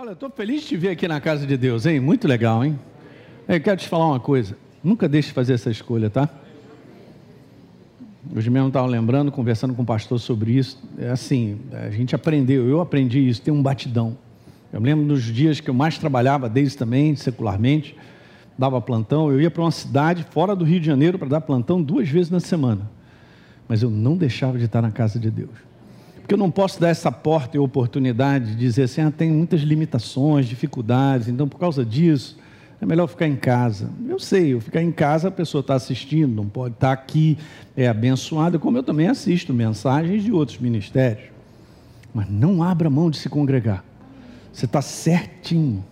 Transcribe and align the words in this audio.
Olha, 0.00 0.10
eu 0.10 0.12
estou 0.12 0.30
feliz 0.30 0.60
de 0.60 0.68
te 0.68 0.76
ver 0.76 0.90
aqui 0.90 1.08
na 1.08 1.20
casa 1.20 1.44
de 1.44 1.56
Deus, 1.56 1.84
hein? 1.84 1.98
Muito 1.98 2.28
legal, 2.28 2.64
hein? 2.64 2.78
Eu 3.48 3.60
quero 3.60 3.80
te 3.80 3.88
falar 3.88 4.06
uma 4.06 4.20
coisa. 4.20 4.56
Nunca 4.80 5.08
deixe 5.08 5.26
de 5.26 5.34
fazer 5.34 5.54
essa 5.54 5.72
escolha, 5.72 6.08
tá? 6.08 6.28
Hoje 8.32 8.48
mesmo 8.48 8.68
estava 8.68 8.86
lembrando, 8.86 9.32
conversando 9.32 9.74
com 9.74 9.82
o 9.82 9.84
pastor 9.84 10.20
sobre 10.20 10.52
isso. 10.52 10.80
É 10.96 11.10
assim, 11.10 11.58
a 11.72 11.90
gente 11.90 12.14
aprendeu, 12.14 12.68
eu 12.68 12.80
aprendi 12.80 13.28
isso, 13.28 13.42
tem 13.42 13.52
um 13.52 13.60
batidão. 13.60 14.16
Eu 14.72 14.80
lembro 14.80 15.04
dos 15.04 15.24
dias 15.24 15.58
que 15.58 15.68
eu 15.68 15.74
mais 15.74 15.98
trabalhava, 15.98 16.48
desde 16.48 16.76
também, 16.76 17.16
secularmente, 17.16 17.96
dava 18.56 18.80
plantão. 18.80 19.32
Eu 19.32 19.40
ia 19.40 19.50
para 19.50 19.62
uma 19.62 19.72
cidade 19.72 20.24
fora 20.30 20.54
do 20.54 20.64
Rio 20.64 20.78
de 20.78 20.86
Janeiro 20.86 21.18
para 21.18 21.26
dar 21.26 21.40
plantão 21.40 21.82
duas 21.82 22.08
vezes 22.08 22.30
na 22.30 22.38
semana. 22.38 22.88
Mas 23.66 23.82
eu 23.82 23.90
não 23.90 24.16
deixava 24.16 24.58
de 24.58 24.66
estar 24.66 24.80
na 24.80 24.92
casa 24.92 25.18
de 25.18 25.28
Deus. 25.28 25.67
Porque 26.28 26.34
eu 26.34 26.38
não 26.38 26.50
posso 26.50 26.78
dar 26.78 26.90
essa 26.90 27.10
porta 27.10 27.56
e 27.56 27.58
oportunidade 27.58 28.50
de 28.50 28.56
dizer 28.56 28.82
assim, 28.82 29.00
ah, 29.00 29.10
tem 29.10 29.32
muitas 29.32 29.62
limitações, 29.62 30.44
dificuldades, 30.44 31.26
então 31.26 31.48
por 31.48 31.58
causa 31.58 31.86
disso 31.86 32.36
é 32.78 32.84
melhor 32.84 33.06
ficar 33.06 33.26
em 33.26 33.34
casa. 33.34 33.88
Eu 34.06 34.18
sei, 34.18 34.52
eu 34.52 34.60
ficar 34.60 34.82
em 34.82 34.92
casa, 34.92 35.28
a 35.28 35.30
pessoa 35.30 35.62
está 35.62 35.74
assistindo, 35.74 36.34
não 36.34 36.46
pode 36.46 36.74
estar 36.74 36.92
aqui, 36.92 37.38
é 37.74 37.88
abençoada, 37.88 38.58
como 38.58 38.76
eu 38.76 38.82
também 38.82 39.08
assisto 39.08 39.54
mensagens 39.54 40.22
de 40.22 40.30
outros 40.30 40.58
ministérios. 40.58 41.30
Mas 42.12 42.28
não 42.28 42.62
abra 42.62 42.90
mão 42.90 43.08
de 43.08 43.16
se 43.16 43.30
congregar. 43.30 43.82
Você 44.52 44.66
está 44.66 44.82
certinho. 44.82 45.82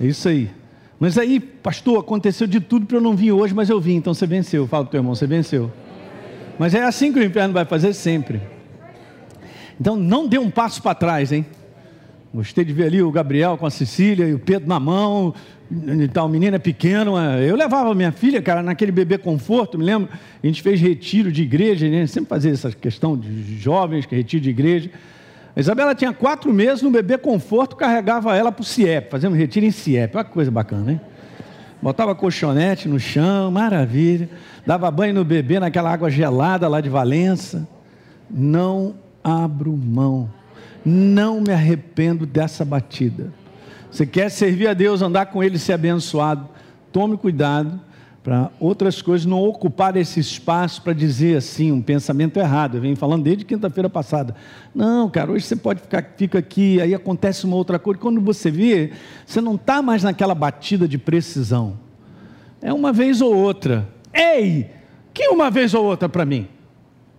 É 0.00 0.06
isso 0.06 0.28
aí. 0.28 0.50
Mas 0.98 1.16
aí, 1.16 1.38
pastor, 1.38 2.00
aconteceu 2.00 2.48
de 2.48 2.58
tudo 2.58 2.84
para 2.84 2.96
eu 2.96 3.00
não 3.00 3.14
vir 3.14 3.30
hoje, 3.30 3.54
mas 3.54 3.70
eu 3.70 3.80
vim, 3.80 3.94
então 3.94 4.12
você 4.12 4.26
venceu. 4.26 4.66
Fala 4.66 4.82
para 4.82 4.88
o 4.88 4.90
teu 4.90 4.98
irmão, 4.98 5.14
você 5.14 5.28
venceu. 5.28 5.70
Mas 6.58 6.74
é 6.74 6.82
assim 6.82 7.12
que 7.12 7.20
o 7.20 7.22
inferno 7.22 7.54
vai 7.54 7.64
fazer 7.64 7.92
sempre. 7.92 8.58
Então 9.80 9.96
não 9.96 10.28
dê 10.28 10.38
um 10.38 10.50
passo 10.50 10.82
para 10.82 10.94
trás, 10.94 11.32
hein? 11.32 11.46
Gostei 12.32 12.64
de 12.64 12.72
ver 12.72 12.84
ali 12.84 13.02
o 13.02 13.10
Gabriel 13.10 13.56
com 13.56 13.66
a 13.66 13.70
Cecília 13.70 14.26
e 14.26 14.34
o 14.34 14.38
Pedro 14.38 14.68
na 14.68 14.78
mão. 14.78 15.34
E 15.70 16.06
tal, 16.08 16.26
o 16.26 16.28
menino 16.28 16.54
é 16.54 16.58
pequeno. 16.58 17.18
É. 17.18 17.48
Eu 17.48 17.56
levava 17.56 17.92
minha 17.94 18.12
filha, 18.12 18.42
cara, 18.42 18.62
naquele 18.62 18.92
bebê 18.92 19.18
conforto, 19.18 19.78
me 19.78 19.84
lembro. 19.84 20.08
A 20.42 20.46
gente 20.46 20.62
fez 20.62 20.80
retiro 20.80 21.32
de 21.32 21.42
igreja, 21.42 21.88
né? 21.88 22.06
sempre 22.06 22.28
fazia 22.28 22.52
essa 22.52 22.70
questão 22.70 23.16
de 23.16 23.58
jovens, 23.58 24.06
que 24.06 24.14
retiro 24.14 24.42
de 24.42 24.50
igreja. 24.50 24.90
A 25.56 25.58
Isabela 25.58 25.94
tinha 25.94 26.12
quatro 26.12 26.52
meses 26.52 26.82
no 26.82 26.90
bebê 26.90 27.18
conforto, 27.18 27.74
carregava 27.74 28.36
ela 28.36 28.52
para 28.52 28.62
o 28.62 28.64
CIEP, 28.64 29.10
fazendo 29.10 29.34
retiro 29.34 29.66
em 29.66 29.70
CIEP. 29.70 30.16
Olha 30.16 30.24
que 30.24 30.30
coisa 30.30 30.50
bacana, 30.50 30.92
hein? 30.92 31.00
Botava 31.82 32.14
colchonete 32.14 32.88
no 32.88 33.00
chão, 33.00 33.50
maravilha. 33.50 34.28
Dava 34.64 34.90
banho 34.90 35.14
no 35.14 35.24
bebê 35.24 35.58
naquela 35.58 35.90
água 35.90 36.10
gelada 36.10 36.68
lá 36.68 36.80
de 36.80 36.88
Valença. 36.88 37.66
Não 38.30 38.94
abro 39.22 39.76
mão. 39.76 40.30
Não 40.84 41.40
me 41.40 41.52
arrependo 41.52 42.26
dessa 42.26 42.64
batida. 42.64 43.32
Você 43.90 44.06
quer 44.06 44.30
servir 44.30 44.68
a 44.68 44.74
Deus, 44.74 45.02
andar 45.02 45.26
com 45.26 45.42
Ele, 45.42 45.58
ser 45.58 45.72
abençoado? 45.72 46.48
Tome 46.92 47.16
cuidado 47.16 47.80
para 48.22 48.50
outras 48.60 49.00
coisas 49.00 49.24
não 49.24 49.40
ocupar 49.40 49.96
esse 49.96 50.20
espaço 50.20 50.82
para 50.82 50.92
dizer 50.92 51.38
assim, 51.38 51.72
um 51.72 51.80
pensamento 51.80 52.38
errado. 52.38 52.76
Eu 52.76 52.80
venho 52.80 52.96
falando 52.96 53.24
desde 53.24 53.44
quinta-feira 53.44 53.88
passada. 53.88 54.36
Não, 54.74 55.08
cara, 55.08 55.32
hoje 55.32 55.46
você 55.46 55.56
pode 55.56 55.80
ficar 55.80 56.04
fica 56.16 56.38
aqui, 56.38 56.80
aí 56.80 56.94
acontece 56.94 57.44
uma 57.44 57.56
outra 57.56 57.78
coisa. 57.78 57.98
Quando 57.98 58.20
você 58.20 58.50
vê, 58.50 58.92
você 59.24 59.40
não 59.40 59.54
está 59.54 59.80
mais 59.80 60.02
naquela 60.02 60.34
batida 60.34 60.86
de 60.86 60.98
precisão. 60.98 61.78
É 62.60 62.72
uma 62.72 62.92
vez 62.92 63.20
ou 63.20 63.34
outra. 63.34 63.88
Ei, 64.12 64.70
que 65.14 65.28
uma 65.28 65.50
vez 65.50 65.72
ou 65.72 65.84
outra 65.84 66.08
para 66.08 66.26
mim? 66.26 66.46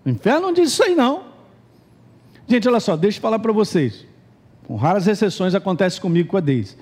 O 0.06 0.10
inferno 0.10 0.42
não 0.42 0.54
diz 0.54 0.70
isso 0.70 0.84
aí, 0.84 0.94
não. 0.94 1.31
Gente, 2.52 2.68
olha 2.68 2.82
só, 2.82 2.98
deixa 2.98 3.18
eu 3.18 3.22
falar 3.22 3.40
para 3.40 3.54
vocês. 3.54 4.06
Com 4.68 4.76
raras 4.76 5.08
exceções 5.08 5.56
acontece 5.56 6.02
comigo 6.02 6.28
com 6.28 6.36
a 6.36 6.42
Deise. 6.42 6.76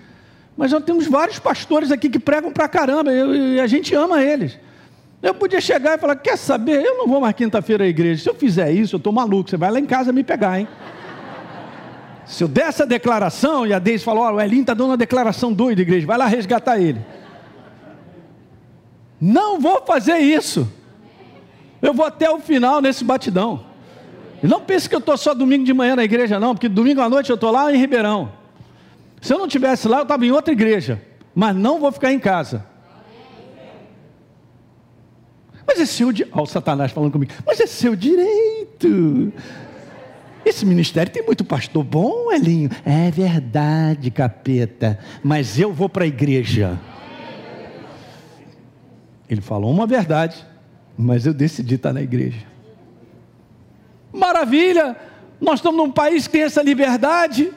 Mas 0.57 0.71
nós 0.71 0.83
temos 0.83 1.05
vários 1.05 1.37
pastores 1.37 1.91
aqui 1.91 2.09
que 2.09 2.17
pregam 2.17 2.51
para 2.51 2.67
caramba 2.67 3.13
e 3.13 3.59
a 3.59 3.67
gente 3.67 3.93
ama 3.93 4.19
eles. 4.19 4.57
Eu 5.21 5.35
podia 5.35 5.61
chegar 5.61 5.95
e 5.95 6.01
falar: 6.01 6.15
quer 6.15 6.39
saber? 6.39 6.83
Eu 6.83 6.97
não 6.97 7.07
vou 7.07 7.21
mais 7.21 7.35
quinta-feira 7.35 7.83
à 7.83 7.87
igreja. 7.87 8.23
Se 8.23 8.27
eu 8.27 8.33
fizer 8.33 8.71
isso, 8.71 8.95
eu 8.95 8.97
estou 8.97 9.13
maluco. 9.13 9.47
Você 9.47 9.57
vai 9.57 9.69
lá 9.69 9.79
em 9.79 9.85
casa 9.85 10.11
me 10.11 10.23
pegar, 10.23 10.59
hein? 10.59 10.67
Se 12.25 12.43
eu 12.43 12.47
der 12.47 12.65
essa 12.65 12.83
declaração 12.83 13.67
e 13.67 13.71
a 13.71 13.77
Deise 13.77 14.03
falou: 14.03 14.23
oh, 14.23 14.37
o 14.37 14.41
Elinho 14.41 14.61
está 14.61 14.73
dando 14.73 14.89
uma 14.89 14.97
declaração 14.97 15.53
doida, 15.53 15.83
igreja, 15.83 16.07
vai 16.07 16.17
lá 16.17 16.25
resgatar 16.25 16.79
ele. 16.79 16.99
Não 19.21 19.59
vou 19.59 19.83
fazer 19.85 20.17
isso. 20.17 20.67
Eu 21.79 21.93
vou 21.93 22.07
até 22.07 22.27
o 22.27 22.39
final 22.39 22.81
nesse 22.81 23.03
batidão. 23.03 23.68
E 24.41 24.47
não 24.47 24.61
pense 24.61 24.87
que 24.87 24.95
eu 24.95 24.99
estou 24.99 25.17
só 25.17 25.33
domingo 25.33 25.65
de 25.65 25.73
manhã 25.73 25.95
na 25.95 26.03
igreja, 26.03 26.39
não, 26.39 26.55
porque 26.55 26.69
domingo 26.69 27.01
à 27.01 27.09
noite 27.09 27.29
eu 27.29 27.35
estou 27.35 27.51
lá 27.51 27.73
em 27.73 27.77
Ribeirão. 27.77 28.31
Se 29.21 29.33
eu 29.33 29.37
não 29.37 29.47
estivesse 29.47 29.87
lá, 29.87 29.97
eu 29.97 30.03
estava 30.03 30.25
em 30.25 30.31
outra 30.31 30.53
igreja. 30.53 31.01
Mas 31.35 31.55
não 31.55 31.79
vou 31.79 31.91
ficar 31.91 32.11
em 32.11 32.19
casa. 32.19 32.65
Mas 35.67 35.79
é 35.79 35.85
seu 35.85 36.11
direito. 36.11 36.35
Olha 36.35 36.43
o 36.43 36.47
Satanás 36.47 36.91
falando 36.91 37.11
comigo. 37.11 37.31
Mas 37.45 37.59
é 37.59 37.67
seu 37.67 37.95
direito. 37.95 39.31
Esse 40.45 40.65
ministério 40.65 41.11
tem 41.11 41.23
muito 41.23 41.43
pastor 41.43 41.83
bom, 41.83 42.31
Elinho. 42.31 42.69
É 42.85 43.11
verdade, 43.11 44.09
capeta. 44.09 44.97
Mas 45.23 45.59
eu 45.59 45.71
vou 45.71 45.87
para 45.89 46.05
a 46.05 46.07
igreja. 46.07 46.79
Ele 49.29 49.41
falou 49.41 49.71
uma 49.71 49.85
verdade, 49.85 50.43
mas 50.97 51.27
eu 51.27 51.33
decidi 51.35 51.75
estar 51.75 51.93
na 51.93 52.01
igreja. 52.01 52.47
Maravilha! 54.11 54.95
Nós 55.39 55.59
estamos 55.59 55.77
num 55.77 55.91
país 55.91 56.27
que 56.27 56.33
tem 56.33 56.41
essa 56.43 56.61
liberdade. 56.61 57.51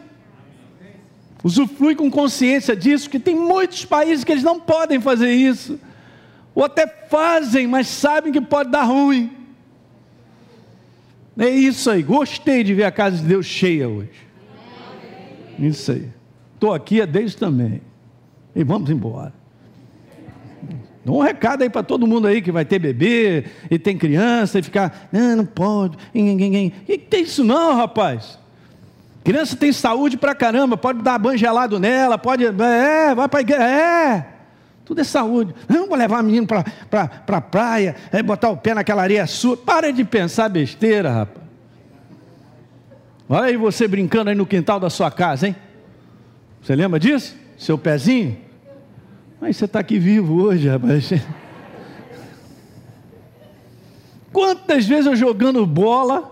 Usufrui 1.43 1.97
com 1.97 2.11
consciência 2.11 2.77
disso, 2.77 3.11
que 3.11 3.19
tem 3.19 3.35
muitos 3.35 3.85
países 3.85 4.25
que 4.25 4.31
eles 4.31 4.45
não 4.45 4.61
podem 4.61 5.01
fazer 5.01 5.33
isso. 5.33 5.79
Ou 6.55 6.65
até 6.65 6.87
fazem, 6.87 7.67
mas 7.67 7.89
sabem 7.89 8.33
que 8.33 8.41
pode 8.41 8.71
dar 8.71 8.85
ruim. 8.85 9.37
É 11.37 11.49
isso 11.49 11.91
aí. 11.91 12.03
Gostei 12.03 12.63
de 12.63 12.75
ver 12.75 12.85
a 12.85 12.93
casa 12.93 13.17
de 13.17 13.25
Deus 13.25 13.47
cheia 13.47 13.89
hoje. 13.89 14.29
Isso 15.59 15.93
aí. 15.93 16.09
Estou 16.55 16.73
aqui 16.73 17.01
a 17.01 17.07
Deus 17.07 17.35
também. 17.35 17.81
E 18.55 18.63
vamos 18.63 18.91
embora. 18.91 19.33
Dá 21.05 21.13
um 21.13 21.21
recado 21.21 21.63
aí 21.63 21.71
para 21.71 21.83
todo 21.83 22.07
mundo 22.07 22.29
aí 22.29 22.41
que 22.41 22.53
vai 22.53 22.65
ter 22.65 22.79
bebê 22.79 23.45
e 23.71 23.79
tem 23.79 23.99
criança 23.99 24.59
e 24.59 24.63
ficar, 24.63 25.09
não, 25.11 25.37
não 25.37 25.47
pode. 25.47 25.97
Que 26.13 26.99
tem 26.99 27.23
isso 27.23 27.43
não, 27.43 27.77
rapaz? 27.77 28.39
Criança 29.25 29.57
tem 29.57 29.73
saúde 29.73 30.17
para 30.17 30.35
caramba, 30.35 30.77
pode 30.77 31.01
dar 31.03 31.19
banho 31.19 31.39
gelado 31.39 31.79
nela, 31.79 32.19
pode, 32.19 32.45
é, 32.45 33.15
vai 33.15 33.29
para 33.29 33.39
a 33.39 33.43
igreja, 33.43 33.63
é. 33.63 34.27
Tudo 34.85 35.01
é 35.01 35.05
saúde. 35.05 35.55
Não 35.69 35.89
vou 35.89 35.97
levar 35.97 36.23
o 36.23 36.25
menino 36.27 36.47
para 36.47 36.65
pra, 36.91 37.07
pra 37.07 37.41
praia, 37.41 37.95
é, 38.11 38.23
botar 38.23 38.51
o 38.51 38.57
pé 38.57 38.75
naquela 38.75 39.03
areia 39.03 39.27
sua. 39.27 39.57
Para 39.57 39.93
de 39.93 40.05
pensar 40.05 40.49
besteira, 40.49 41.11
rapaz. 41.11 41.47
Olha 43.29 43.45
aí 43.45 43.57
você 43.57 43.89
brincando 43.89 44.31
aí 44.31 44.37
no 44.37 44.45
quintal 44.45 44.79
da 44.79 44.91
sua 44.91 45.11
casa, 45.11 45.49
hein? 45.49 45.57
Você 46.61 46.75
lembra 46.75 46.99
disso? 46.99 47.37
Seu 47.57 47.79
pezinho? 47.79 48.37
Mas 49.43 49.57
você 49.57 49.65
está 49.65 49.81
aqui 49.81 49.99
vivo 49.99 50.41
hoje, 50.41 50.69
rapaz. 50.69 51.13
Quantas 54.33 54.87
vezes 54.87 55.07
eu 55.07 55.17
jogando 55.17 55.67
bola, 55.67 56.31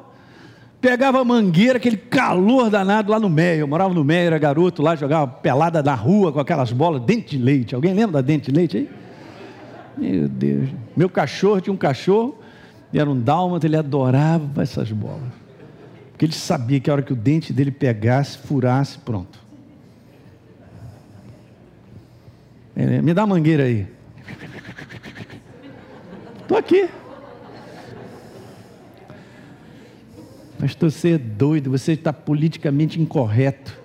pegava 0.81 1.25
mangueira, 1.25 1.79
aquele 1.79 1.97
calor 1.97 2.71
danado 2.71 3.11
lá 3.11 3.19
no 3.19 3.29
meio. 3.29 3.63
Eu 3.63 3.67
morava 3.67 3.93
no 3.93 4.05
meio, 4.05 4.29
era 4.29 4.39
garoto 4.39 4.81
lá, 4.81 4.95
jogava 4.95 5.27
pelada 5.27 5.83
na 5.83 5.93
rua 5.93 6.33
com 6.33 6.39
aquelas 6.39 6.71
bolas, 6.71 7.03
dente 7.03 7.37
de 7.37 7.43
leite. 7.43 7.75
Alguém 7.75 7.95
lembra 7.95 8.13
da 8.13 8.21
dente 8.21 8.53
de 8.53 8.57
leite 8.57 8.77
aí? 8.77 8.91
Meu 9.99 10.29
Deus. 10.29 10.69
Meu 10.97 11.11
cachorro 11.11 11.61
tinha 11.61 11.75
um 11.75 11.77
cachorro, 11.77 12.39
e 12.93 13.01
era 13.01 13.11
um 13.11 13.21
dálmata, 13.21 13.67
ele 13.67 13.77
adorava 13.77 14.63
essas 14.63 14.93
bolas. 14.93 15.33
Porque 16.13 16.27
ele 16.27 16.33
sabia 16.33 16.79
que 16.79 16.89
a 16.89 16.93
hora 16.93 17.03
que 17.03 17.13
o 17.13 17.17
dente 17.17 17.53
dele 17.53 17.73
pegasse, 17.73 18.39
furasse, 18.39 18.99
pronto. 18.99 19.50
É, 22.81 23.03
me 23.03 23.13
dá 23.13 23.25
a 23.25 23.27
mangueira 23.27 23.65
aí. 23.65 23.87
Estou 26.41 26.57
aqui. 26.57 26.89
Mas 30.59 30.75
você 30.75 31.13
é 31.13 31.19
doido, 31.19 31.71
você 31.71 31.93
está 31.93 32.11
politicamente 32.11 32.99
incorreto. 32.99 33.79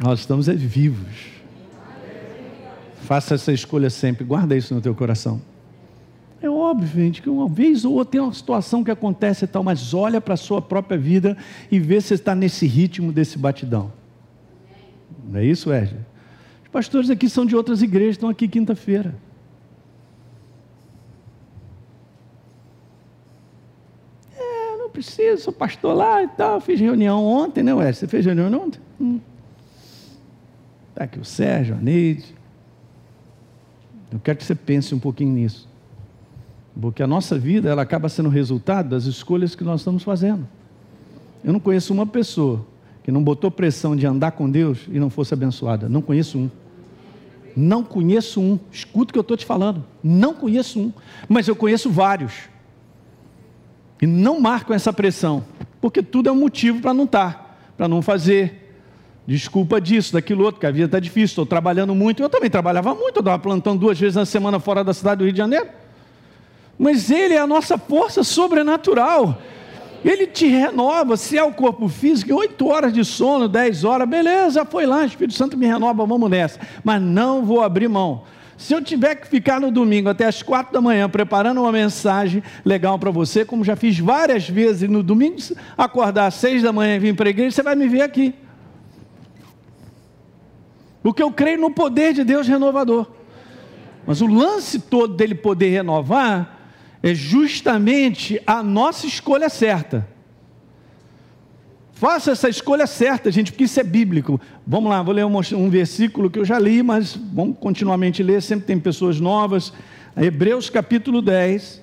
Nós 0.00 0.20
estamos 0.20 0.48
é 0.48 0.54
vivos. 0.54 1.26
Faça 3.02 3.34
essa 3.34 3.52
escolha 3.52 3.90
sempre, 3.90 4.24
guarda 4.24 4.56
isso 4.56 4.72
no 4.72 4.80
teu 4.80 4.94
coração. 4.94 5.42
É 6.40 6.48
óbvio, 6.48 6.88
gente, 6.88 7.20
que 7.20 7.28
uma 7.28 7.48
vez 7.48 7.84
ou 7.84 7.94
outra 7.94 8.12
tem 8.12 8.20
uma 8.20 8.32
situação 8.32 8.84
que 8.84 8.92
acontece 8.92 9.44
e 9.44 9.48
tal, 9.48 9.64
mas 9.64 9.92
olha 9.92 10.20
para 10.20 10.34
a 10.34 10.36
sua 10.36 10.62
própria 10.62 10.96
vida 10.96 11.36
e 11.68 11.80
vê 11.80 12.00
se 12.00 12.14
está 12.14 12.32
nesse 12.32 12.64
ritmo 12.66 13.10
desse 13.10 13.36
batidão. 13.36 14.05
Não 15.28 15.40
é 15.40 15.44
isso, 15.44 15.70
Wesley? 15.70 16.00
Os 16.62 16.68
pastores 16.68 17.10
aqui 17.10 17.28
são 17.28 17.44
de 17.44 17.56
outras 17.56 17.82
igrejas, 17.82 18.14
estão 18.14 18.28
aqui 18.28 18.46
quinta-feira. 18.46 19.14
É, 24.38 24.76
não 24.78 24.90
preciso, 24.90 25.42
sou 25.42 25.52
pastor 25.52 25.94
lá 25.94 26.22
e 26.22 26.28
tal. 26.28 26.60
Fiz 26.60 26.78
reunião 26.78 27.24
ontem, 27.24 27.62
né, 27.62 27.74
Ué? 27.74 27.92
Você 27.92 28.06
fez 28.06 28.24
reunião 28.24 28.52
ontem? 28.52 28.80
Hum. 29.00 29.20
Está 30.90 31.04
aqui 31.04 31.18
o 31.18 31.24
Sérgio, 31.24 31.74
a 31.74 31.78
Neide. 31.78 32.34
Eu 34.12 34.20
quero 34.20 34.38
que 34.38 34.44
você 34.44 34.54
pense 34.54 34.94
um 34.94 34.98
pouquinho 34.98 35.32
nisso. 35.32 35.68
Porque 36.80 37.02
a 37.02 37.06
nossa 37.06 37.38
vida, 37.38 37.68
ela 37.68 37.82
acaba 37.82 38.08
sendo 38.08 38.28
resultado 38.28 38.90
das 38.90 39.04
escolhas 39.04 39.54
que 39.54 39.64
nós 39.64 39.80
estamos 39.80 40.02
fazendo. 40.02 40.46
Eu 41.42 41.52
não 41.52 41.60
conheço 41.60 41.92
uma 41.92 42.06
pessoa 42.06 42.64
que 43.06 43.12
não 43.12 43.22
botou 43.22 43.52
pressão 43.52 43.94
de 43.94 44.04
andar 44.04 44.32
com 44.32 44.50
Deus 44.50 44.80
e 44.90 44.98
não 44.98 45.08
fosse 45.08 45.32
abençoada. 45.32 45.88
Não 45.88 46.02
conheço 46.02 46.38
um. 46.38 46.50
Não 47.56 47.84
conheço 47.84 48.40
um. 48.40 48.58
Escuta 48.72 49.10
o 49.10 49.12
que 49.12 49.18
eu 49.20 49.20
estou 49.20 49.36
te 49.36 49.46
falando. 49.46 49.84
Não 50.02 50.34
conheço 50.34 50.80
um. 50.80 50.92
Mas 51.28 51.46
eu 51.46 51.54
conheço 51.54 51.88
vários. 51.88 52.32
E 54.02 54.08
não 54.08 54.40
marcam 54.40 54.74
essa 54.74 54.92
pressão. 54.92 55.44
Porque 55.80 56.02
tudo 56.02 56.28
é 56.28 56.32
um 56.32 56.36
motivo 56.36 56.80
para 56.80 56.92
não 56.92 57.04
estar, 57.04 57.32
tá, 57.32 57.56
para 57.76 57.86
não 57.86 58.02
fazer. 58.02 58.74
Desculpa 59.24 59.80
disso, 59.80 60.12
daquilo 60.12 60.42
outro, 60.42 60.60
que 60.60 60.66
a 60.66 60.72
vida 60.72 60.86
está 60.86 60.98
difícil, 60.98 61.26
estou 61.26 61.46
trabalhando 61.46 61.94
muito. 61.94 62.20
Eu 62.20 62.28
também 62.28 62.50
trabalhava 62.50 62.92
muito, 62.92 63.18
eu 63.18 63.20
estava 63.20 63.38
plantando 63.38 63.78
duas 63.78 63.96
vezes 63.96 64.16
na 64.16 64.26
semana 64.26 64.58
fora 64.58 64.82
da 64.82 64.92
cidade 64.92 65.18
do 65.18 65.24
Rio 65.26 65.32
de 65.32 65.38
Janeiro. 65.38 65.68
Mas 66.76 67.08
Ele 67.08 67.34
é 67.34 67.38
a 67.38 67.46
nossa 67.46 67.78
força 67.78 68.24
sobrenatural. 68.24 69.40
Ele 70.06 70.24
te 70.24 70.46
renova, 70.46 71.16
se 71.16 71.36
é 71.36 71.42
o 71.42 71.52
corpo 71.52 71.88
físico, 71.88 72.32
oito 72.32 72.68
horas 72.68 72.92
de 72.92 73.04
sono, 73.04 73.48
dez 73.48 73.82
horas, 73.82 74.08
beleza, 74.08 74.64
foi 74.64 74.86
lá, 74.86 75.04
Espírito 75.04 75.34
Santo 75.34 75.56
me 75.56 75.66
renova, 75.66 76.06
vamos 76.06 76.30
nessa. 76.30 76.60
Mas 76.84 77.02
não 77.02 77.44
vou 77.44 77.60
abrir 77.60 77.88
mão. 77.88 78.22
Se 78.56 78.72
eu 78.72 78.80
tiver 78.80 79.16
que 79.16 79.26
ficar 79.26 79.60
no 79.60 79.68
domingo 79.68 80.08
até 80.08 80.24
as 80.24 80.44
quatro 80.44 80.72
da 80.72 80.80
manhã 80.80 81.10
preparando 81.10 81.60
uma 81.60 81.72
mensagem 81.72 82.40
legal 82.64 82.96
para 83.00 83.10
você, 83.10 83.44
como 83.44 83.64
já 83.64 83.74
fiz 83.74 83.98
várias 83.98 84.48
vezes 84.48 84.88
no 84.88 85.02
domingo, 85.02 85.38
acordar 85.76 86.26
às 86.26 86.34
seis 86.34 86.62
da 86.62 86.72
manhã 86.72 86.94
e 86.94 87.00
vir 87.00 87.16
para 87.16 87.28
a 87.28 87.30
igreja, 87.30 87.56
você 87.56 87.62
vai 87.64 87.74
me 87.74 87.88
ver 87.88 88.02
aqui. 88.02 88.32
Porque 91.02 91.20
eu 91.20 91.32
creio 91.32 91.60
no 91.60 91.72
poder 91.72 92.12
de 92.12 92.22
Deus 92.22 92.46
renovador. 92.46 93.08
Mas 94.06 94.20
o 94.20 94.28
lance 94.28 94.78
todo 94.78 95.14
dele 95.14 95.34
poder 95.34 95.70
renovar 95.70 96.55
é 97.06 97.14
justamente 97.14 98.42
a 98.44 98.64
nossa 98.64 99.06
escolha 99.06 99.48
certa. 99.48 100.08
Faça 101.92 102.32
essa 102.32 102.48
escolha 102.48 102.84
certa, 102.84 103.30
gente, 103.30 103.52
porque 103.52 103.62
isso 103.62 103.78
é 103.78 103.84
bíblico. 103.84 104.40
Vamos 104.66 104.90
lá, 104.90 105.00
vou 105.04 105.14
ler 105.14 105.24
um, 105.24 105.38
um 105.38 105.70
versículo 105.70 106.28
que 106.28 106.36
eu 106.36 106.44
já 106.44 106.58
li, 106.58 106.82
mas 106.82 107.14
vamos 107.14 107.58
continuamente 107.60 108.24
ler, 108.24 108.42
sempre 108.42 108.66
tem 108.66 108.80
pessoas 108.80 109.20
novas. 109.20 109.72
Hebreus 110.16 110.68
capítulo 110.68 111.22
10. 111.22 111.80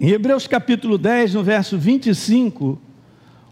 Em 0.00 0.08
Hebreus 0.08 0.48
capítulo 0.48 0.98
10, 0.98 1.34
no 1.34 1.44
verso 1.44 1.78
25, 1.78 2.76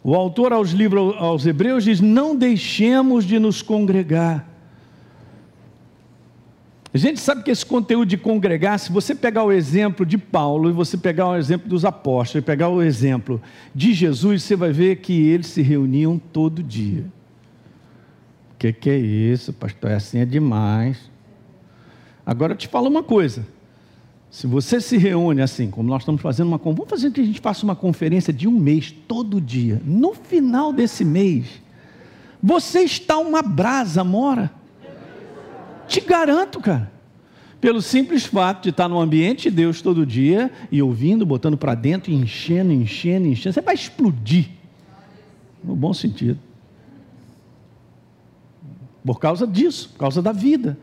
o 0.03 0.17
autor 0.17 0.53
aos 0.53 0.71
livros 0.73 1.15
aos 1.17 1.47
Hebreus 1.47 1.85
diz: 1.85 2.01
Não 2.01 2.35
deixemos 2.35 3.25
de 3.25 3.39
nos 3.39 3.63
congregar 3.63 4.51
a 6.95 6.99
gente 6.99 7.21
sabe 7.21 7.43
que 7.43 7.51
esse 7.51 7.65
conteúdo 7.65 8.07
de 8.07 8.19
congregar, 8.19 8.79
se 8.79 8.93
você 8.93 9.15
pegar 9.15 9.45
o 9.45 9.51
exemplo 9.51 10.05
de 10.05 10.19
Paulo 10.19 10.69
e 10.69 10.73
você 10.73 10.99
pegar 10.99 11.29
o 11.29 11.37
exemplo 11.37 11.67
dos 11.67 11.87
apóstolos, 11.87 12.43
e 12.43 12.47
pegar 12.47 12.69
o 12.69 12.83
exemplo 12.83 13.41
de 13.75 13.95
Jesus, 13.95 14.43
você 14.43 14.55
vai 14.55 14.73
ver 14.73 14.97
que 14.97 15.13
eles 15.29 15.47
se 15.47 15.63
reuniam 15.63 16.19
todo 16.19 16.63
dia. 16.63 17.07
O 18.53 18.59
que, 18.59 18.73
que 18.75 18.91
é 18.91 18.99
isso, 18.99 19.55
pastor? 19.55 19.91
É 19.91 19.95
assim 19.95 20.19
é 20.19 20.27
demais. 20.27 21.11
Agora 22.27 22.53
eu 22.53 22.57
te 22.57 22.69
falo 22.69 22.89
uma 22.89 23.03
coisa. 23.03 23.47
Se 24.31 24.47
você 24.47 24.81
se 24.81 24.97
reúne 24.97 25.43
assim, 25.43 25.71
como 25.71 25.89
nós 25.89 26.03
estamos 26.03 26.21
fazendo 26.21 26.49
uma 26.49 26.59
vamos 26.59 26.89
fazer 26.89 27.11
que 27.11 27.21
a 27.21 27.25
gente 27.25 27.41
faça 27.41 27.65
uma 27.65 27.75
conferência 27.75 28.33
de 28.33 28.47
um 28.47 28.59
mês, 28.59 28.95
todo 29.09 29.41
dia. 29.41 29.81
No 29.85 30.15
final 30.15 30.73
desse 30.73 31.05
mês, 31.05 31.47
você 32.43 32.81
está 32.81 33.17
uma 33.19 33.43
brasa, 33.43 34.05
mora. 34.05 34.51
Te 35.93 36.01
garanto, 36.01 36.59
cara. 36.59 36.91
Pelo 37.61 37.83
simples 37.83 38.25
fato 38.25 38.63
de 38.63 38.71
estar 38.71 38.89
no 38.89 38.99
ambiente 38.99 39.51
de 39.51 39.57
Deus 39.57 39.83
todo 39.83 40.07
dia 40.07 40.51
e 40.71 40.81
ouvindo, 40.81 41.27
botando 41.27 41.55
para 41.55 41.75
dentro, 41.75 42.11
enchendo, 42.11 42.73
enchendo, 42.73 43.29
enchendo, 43.29 43.53
você 43.53 43.61
vai 43.61 43.75
explodir. 43.75 44.49
No 45.63 45.77
bom 45.77 45.93
sentido. 45.93 46.39
Por 49.05 49.21
causa 49.21 49.47
disso, 49.47 49.91
por 49.91 49.99
causa 49.99 50.23
da 50.23 50.33
vida. 50.33 50.79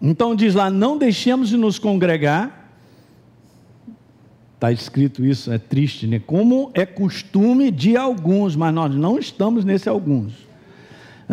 Então 0.00 0.34
diz 0.34 0.54
lá: 0.54 0.70
não 0.70 0.96
deixemos 0.96 1.50
de 1.50 1.58
nos 1.58 1.78
congregar. 1.78 2.70
Está 4.54 4.72
escrito 4.72 5.22
isso, 5.22 5.52
é 5.52 5.58
triste, 5.58 6.06
né? 6.06 6.18
Como 6.18 6.70
é 6.72 6.86
costume 6.86 7.70
de 7.70 7.94
alguns, 7.94 8.56
mas 8.56 8.72
nós 8.72 8.94
não 8.94 9.18
estamos 9.18 9.66
nesse 9.66 9.86
alguns. 9.86 10.32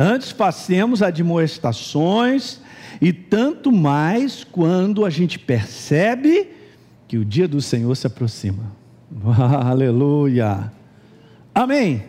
Antes 0.01 0.31
passemos 0.31 1.03
admoestações, 1.03 2.61
e 3.01 3.11
tanto 3.11 3.69
mais 3.69 4.45
quando 4.45 5.05
a 5.05 5.09
gente 5.09 5.37
percebe 5.37 6.49
que 7.05 7.17
o 7.17 7.25
dia 7.25 7.49
do 7.49 7.61
Senhor 7.61 7.93
se 7.95 8.07
aproxima. 8.07 8.63
Aleluia. 9.61 10.71
Amém. 11.53 12.05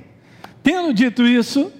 Tendo 0.62 0.94
dito 0.94 1.26
isso, 1.26 1.72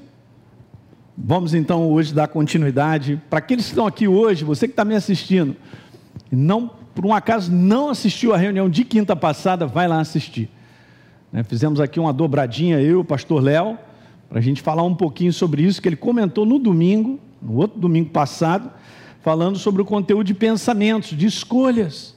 vamos 1.17 1.55
então 1.55 1.89
hoje 1.89 2.13
dar 2.13 2.27
continuidade 2.27 3.23
para 3.31 3.39
aqueles 3.39 3.67
que 3.67 3.71
estão 3.71 3.87
aqui 3.87 4.09
hoje, 4.09 4.45
você 4.45 4.67
que 4.67 4.73
está 4.73 4.85
me 4.85 4.97
assistindo, 4.97 5.55
não 6.29 6.69
por 6.93 7.07
um 7.07 7.15
acaso 7.15 7.53
não 7.53 7.89
assistiu 7.89 8.35
a 8.35 8.37
reunião 8.37 8.69
de 8.69 8.83
quinta 8.85 9.15
passada, 9.15 9.65
vai 9.65 9.87
lá 9.87 10.01
assistir. 10.01 10.51
Né, 11.33 11.45
fizemos 11.45 11.81
aqui 11.81 12.01
uma 12.01 12.13
dobradinha, 12.13 12.81
eu 12.81 12.99
o 12.99 13.05
pastor 13.05 13.41
Léo, 13.41 13.79
para 14.31 14.39
a 14.39 14.43
gente 14.43 14.63
falar 14.63 14.85
um 14.85 14.95
pouquinho 14.95 15.33
sobre 15.33 15.65
isso, 15.65 15.83
que 15.83 15.89
ele 15.89 15.97
comentou 15.97 16.47
no 16.47 16.57
domingo, 16.57 17.19
no 17.43 17.57
outro 17.57 17.81
domingo 17.81 18.11
passado, 18.11 18.71
falando 19.23 19.59
sobre 19.59 19.83
o 19.83 19.85
conteúdo 19.85 20.25
de 20.25 20.35
pensamentos, 20.35 21.19
de 21.19 21.27
escolhas. 21.27 22.15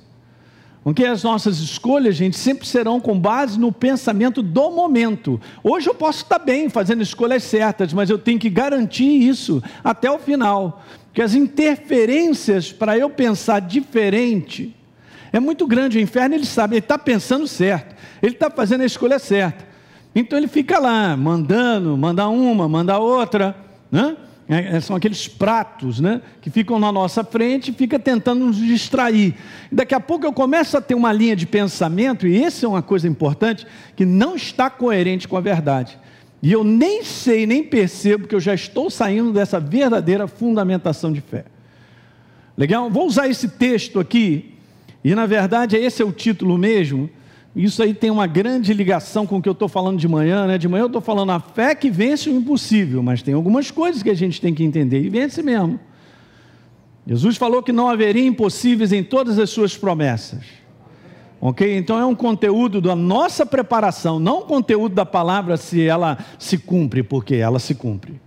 Porque 0.83 1.05
as 1.05 1.23
nossas 1.23 1.57
escolhas, 1.57 2.15
gente, 2.15 2.37
sempre 2.37 2.67
serão 2.67 2.99
com 2.99 3.17
base 3.17 3.59
no 3.59 3.71
pensamento 3.71 4.43
do 4.43 4.69
momento. 4.69 5.41
Hoje 5.63 5.89
eu 5.89 5.95
posso 5.95 6.21
estar 6.23 6.37
bem 6.37 6.69
fazendo 6.69 7.01
escolhas 7.01 7.41
certas, 7.43 7.91
mas 7.93 8.11
eu 8.11 8.19
tenho 8.19 8.37
que 8.37 8.49
garantir 8.49 9.27
isso 9.27 9.63
até 9.83 10.11
o 10.11 10.19
final. 10.19 10.83
Porque 11.05 11.21
as 11.21 11.33
interferências 11.33 12.71
para 12.71 12.95
eu 12.95 13.09
pensar 13.09 13.59
diferente 13.59 14.75
é 15.31 15.39
muito 15.39 15.65
grande. 15.65 15.97
O 15.97 16.01
inferno 16.01 16.35
ele 16.35 16.45
sabe, 16.45 16.75
ele 16.75 16.85
está 16.85 16.99
pensando 16.99 17.47
certo, 17.47 17.95
ele 18.21 18.33
está 18.33 18.51
fazendo 18.51 18.81
a 18.81 18.85
escolha 18.85 19.17
certa. 19.17 19.72
Então 20.15 20.37
ele 20.37 20.47
fica 20.47 20.79
lá, 20.79 21.17
mandando, 21.17 21.97
manda 21.97 22.27
uma, 22.27 22.67
manda 22.69 22.99
outra, 22.99 23.55
né? 23.91 24.15
É, 24.47 24.75
é, 24.75 24.79
são 24.81 24.95
aqueles 24.95 25.25
pratos 25.25 26.01
né, 26.01 26.21
que 26.41 26.49
ficam 26.49 26.77
na 26.77 26.91
nossa 26.91 27.23
frente 27.23 27.71
e 27.71 27.73
fica 27.73 27.97
tentando 27.97 28.45
nos 28.45 28.57
distrair. 28.57 29.35
Daqui 29.71 29.95
a 29.95 30.01
pouco 30.01 30.25
eu 30.25 30.33
começo 30.33 30.77
a 30.77 30.81
ter 30.81 30.95
uma 30.95 31.13
linha 31.13 31.35
de 31.35 31.45
pensamento, 31.45 32.27
e 32.27 32.43
essa 32.43 32.65
é 32.65 32.69
uma 32.69 32.81
coisa 32.81 33.07
importante, 33.07 33.65
que 33.95 34.05
não 34.05 34.35
está 34.35 34.69
coerente 34.69 35.29
com 35.29 35.37
a 35.37 35.41
verdade. 35.41 35.97
E 36.41 36.51
eu 36.51 36.61
nem 36.61 37.05
sei, 37.05 37.47
nem 37.47 37.63
percebo 37.63 38.27
que 38.27 38.35
eu 38.35 38.39
já 38.39 38.53
estou 38.53 38.89
saindo 38.89 39.31
dessa 39.31 39.61
verdadeira 39.61 40.27
fundamentação 40.27 41.13
de 41.13 41.21
fé. 41.21 41.45
Legal? 42.57 42.89
Vou 42.89 43.07
usar 43.07 43.29
esse 43.29 43.47
texto 43.47 43.97
aqui, 43.97 44.55
e 45.05 45.15
na 45.15 45.25
verdade 45.25 45.77
esse 45.77 46.01
é 46.01 46.05
o 46.05 46.11
título 46.11 46.57
mesmo 46.57 47.09
isso 47.55 47.83
aí 47.83 47.93
tem 47.93 48.09
uma 48.09 48.25
grande 48.25 48.73
ligação 48.73 49.27
com 49.27 49.37
o 49.37 49.41
que 49.41 49.47
eu 49.47 49.53
estou 49.53 49.67
falando 49.67 49.99
de 49.99 50.07
manhã, 50.07 50.47
né? 50.47 50.57
De 50.57 50.67
manhã 50.67 50.83
eu 50.83 50.87
estou 50.87 51.01
falando 51.01 51.31
a 51.31 51.39
fé 51.39 51.75
que 51.75 51.89
vence 51.89 52.29
o 52.29 52.35
impossível, 52.35 53.03
mas 53.03 53.21
tem 53.21 53.33
algumas 53.33 53.69
coisas 53.69 54.01
que 54.01 54.09
a 54.09 54.15
gente 54.15 54.41
tem 54.41 54.53
que 54.53 54.63
entender 54.63 55.01
e 55.01 55.09
vence 55.09 55.43
mesmo. 55.43 55.79
Jesus 57.05 57.37
falou 57.37 57.61
que 57.61 57.71
não 57.71 57.89
haveria 57.89 58.25
impossíveis 58.25 58.91
em 58.91 59.03
todas 59.03 59.37
as 59.37 59.49
suas 59.49 59.77
promessas. 59.77 60.43
Ok? 61.39 61.77
Então 61.77 61.99
é 61.99 62.05
um 62.05 62.15
conteúdo 62.15 62.79
da 62.79 62.95
nossa 62.95 63.45
preparação, 63.45 64.17
não 64.17 64.39
um 64.39 64.45
conteúdo 64.45 64.95
da 64.95 65.05
palavra 65.05 65.57
se 65.57 65.85
ela 65.85 66.17
se 66.39 66.57
cumpre, 66.57 67.03
porque 67.03 67.35
ela 67.35 67.59
se 67.59 67.75
cumpre. 67.75 68.19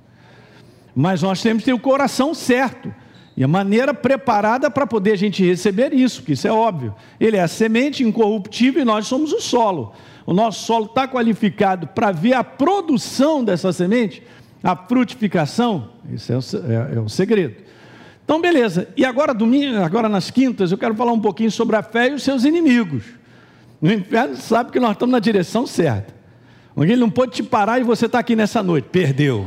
Mas 0.95 1.23
nós 1.23 1.43
temos 1.43 1.63
que 1.63 1.71
ter 1.71 1.73
o 1.73 1.79
coração 1.79 2.33
certo. 2.33 2.95
E 3.37 3.45
a 3.45 3.49
maneira 3.49 3.93
preparada 3.93 4.71
para 4.71 4.87
poder 4.87 5.13
a 5.13 5.17
gente 5.17 5.45
receber 5.45 5.93
isso, 5.93 6.23
que 6.23 6.33
isso 6.33 6.49
é 6.49 6.53
óbvio. 6.53 6.95
Ele 7.21 7.37
é 7.37 7.43
a 7.43 7.49
semente 7.49 8.03
incorruptível 8.03 8.81
e 8.81 8.85
nós 8.85 9.07
somos 9.07 9.33
o 9.33 9.41
solo. 9.41 9.93
O 10.25 10.33
nosso 10.33 10.65
solo 10.65 10.87
está 10.87 11.07
qualificado 11.07 11.87
para 11.89 12.11
ver 12.13 12.33
a 12.33 12.43
produção 12.43 13.45
dessa 13.45 13.73
semente, 13.73 14.23
a 14.65 14.75
frutificação. 14.75 15.91
Isso 16.11 16.33
é 16.33 16.37
o, 16.37 16.41
é, 16.41 16.97
é 16.97 17.01
o 17.01 17.09
segredo. 17.09 17.57
Então, 18.25 18.41
beleza. 18.41 18.89
E 18.97 19.05
agora, 19.05 19.35
domingo, 19.35 19.77
agora 19.83 20.09
nas 20.09 20.31
quintas, 20.31 20.73
eu 20.73 20.79
quero 20.79 20.95
falar 20.95 21.13
um 21.13 21.21
pouquinho 21.21 21.51
sobre 21.51 21.77
a 21.77 21.83
fé 21.83 22.09
e 22.09 22.15
os 22.15 22.23
seus 22.23 22.45
inimigos. 22.45 23.05
O 23.81 23.89
inferno 23.89 24.35
sabe 24.37 24.73
que 24.73 24.81
nós 24.81 24.93
estamos 24.93 25.13
na 25.13 25.21
direção 25.21 25.67
certa. 25.67 26.15
Ele 26.77 26.97
não 26.97 27.11
pode 27.11 27.33
te 27.33 27.43
parar 27.43 27.79
e 27.79 27.85
você 27.85 28.07
está 28.07 28.19
aqui 28.19 28.35
nessa 28.35 28.63
noite. 28.63 28.89
Perdeu. 28.91 29.47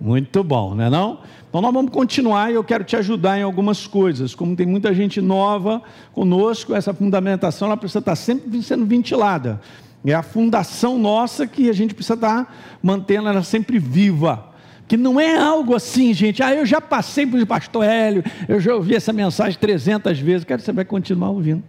Muito 0.00 0.42
bom, 0.42 0.74
não 0.74 0.84
é 0.84 0.90
não? 0.90 1.20
Então 1.50 1.60
nós 1.60 1.74
vamos 1.74 1.90
continuar 1.90 2.52
e 2.52 2.54
eu 2.54 2.62
quero 2.62 2.84
te 2.84 2.94
ajudar 2.94 3.36
em 3.36 3.42
algumas 3.42 3.84
coisas. 3.84 4.36
Como 4.36 4.54
tem 4.54 4.64
muita 4.64 4.94
gente 4.94 5.20
nova 5.20 5.82
conosco, 6.12 6.76
essa 6.76 6.94
fundamentação 6.94 7.66
ela 7.66 7.76
precisa 7.76 7.98
estar 7.98 8.14
sempre 8.14 8.62
sendo 8.62 8.86
ventilada. 8.86 9.60
É 10.04 10.14
a 10.14 10.22
fundação 10.22 10.96
nossa 10.96 11.48
que 11.48 11.68
a 11.68 11.72
gente 11.72 11.92
precisa 11.92 12.14
estar 12.14 12.78
mantendo 12.80 13.28
ela 13.28 13.42
sempre 13.42 13.80
viva. 13.80 14.48
Que 14.86 14.96
não 14.96 15.20
é 15.20 15.36
algo 15.36 15.74
assim, 15.74 16.14
gente. 16.14 16.40
Ah, 16.40 16.54
eu 16.54 16.64
já 16.64 16.80
passei 16.80 17.26
por 17.26 17.44
pastor 17.44 17.84
Hélio, 17.84 18.22
eu 18.48 18.60
já 18.60 18.72
ouvi 18.72 18.94
essa 18.94 19.12
mensagem 19.12 19.58
300 19.58 20.20
vezes. 20.20 20.44
Quero 20.44 20.60
que 20.60 20.64
você 20.64 20.72
vai 20.72 20.84
continuar 20.84 21.30
ouvindo. 21.30 21.64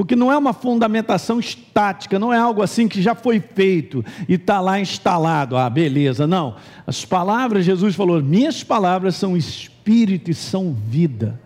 Porque 0.00 0.16
não 0.16 0.32
é 0.32 0.38
uma 0.38 0.54
fundamentação 0.54 1.38
estática, 1.38 2.18
não 2.18 2.32
é 2.32 2.38
algo 2.38 2.62
assim 2.62 2.88
que 2.88 3.02
já 3.02 3.14
foi 3.14 3.38
feito 3.38 4.02
e 4.26 4.32
está 4.32 4.58
lá 4.58 4.80
instalado. 4.80 5.58
Ah, 5.58 5.68
beleza. 5.68 6.26
Não. 6.26 6.56
As 6.86 7.04
palavras, 7.04 7.66
Jesus 7.66 7.94
falou: 7.94 8.22
minhas 8.22 8.64
palavras 8.64 9.14
são 9.16 9.36
espírito 9.36 10.30
e 10.30 10.34
são 10.34 10.72
vida. 10.72 11.38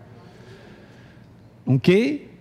Ok? 1.65 2.31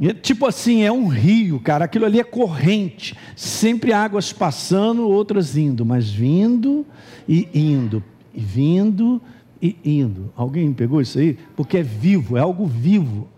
É 0.00 0.14
tipo 0.14 0.46
assim, 0.46 0.82
é 0.82 0.90
um 0.90 1.08
rio, 1.08 1.60
cara. 1.60 1.84
Aquilo 1.84 2.06
ali 2.06 2.18
é 2.18 2.24
corrente. 2.24 3.14
Sempre 3.36 3.92
águas 3.92 4.32
passando, 4.32 5.06
outras 5.06 5.58
indo, 5.58 5.84
mas 5.84 6.08
vindo 6.08 6.86
e 7.28 7.46
indo, 7.52 8.02
e 8.34 8.40
vindo 8.40 9.20
e 9.60 9.76
indo. 9.84 10.32
Alguém 10.34 10.72
pegou 10.72 11.02
isso 11.02 11.18
aí? 11.18 11.36
Porque 11.54 11.76
é 11.76 11.82
vivo, 11.82 12.38
é 12.38 12.40
algo 12.40 12.64
vivo. 12.64 13.28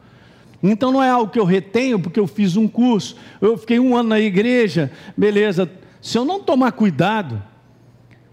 Então 0.63 0.93
não 0.93 1.03
é 1.03 1.11
algo 1.11 1.33
que 1.33 1.41
eu 1.41 1.45
retenho 1.45 1.99
porque 1.99 2.21
eu 2.21 2.27
fiz 2.27 2.57
um 2.57 2.69
curso, 2.69 3.17
eu 3.41 3.57
fiquei 3.59 3.81
um 3.81 3.97
ano 3.97 4.11
na 4.11 4.21
igreja, 4.21 4.93
beleza. 5.17 5.69
Se 6.01 6.17
eu 6.17 6.25
não 6.25 6.41
tomar 6.41 6.73
cuidado, 6.73 7.43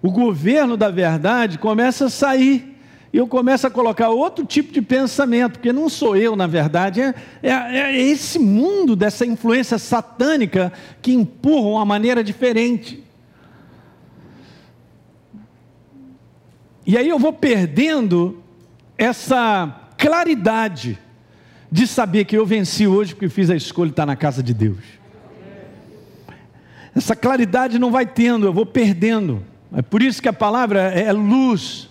o 0.01 0.11
governo 0.11 0.77
da 0.77 0.89
verdade 0.89 1.57
começa 1.57 2.05
a 2.05 2.09
sair. 2.09 2.77
E 3.11 3.17
eu 3.17 3.27
começo 3.27 3.65
a 3.65 3.71
colocar 3.71 4.09
outro 4.09 4.45
tipo 4.45 4.71
de 4.71 4.83
pensamento, 4.83 5.53
porque 5.53 5.73
não 5.73 5.89
sou 5.89 6.15
eu, 6.15 6.35
na 6.35 6.45
verdade, 6.45 7.01
é, 7.01 7.15
é, 7.41 7.53
é 7.53 8.01
esse 8.01 8.37
mundo 8.37 8.95
dessa 8.95 9.25
influência 9.25 9.79
satânica 9.79 10.71
que 11.01 11.11
empurra 11.11 11.69
uma 11.69 11.85
maneira 11.85 12.23
diferente. 12.23 13.03
E 16.85 16.95
aí 16.95 17.09
eu 17.09 17.17
vou 17.17 17.33
perdendo 17.33 18.43
essa 18.95 19.89
claridade 19.97 20.99
de 21.71 21.85
saber 21.85 22.25
que 22.25 22.37
eu 22.37 22.45
venci 22.45 22.87
hoje 22.87 23.13
porque 23.13 23.29
fiz 23.29 23.49
a 23.49 23.55
escolha 23.55 23.89
de 23.89 23.93
estar 23.93 24.05
na 24.05 24.15
casa 24.15 24.41
de 24.41 24.53
Deus. 24.53 24.79
Essa 26.95 27.15
claridade 27.15 27.77
não 27.77 27.91
vai 27.91 28.05
tendo, 28.05 28.45
eu 28.45 28.53
vou 28.53 28.65
perdendo. 28.65 29.43
É 29.71 29.81
por 29.81 30.01
isso 30.01 30.21
que 30.21 30.27
a 30.27 30.33
palavra 30.33 30.81
é 30.81 31.11
luz. 31.11 31.89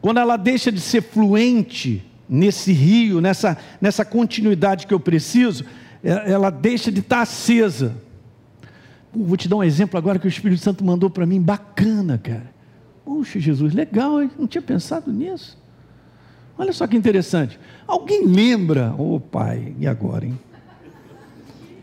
Quando 0.00 0.20
ela 0.20 0.36
deixa 0.36 0.70
de 0.70 0.80
ser 0.80 1.02
fluente 1.02 2.04
nesse 2.28 2.72
rio, 2.72 3.20
nessa, 3.20 3.58
nessa 3.80 4.04
continuidade 4.04 4.86
que 4.86 4.94
eu 4.94 5.00
preciso, 5.00 5.64
é, 6.04 6.30
ela 6.30 6.50
deixa 6.50 6.92
de 6.92 7.00
estar 7.00 7.22
acesa. 7.22 7.96
vou 9.12 9.36
te 9.36 9.48
dar 9.48 9.56
um 9.56 9.64
exemplo 9.64 9.98
agora 9.98 10.18
que 10.18 10.26
o 10.26 10.28
Espírito 10.28 10.62
Santo 10.62 10.84
mandou 10.84 11.10
para 11.10 11.26
mim, 11.26 11.40
bacana, 11.40 12.16
cara. 12.16 12.52
Puxa, 13.04 13.40
Jesus, 13.40 13.74
legal, 13.74 14.22
hein? 14.22 14.30
não 14.38 14.46
tinha 14.46 14.62
pensado 14.62 15.12
nisso. 15.12 15.57
Olha 16.58 16.72
só 16.72 16.86
que 16.86 16.96
interessante. 16.96 17.58
Alguém 17.86 18.26
lembra, 18.26 18.92
ô 18.98 19.14
oh, 19.14 19.20
pai, 19.20 19.72
e 19.78 19.86
agora, 19.86 20.26
hein? 20.26 20.38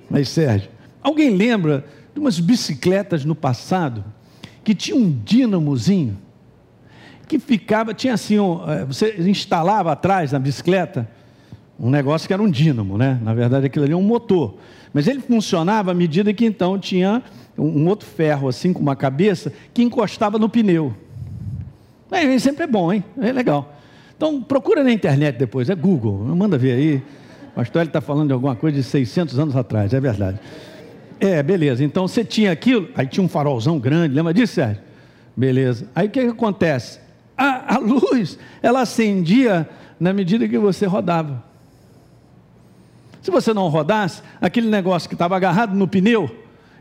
Mas 0.10 0.29
Sérgio, 0.29 0.70
alguém 1.01 1.29
lembra 1.36 1.86
de 2.13 2.20
umas 2.20 2.39
bicicletas 2.39 3.24
no 3.24 3.34
passado 3.34 4.03
que 4.63 4.75
tinha 4.75 4.98
um 4.98 5.10
dínamozinho 5.24 6.17
que 7.27 7.39
ficava, 7.39 7.94
tinha 7.94 8.13
assim, 8.13 8.38
um, 8.38 8.70
eh, 8.70 8.86
você 8.86 9.15
instalava 9.20 9.91
atrás 9.91 10.32
na 10.32 10.39
bicicleta 10.39 11.10
um 11.79 11.89
negócio 11.89 12.27
que 12.27 12.34
era 12.34 12.41
um 12.41 12.50
dínamo, 12.50 12.98
né? 12.98 13.20
Na 13.24 13.34
verdade 13.34 13.65
aquilo 13.65 13.86
ali 13.86 13.94
é 13.94 13.98
um 13.98 14.03
motor, 14.03 14.55
mas 14.94 15.08
ele 15.08 15.20
funcionava 15.20 15.91
à 15.91 15.94
medida 15.94 16.34
que 16.34 16.46
então 16.46 16.77
tinha 16.77 17.24
um 17.58 17.88
outro 17.88 18.08
ferro 18.08 18.48
assim 18.48 18.72
com 18.72 18.79
uma 18.79 18.96
cabeça 18.96 19.51
que 19.74 19.82
encostava 19.82 20.38
no 20.38 20.48
pneu. 20.48 20.94
É, 22.12 22.38
sempre 22.39 22.63
é 22.63 22.67
bom, 22.67 22.94
hein? 22.94 23.03
É 23.20 23.32
legal. 23.32 23.75
Então, 24.17 24.41
procura 24.41 24.84
na 24.84 24.91
internet 24.91 25.38
depois, 25.38 25.69
é 25.69 25.75
Google, 25.75 26.13
manda 26.36 26.57
ver 26.57 26.74
aí. 26.74 27.03
O 27.51 27.55
pastor 27.55 27.84
está 27.84 28.01
falando 28.01 28.27
de 28.27 28.34
alguma 28.34 28.55
coisa 28.55 28.77
de 28.77 28.84
600 28.84 29.39
anos 29.39 29.55
atrás, 29.55 29.93
é 29.93 30.00
verdade. 30.00 30.39
É, 31.19 31.41
beleza. 31.41 31.84
Então, 31.84 32.07
você 32.07 32.24
tinha 32.24 32.51
aquilo, 32.51 32.89
aí 32.95 33.07
tinha 33.07 33.24
um 33.24 33.29
farolzão 33.29 33.79
grande, 33.79 34.13
lembra 34.13 34.34
disso, 34.34 34.53
Sérgio? 34.53 34.81
Beleza. 35.36 35.88
Aí 35.93 36.07
o 36.07 36.10
que, 36.10 36.22
que 36.22 36.31
acontece? 36.31 37.00
A, 37.38 37.75
a 37.75 37.77
luz, 37.77 38.39
ela 38.62 38.81
acendia 38.81 39.67
na 40.00 40.13
medida 40.13 40.48
que 40.48 40.57
você 40.57 40.86
rodava. 40.86 41.43
Se 43.22 43.31
você 43.31 43.53
não 43.53 43.67
rodasse, 43.67 44.22
aquele 44.39 44.69
negócio 44.69 45.10
que 45.10 45.15
estava 45.15 45.36
agarrado 45.36 45.75
no 45.75 45.88
pneu, 45.88 46.29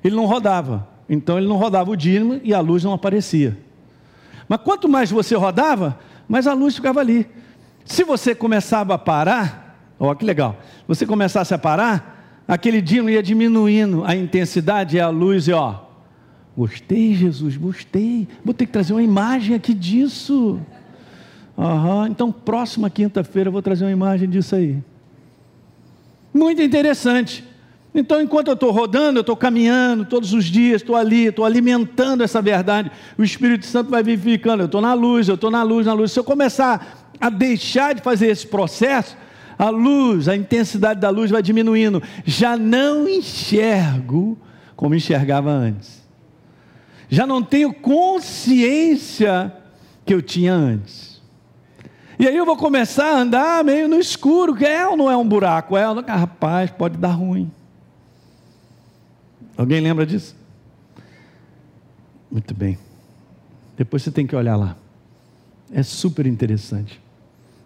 ele 0.05 0.15
não 0.15 0.27
rodava. 0.27 0.87
Então 1.09 1.39
ele 1.39 1.49
não 1.49 1.57
rodava 1.57 1.91
o 1.91 1.97
dínamo 1.97 2.41
e 2.45 2.53
a 2.55 2.61
luz 2.61 2.85
não 2.85 2.93
aparecia. 2.93 3.57
Mas 4.49 4.61
quanto 4.63 4.89
mais 4.89 5.11
você 5.11 5.35
rodava, 5.35 5.99
mas 6.29 6.47
a 6.47 6.55
luz 6.55 6.75
ficava 6.75 7.01
ali. 7.01 7.27
Se 7.85 8.05
você 8.05 8.35
começava 8.35 8.95
a 8.95 8.99
parar, 8.99 9.95
ó 9.99 10.15
que 10.15 10.25
legal, 10.25 10.59
você 10.89 11.07
começasse 11.07 11.53
a 11.55 11.59
parar, 11.59 12.43
aquele 12.49 12.81
dino 12.81 13.11
ia 13.11 13.23
diminuindo 13.23 14.05
a 14.05 14.15
intensidade 14.15 14.97
e 14.97 15.01
a 15.01 15.09
luz, 15.09 15.49
e 15.49 15.53
ó, 15.53 15.81
gostei, 16.57 17.15
Jesus, 17.15 17.57
gostei, 17.57 18.29
vou 18.45 18.55
ter 18.55 18.67
que 18.67 18.73
trazer 18.73 18.93
uma 18.93 19.03
imagem 19.03 19.55
aqui 19.55 19.75
disso. 19.75 20.61
Uhum. 21.57 22.07
Então, 22.07 22.33
próxima 22.33 22.91
quinta-feira 22.91 23.49
eu 23.49 23.53
vou 23.53 23.63
trazer 23.63 23.85
uma 23.85 23.93
imagem 23.93 24.29
disso 24.29 24.57
aí. 24.57 24.83
Muito 26.33 26.61
interessante. 26.61 27.45
Então, 27.95 28.21
enquanto 28.21 28.49
eu 28.49 28.55
estou 28.55 28.73
rodando, 28.73 29.19
eu 29.19 29.21
estou 29.21 29.37
caminhando 29.37 30.05
todos 30.05 30.33
os 30.33 30.47
dias, 30.47 30.83
estou 30.83 30.97
ali, 30.97 31.27
estou 31.27 31.45
alimentando 31.45 32.25
essa 32.25 32.43
verdade. 32.43 32.91
O 33.17 33.23
Espírito 33.23 33.67
Santo 33.67 33.89
vai 33.89 34.03
vivificando. 34.03 34.63
Eu 34.65 34.67
estou 34.67 34.81
na 34.81 34.95
luz, 34.95 35.29
eu 35.29 35.37
estou 35.37 35.51
na 35.51 35.63
luz, 35.63 35.87
na 35.87 35.93
luz. 35.93 36.11
Se 36.11 36.19
eu 36.19 36.25
começar 36.25 37.13
a 37.21 37.31
deixar 37.31 37.95
de 37.95 38.03
fazer 38.03 38.27
esse 38.27 38.49
processo, 38.49 39.17
a 39.57 39.71
luz, 39.71 40.29
a 40.29 40.35
intensidade 40.35 41.01
da 41.01 41.09
luz 41.09 41.31
vai 41.31 41.41
diminuindo. 41.41 42.03
Já 42.25 42.57
não 42.57 43.09
enxergo 43.09 44.37
como 44.75 44.97
enxergava 44.97 45.51
antes. 45.51 46.03
Já 47.09 47.27
não 47.29 47.43
tenho 47.43 47.73
consciência 47.73 49.55
que 50.05 50.13
eu 50.13 50.21
tinha 50.21 50.53
antes. 50.53 51.23
E 52.19 52.27
aí 52.27 52.37
eu 52.37 52.45
vou 52.45 52.57
começar 52.57 53.07
a 53.07 53.21
andar 53.21 53.63
meio 53.63 53.89
no 53.89 54.01
escuro, 54.01 54.55
que 54.55 54.65
é 54.65 54.85
ou 54.87 54.97
não 54.97 55.09
é 55.09 55.17
um 55.17 55.27
buraco? 55.27 55.77
É, 55.77 55.85
rapaz, 56.09 56.73
pode 56.73 56.97
dar 56.97 57.13
ruim. 57.13 57.51
Alguém 59.57 59.81
lembra 59.81 60.05
disso? 60.05 60.35
Muito 62.31 62.53
bem. 62.53 62.79
Depois 63.77 64.03
você 64.03 64.11
tem 64.11 64.27
que 64.27 64.35
olhar 64.35 64.57
lá. 64.57 64.77
É 65.73 65.83
super 65.83 66.27
interessante. 66.27 67.01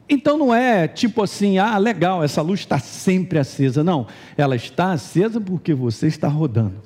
Então 0.08 0.38
não 0.38 0.54
é 0.54 0.88
tipo 0.88 1.22
assim, 1.22 1.58
ah, 1.58 1.76
legal, 1.76 2.22
essa 2.22 2.40
luz 2.40 2.60
está 2.60 2.78
sempre 2.78 3.38
acesa. 3.38 3.84
Não, 3.84 4.06
ela 4.36 4.56
está 4.56 4.92
acesa 4.92 5.40
porque 5.40 5.74
você 5.74 6.06
está 6.06 6.28
rodando. 6.28 6.76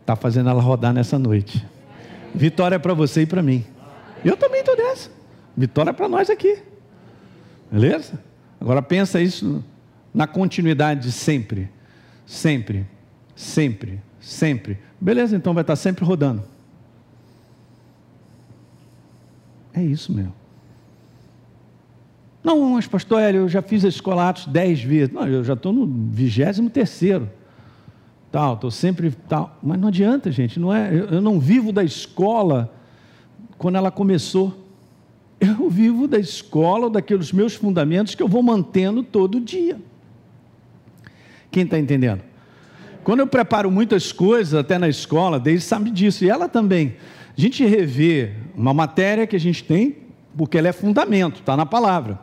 Está 0.00 0.16
fazendo 0.16 0.50
ela 0.50 0.60
rodar 0.60 0.92
nessa 0.92 1.18
noite. 1.18 1.64
Vitória 2.34 2.76
é 2.76 2.78
para 2.78 2.94
você 2.94 3.22
e 3.22 3.26
para 3.26 3.42
mim. 3.42 3.64
Eu 4.24 4.36
também 4.36 4.60
estou 4.60 4.76
nessa. 4.76 5.10
Vitória 5.56 5.90
é 5.90 5.92
para 5.94 6.08
nós 6.08 6.28
aqui. 6.28 6.58
Beleza? 7.70 8.18
Agora 8.60 8.82
pensa 8.82 9.20
isso 9.20 9.64
na 10.12 10.26
continuidade 10.26 11.02
de 11.02 11.12
sempre, 11.12 11.70
sempre, 12.26 12.86
sempre, 13.34 14.00
sempre. 14.20 14.78
Beleza, 15.00 15.36
então 15.36 15.54
vai 15.54 15.62
estar 15.62 15.76
sempre 15.76 16.04
rodando. 16.04 16.42
É 19.72 19.82
isso 19.82 20.12
mesmo. 20.12 20.34
Não, 22.42 22.70
mas 22.70 22.86
pastor 22.86 23.20
Hélio, 23.20 23.42
eu 23.42 23.48
já 23.48 23.62
fiz 23.62 23.84
a 23.84 23.88
escola 23.88 24.28
Atos 24.28 24.46
dez 24.46 24.82
vezes. 24.82 25.12
Não, 25.12 25.26
eu 25.26 25.44
já 25.44 25.52
estou 25.52 25.72
no 25.72 25.86
vigésimo 25.86 26.70
terceiro. 26.70 27.30
Tal, 28.32 28.54
estou 28.54 28.70
sempre 28.70 29.10
tal. 29.28 29.58
Mas 29.62 29.78
não 29.78 29.88
adianta, 29.88 30.30
gente, 30.30 30.58
não 30.58 30.74
é, 30.74 30.92
eu 30.94 31.20
não 31.20 31.38
vivo 31.38 31.72
da 31.72 31.84
escola 31.84 32.72
quando 33.58 33.76
ela 33.76 33.90
começou. 33.90 34.56
Eu 35.38 35.70
vivo 35.70 36.06
da 36.06 36.18
escola, 36.18 36.90
daqueles 36.90 37.32
meus 37.32 37.54
fundamentos 37.54 38.14
que 38.14 38.22
eu 38.22 38.28
vou 38.28 38.42
mantendo 38.42 39.02
todo 39.02 39.40
dia. 39.40 39.78
Quem 41.50 41.64
está 41.64 41.78
entendendo? 41.78 42.22
Quando 43.02 43.20
eu 43.20 43.26
preparo 43.26 43.70
muitas 43.70 44.12
coisas, 44.12 44.54
até 44.54 44.78
na 44.78 44.88
escola, 44.88 45.40
Deise 45.40 45.64
sabe 45.64 45.90
disso, 45.90 46.24
e 46.24 46.30
ela 46.30 46.48
também. 46.48 46.96
A 47.36 47.40
gente 47.40 47.64
revê 47.64 48.32
uma 48.54 48.74
matéria 48.74 49.26
que 49.26 49.34
a 49.34 49.40
gente 49.40 49.64
tem, 49.64 49.96
porque 50.36 50.58
ela 50.58 50.68
é 50.68 50.72
fundamento, 50.72 51.40
está 51.40 51.56
na 51.56 51.66
palavra. 51.66 52.18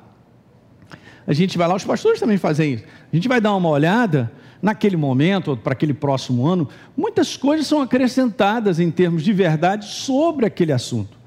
A 1.26 1.34
gente 1.34 1.58
vai 1.58 1.68
lá, 1.68 1.76
os 1.76 1.84
pastores 1.84 2.20
também 2.20 2.38
fazem 2.38 2.76
isso. 2.76 2.84
A 3.12 3.16
gente 3.16 3.28
vai 3.28 3.42
dar 3.42 3.54
uma 3.56 3.70
olhada 3.70 4.32
naquele 4.62 4.96
momento, 4.96 5.50
ou 5.50 5.58
para 5.58 5.74
aquele 5.74 5.94
próximo 5.94 6.48
ano, 6.48 6.70
muitas 6.96 7.36
coisas 7.36 7.68
são 7.68 7.82
acrescentadas 7.82 8.80
em 8.80 8.90
termos 8.90 9.24
de 9.24 9.34
verdade 9.34 9.86
sobre 9.86 10.46
aquele 10.46 10.72
assunto. 10.72 11.18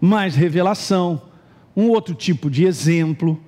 Mais 0.00 0.34
revelação, 0.34 1.22
um 1.76 1.88
outro 1.90 2.14
tipo 2.14 2.50
de 2.50 2.64
exemplo. 2.64 3.40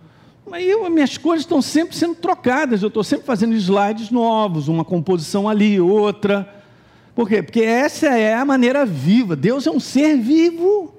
Aí 0.53 0.75
minhas 0.91 1.19
coisas 1.19 1.45
estão 1.45 1.61
sempre 1.61 1.97
sendo 1.97 2.15
trocadas, 2.15 2.83
eu 2.83 2.89
estou 2.89 3.05
sempre 3.05 3.27
fazendo 3.27 3.55
slides 3.55 4.11
novos, 4.11 4.69
uma 4.69 4.85
composição 4.85 5.49
ali, 5.49 5.81
outra. 5.81 6.63
Por 7.15 7.29
quê? 7.29 7.43
Porque 7.43 7.61
essa 7.61 8.07
é 8.09 8.35
a 8.35 8.45
maneira 8.45 8.87
viva. 8.87 9.35
Deus 9.35 9.67
é 9.67 9.71
um 9.71 9.81
ser 9.81 10.17
vivo. 10.17 10.95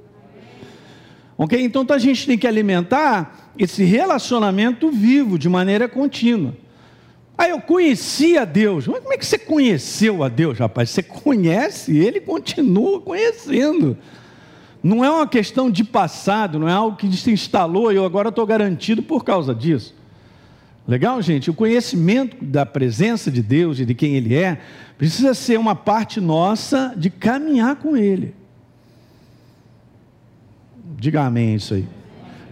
Ok? 1.37 1.61
Então 1.63 1.85
a 1.89 1.97
gente 1.97 2.27
tem 2.27 2.37
que 2.37 2.45
alimentar 2.45 3.51
esse 3.57 3.83
relacionamento 3.83 4.91
vivo 4.91 5.39
de 5.39 5.47
maneira 5.47 5.87
contínua. 5.87 6.53
Aí 7.37 7.51
eu 7.51 7.61
conheci 7.61 8.37
a 8.37 8.43
Deus. 8.43 8.85
Mas 8.85 8.99
como 8.99 9.13
é 9.13 9.17
que 9.17 9.25
você 9.25 9.37
conheceu 9.37 10.21
a 10.21 10.27
Deus, 10.27 10.59
rapaz? 10.59 10.89
Você 10.89 11.01
conhece 11.01 11.97
Ele 11.97 12.17
e 12.17 12.21
continua 12.21 12.99
conhecendo. 12.99 13.97
Não 14.81 15.03
é 15.03 15.09
uma 15.09 15.27
questão 15.27 15.69
de 15.69 15.83
passado, 15.83 16.57
não 16.57 16.69
é 16.69 16.71
algo 16.71 16.95
que 16.95 17.11
se 17.15 17.31
instalou 17.31 17.91
e 17.91 17.95
eu 17.95 18.05
agora 18.05 18.29
estou 18.29 18.45
garantido 18.45 19.03
por 19.03 19.23
causa 19.23 19.53
disso. 19.53 19.93
Legal, 20.87 21.21
gente? 21.21 21.49
O 21.49 21.53
conhecimento 21.53 22.43
da 22.43 22.65
presença 22.65 23.29
de 23.29 23.43
Deus 23.43 23.79
e 23.79 23.85
de 23.85 23.93
quem 23.93 24.15
Ele 24.15 24.35
é 24.35 24.59
precisa 24.97 25.33
ser 25.33 25.59
uma 25.59 25.75
parte 25.75 26.19
nossa 26.19 26.93
de 26.95 27.09
caminhar 27.09 27.75
com 27.75 27.95
Ele. 27.95 28.33
Diga 30.97 31.23
amém 31.23 31.55
isso 31.55 31.73
aí 31.73 31.98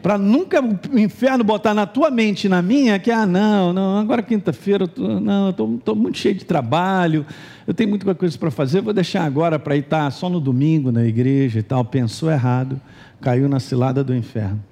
para 0.07 0.17
nunca 0.17 0.61
o 0.61 0.97
inferno 0.97 1.43
botar 1.43 1.73
na 1.73 1.85
tua 1.85 2.09
mente 2.09 2.45
e 2.45 2.49
na 2.49 2.61
minha 2.61 2.97
que, 2.97 3.11
ah, 3.11 3.25
não, 3.25 3.73
não, 3.73 3.97
agora 3.97 4.23
quinta-feira, 4.23 4.85
eu 4.85 4.87
tô, 4.87 5.19
não, 5.19 5.49
estou 5.49 5.93
muito 5.97 6.17
cheio 6.17 6.33
de 6.33 6.45
trabalho, 6.45 7.25
eu 7.67 7.73
tenho 7.73 7.89
muita 7.89 8.15
coisa 8.15 8.37
para 8.37 8.49
fazer, 8.49 8.79
vou 8.79 8.93
deixar 8.93 9.25
agora 9.25 9.59
para 9.59 9.75
ir 9.75 9.79
estar 9.79 10.05
tá 10.05 10.11
só 10.11 10.29
no 10.29 10.39
domingo 10.39 10.93
na 10.93 11.03
igreja 11.03 11.59
e 11.59 11.61
tal. 11.61 11.83
Pensou 11.83 12.31
errado, 12.31 12.79
caiu 13.19 13.49
na 13.49 13.59
cilada 13.59 14.01
do 14.01 14.15
inferno. 14.15 14.63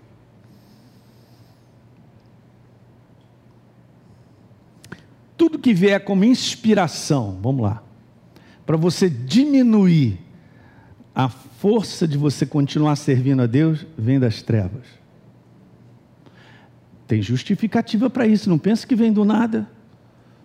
Tudo 5.36 5.60
que 5.60 5.74
vier 5.74 6.02
como 6.02 6.24
inspiração, 6.24 7.38
vamos 7.42 7.62
lá, 7.62 7.84
para 8.66 8.78
você 8.78 9.10
diminuir 9.10 10.18
a 11.14 11.28
força 11.28 12.08
de 12.08 12.18
você 12.18 12.46
continuar 12.46 12.96
servindo 12.96 13.42
a 13.42 13.46
Deus, 13.46 13.86
vem 13.98 14.18
das 14.18 14.42
trevas. 14.42 15.04
Tem 17.08 17.22
justificativa 17.22 18.10
para 18.10 18.26
isso, 18.26 18.50
não 18.50 18.58
pensa 18.58 18.86
que 18.88 18.96
vem 18.96 19.14
do 19.14 19.24
nada. 19.24 19.68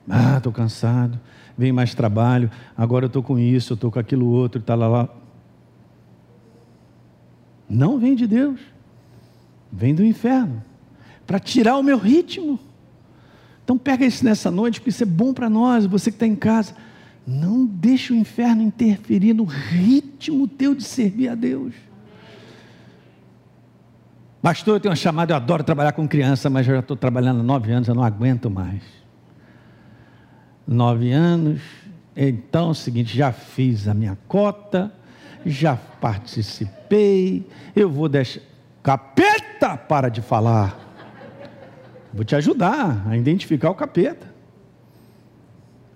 Ah, 0.09 0.37
estou 0.37 0.53
cansado, 0.53 1.19
vem 1.57 1.73
mais 1.73 1.95
trabalho, 1.95 2.51
agora 2.77 3.05
eu 3.05 3.09
estou 3.09 3.23
com 3.23 3.39
isso, 3.39 3.73
eu 3.73 3.75
estou 3.75 3.91
com 3.91 3.99
aquilo 3.99 4.27
outro, 4.27 4.61
tá 4.61 4.75
lá, 4.75 4.89
lá. 4.89 5.09
Não 7.69 7.99
vem 7.99 8.15
de 8.15 8.27
Deus, 8.27 8.61
vem 9.71 9.95
do 9.95 10.05
inferno, 10.05 10.63
para 11.27 11.39
tirar 11.39 11.77
o 11.77 11.83
meu 11.83 11.97
ritmo. 11.97 12.59
Então 13.65 13.79
pega 13.79 14.05
isso 14.05 14.25
nessa 14.25 14.51
noite, 14.51 14.81
porque 14.81 14.91
isso 14.91 15.05
é 15.05 15.07
bom 15.07 15.33
para 15.33 15.49
nós, 15.49 15.87
você 15.87 16.11
que 16.11 16.17
está 16.17 16.27
em 16.27 16.35
casa. 16.35 16.75
Não 17.27 17.65
deixe 17.65 18.13
o 18.13 18.17
inferno 18.17 18.63
interferir 18.63 19.33
no 19.33 19.45
ritmo 19.45 20.49
teu 20.49 20.75
de 20.75 20.83
servir 20.83 21.29
a 21.29 21.35
Deus. 21.35 21.73
Pastor, 24.43 24.77
eu 24.77 24.81
tenho 24.81 24.91
uma 24.91 24.97
chamada, 24.97 25.33
eu 25.33 25.37
adoro 25.37 25.63
trabalhar 25.63 25.93
com 25.93 26.09
criança, 26.09 26.49
mas 26.49 26.67
eu 26.67 26.75
já 26.75 26.81
estou 26.81 26.97
trabalhando 26.97 27.41
há 27.41 27.43
nove 27.43 27.71
anos, 27.73 27.89
eu 27.89 27.95
não 27.95 28.03
aguento 28.03 28.51
mais. 28.51 28.83
Nove 30.67 31.13
anos, 31.13 31.61
então 32.17 32.69
é 32.69 32.71
o 32.71 32.75
seguinte, 32.75 33.15
já 33.15 33.33
fiz 33.33 33.87
a 33.87 33.93
minha 33.93 34.17
cota, 34.27 34.91
já 35.45 35.77
participei, 35.77 37.47
eu 37.77 37.91
vou 37.91 38.09
deixar. 38.09 38.41
Capeta, 38.83 39.77
para 39.77 40.09
de 40.09 40.23
falar. 40.23 40.79
Vou 42.15 42.25
te 42.25 42.35
ajudar 42.35 43.07
a 43.07 43.17
identificar 43.17 43.69
o 43.69 43.75
capeta. 43.75 44.30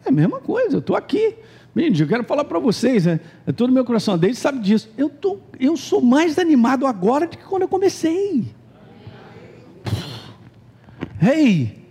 É 0.05 0.09
a 0.09 0.13
mesma 0.13 0.41
coisa, 0.41 0.77
eu 0.77 0.81
estou 0.81 0.97
aqui. 0.97 1.37
Menino, 1.75 1.97
eu 1.99 2.07
quero 2.07 2.25
falar 2.25 2.45
para 2.45 2.59
vocês, 2.59 3.05
né? 3.07 3.19
é 3.47 3.53
todo 3.53 3.73
meu 3.73 3.85
coração, 3.85 4.17
desde 4.17 4.41
sabe 4.41 4.61
disso. 4.61 4.89
Eu, 4.97 5.09
tô, 5.09 5.41
eu 5.59 5.77
sou 5.77 6.01
mais 6.01 6.39
animado 6.39 6.87
agora 6.87 7.27
do 7.27 7.37
que 7.37 7.45
quando 7.45 7.63
eu 7.63 7.69
comecei. 7.69 8.45
Ei, 11.21 11.85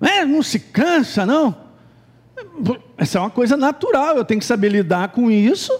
é, 0.00 0.24
não 0.24 0.42
se 0.42 0.58
cansa, 0.58 1.24
não. 1.24 1.54
Essa 2.98 3.18
é 3.18 3.20
uma 3.20 3.30
coisa 3.30 3.56
natural, 3.56 4.16
eu 4.16 4.24
tenho 4.24 4.40
que 4.40 4.46
saber 4.46 4.70
lidar 4.70 5.08
com 5.08 5.30
isso 5.30 5.72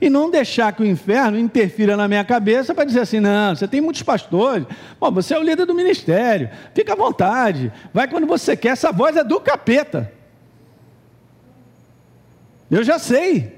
e 0.00 0.10
não 0.10 0.30
deixar 0.30 0.72
que 0.72 0.82
o 0.82 0.86
inferno 0.86 1.38
interfira 1.38 1.96
na 1.96 2.08
minha 2.08 2.24
cabeça 2.24 2.74
para 2.74 2.84
dizer 2.84 3.00
assim: 3.00 3.20
não, 3.20 3.54
você 3.54 3.68
tem 3.68 3.80
muitos 3.80 4.02
pastores, 4.02 4.66
bom, 4.98 5.10
você 5.10 5.34
é 5.34 5.38
o 5.38 5.42
líder 5.42 5.66
do 5.66 5.74
ministério, 5.74 6.50
fica 6.74 6.92
à 6.92 6.96
vontade, 6.96 7.72
vai 7.94 8.08
quando 8.08 8.26
você 8.26 8.56
quer, 8.56 8.70
essa 8.70 8.92
voz 8.92 9.16
é 9.16 9.24
do 9.24 9.40
capeta. 9.40 10.15
Eu 12.70 12.82
já 12.82 12.98
sei. 12.98 13.56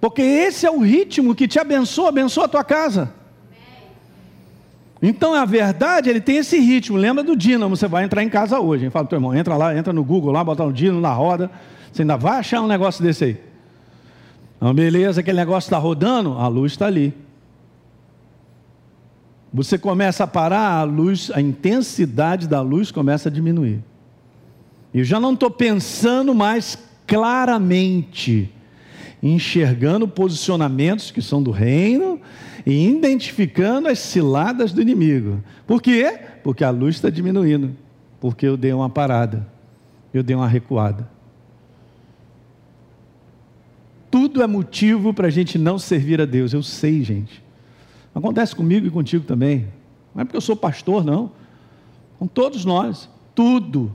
Porque 0.00 0.22
esse 0.22 0.66
é 0.66 0.70
o 0.70 0.80
ritmo 0.80 1.34
que 1.34 1.46
te 1.46 1.58
abençoa, 1.58 2.08
abençoa 2.08 2.46
a 2.46 2.48
tua 2.48 2.64
casa. 2.64 3.12
Então, 5.00 5.34
a 5.34 5.44
verdade, 5.44 6.08
ele 6.08 6.20
tem 6.20 6.36
esse 6.36 6.58
ritmo. 6.58 6.96
Lembra 6.96 7.24
do 7.24 7.36
dínamo, 7.36 7.76
você 7.76 7.88
vai 7.88 8.04
entrar 8.04 8.22
em 8.22 8.28
casa 8.28 8.60
hoje. 8.60 8.88
Fala, 8.90 9.06
teu 9.06 9.16
irmão, 9.16 9.34
entra 9.34 9.56
lá, 9.56 9.76
entra 9.76 9.92
no 9.92 10.04
Google 10.04 10.32
lá, 10.32 10.44
bota 10.44 10.64
o 10.64 10.72
dínamo 10.72 11.00
na 11.00 11.12
roda. 11.12 11.50
Você 11.92 12.02
ainda 12.02 12.16
vai 12.16 12.38
achar 12.38 12.60
um 12.60 12.68
negócio 12.68 13.02
desse 13.02 13.24
aí. 13.24 13.40
Então, 14.56 14.72
beleza, 14.72 15.20
aquele 15.20 15.38
negócio 15.38 15.66
está 15.66 15.78
rodando, 15.78 16.38
a 16.38 16.46
luz 16.46 16.72
está 16.72 16.86
ali. 16.86 17.12
Você 19.52 19.76
começa 19.76 20.24
a 20.24 20.26
parar, 20.26 20.78
a 20.78 20.82
luz, 20.84 21.30
a 21.34 21.40
intensidade 21.40 22.46
da 22.46 22.60
luz 22.60 22.90
começa 22.90 23.28
a 23.28 23.32
diminuir. 23.32 23.82
Eu 24.94 25.04
já 25.04 25.18
não 25.18 25.34
estou 25.34 25.50
pensando 25.50 26.34
mais 26.34 26.78
claramente, 27.06 28.50
enxergando 29.22 30.08
posicionamentos 30.08 31.10
que 31.10 31.22
são 31.22 31.42
do 31.42 31.50
reino 31.50 32.20
e 32.66 32.88
identificando 32.88 33.88
as 33.88 33.98
ciladas 33.98 34.72
do 34.72 34.82
inimigo. 34.82 35.42
Por 35.66 35.80
quê? 35.80 36.18
Porque 36.42 36.64
a 36.64 36.70
luz 36.70 36.96
está 36.96 37.10
diminuindo, 37.10 37.76
porque 38.20 38.46
eu 38.46 38.56
dei 38.56 38.72
uma 38.72 38.90
parada, 38.90 39.46
eu 40.12 40.22
dei 40.22 40.34
uma 40.34 40.48
recuada. 40.48 41.08
Tudo 44.10 44.42
é 44.42 44.46
motivo 44.46 45.14
para 45.14 45.28
a 45.28 45.30
gente 45.30 45.58
não 45.58 45.78
servir 45.78 46.20
a 46.20 46.26
Deus, 46.26 46.52
eu 46.52 46.62
sei, 46.62 47.02
gente. 47.02 47.42
Acontece 48.14 48.54
comigo 48.54 48.86
e 48.86 48.90
contigo 48.90 49.24
também. 49.24 49.68
Não 50.14 50.20
é 50.20 50.24
porque 50.24 50.36
eu 50.36 50.42
sou 50.42 50.54
pastor, 50.54 51.02
não. 51.02 51.32
Com 52.18 52.26
todos 52.26 52.64
nós. 52.64 53.08
Tudo 53.34 53.90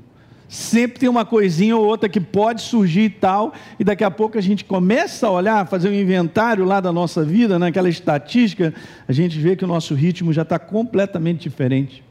Sempre 0.50 1.00
tem 1.00 1.10
uma 1.10 1.26
coisinha 1.26 1.76
ou 1.76 1.86
outra 1.86 2.08
que 2.08 2.22
pode 2.22 2.62
surgir 2.62 3.02
e 3.02 3.10
tal, 3.10 3.54
e 3.78 3.84
daqui 3.84 4.04
a 4.04 4.10
pouco 4.10 4.38
a 4.38 4.42
gente 4.42 4.64
começa 4.64 5.28
a 5.28 5.32
olhar, 5.32 5.68
fazer 5.68 5.90
um 5.90 5.94
inventário 5.94 6.64
lá 6.64 6.80
da 6.80 6.92
nossa 6.92 7.24
vida, 7.24 7.60
naquela 7.60 7.90
estatística, 7.90 8.74
a 9.08 9.12
gente 9.12 9.38
vê 9.38 9.58
que 9.58 9.66
o 9.66 9.68
nosso 9.68 9.94
ritmo 9.94 10.32
já 10.32 10.44
está 10.44 10.58
completamente 10.58 11.42
diferente. 11.42 12.02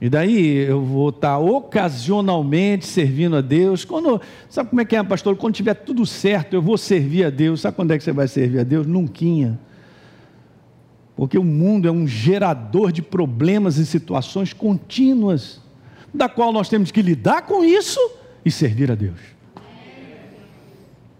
E 0.00 0.08
daí 0.08 0.56
eu 0.66 0.82
vou 0.82 1.10
estar 1.10 1.32
tá 1.32 1.38
ocasionalmente 1.38 2.86
servindo 2.86 3.36
a 3.36 3.42
Deus. 3.42 3.84
Quando, 3.84 4.18
sabe 4.48 4.70
como 4.70 4.80
é 4.80 4.84
que 4.86 4.96
é, 4.96 5.02
pastor? 5.02 5.36
Quando 5.36 5.54
tiver 5.54 5.74
tudo 5.74 6.06
certo, 6.06 6.54
eu 6.54 6.62
vou 6.62 6.78
servir 6.78 7.24
a 7.24 7.30
Deus. 7.30 7.60
Sabe 7.60 7.76
quando 7.76 7.90
é 7.90 7.98
que 7.98 8.04
você 8.04 8.12
vai 8.12 8.26
servir 8.26 8.60
a 8.60 8.64
Deus? 8.64 8.86
Nunca. 8.86 9.58
Porque 11.14 11.36
o 11.36 11.44
mundo 11.44 11.86
é 11.86 11.90
um 11.90 12.06
gerador 12.06 12.90
de 12.90 13.02
problemas 13.02 13.76
e 13.76 13.84
situações 13.84 14.54
contínuas 14.54 15.60
da 16.12 16.28
qual 16.28 16.52
nós 16.52 16.68
temos 16.68 16.90
que 16.90 17.02
lidar 17.02 17.42
com 17.42 17.64
isso 17.64 18.00
e 18.44 18.50
servir 18.50 18.90
a 18.90 18.94
Deus. 18.94 19.18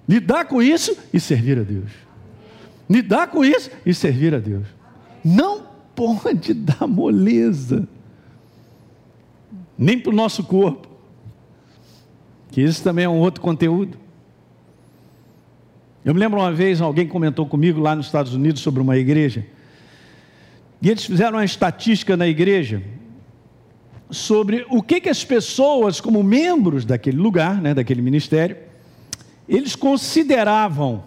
Lidar 0.09 0.47
com 0.47 0.61
isso 0.61 0.97
e 1.13 1.21
servir 1.21 1.59
a 1.59 1.63
Deus. 1.63 1.91
Lidar 2.89 3.29
com 3.29 3.45
isso 3.45 3.71
e 3.87 3.95
servir 3.95 4.35
a 4.35 4.39
Deus. 4.39 4.67
Não 5.25 5.63
pode 5.95 6.53
dar 6.55 6.87
moleza, 6.87 7.87
nem 9.79 9.99
para 9.99 10.11
o 10.11 10.15
nosso 10.15 10.43
corpo, 10.43 10.89
que 12.51 12.61
isso 12.61 12.83
também 12.83 13.05
é 13.05 13.09
um 13.09 13.19
outro 13.19 13.41
conteúdo. 13.41 13.97
Eu 16.05 16.15
me 16.15 16.21
lembro 16.21 16.41
uma 16.41 16.53
vez, 16.53 16.81
alguém 16.81 17.07
comentou 17.07 17.47
comigo 17.47 17.79
lá 17.79 17.95
nos 17.95 18.07
Estados 18.07 18.35
Unidos 18.35 18.63
sobre 18.63 18.83
uma 18.83 18.97
igreja, 18.97 19.47
e 20.83 20.89
eles 20.89 21.05
fizeram 21.05 21.39
uma 21.39 21.45
estatística 21.45 22.17
na 22.17 22.27
igreja, 22.27 22.83
sobre 24.11 24.67
o 24.69 24.83
que, 24.83 25.01
que 25.01 25.09
as 25.09 25.25
pessoas, 25.25 26.01
como 26.01 26.23
membros 26.23 26.85
daquele 26.85 27.19
lugar, 27.19 27.61
né, 27.61 27.75
daquele 27.75 28.03
ministério, 28.03 28.57
eles 29.49 29.75
consideravam 29.75 31.05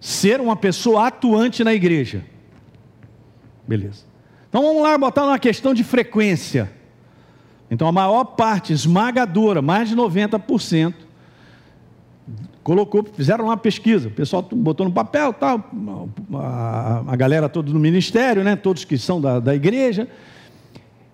ser 0.00 0.40
uma 0.40 0.56
pessoa 0.56 1.08
atuante 1.08 1.64
na 1.64 1.74
igreja. 1.74 2.24
Beleza. 3.66 4.04
Então 4.48 4.62
vamos 4.62 4.82
lá 4.82 4.96
botar 4.96 5.24
uma 5.24 5.38
questão 5.38 5.74
de 5.74 5.82
frequência. 5.82 6.70
Então 7.70 7.88
a 7.88 7.92
maior 7.92 8.24
parte 8.24 8.72
esmagadora, 8.72 9.60
mais 9.60 9.88
de 9.88 9.96
90%, 9.96 10.94
colocou, 12.62 13.04
fizeram 13.14 13.44
uma 13.44 13.56
pesquisa, 13.56 14.08
o 14.08 14.10
pessoal 14.10 14.42
botou 14.42 14.86
no 14.86 14.92
papel, 14.92 15.32
tal, 15.32 15.70
a, 16.34 17.04
a 17.06 17.16
galera 17.16 17.48
toda 17.48 17.70
do 17.72 17.78
ministério, 17.78 18.42
né, 18.42 18.56
todos 18.56 18.84
que 18.84 18.98
são 18.98 19.20
da, 19.20 19.38
da 19.38 19.54
igreja, 19.54 20.08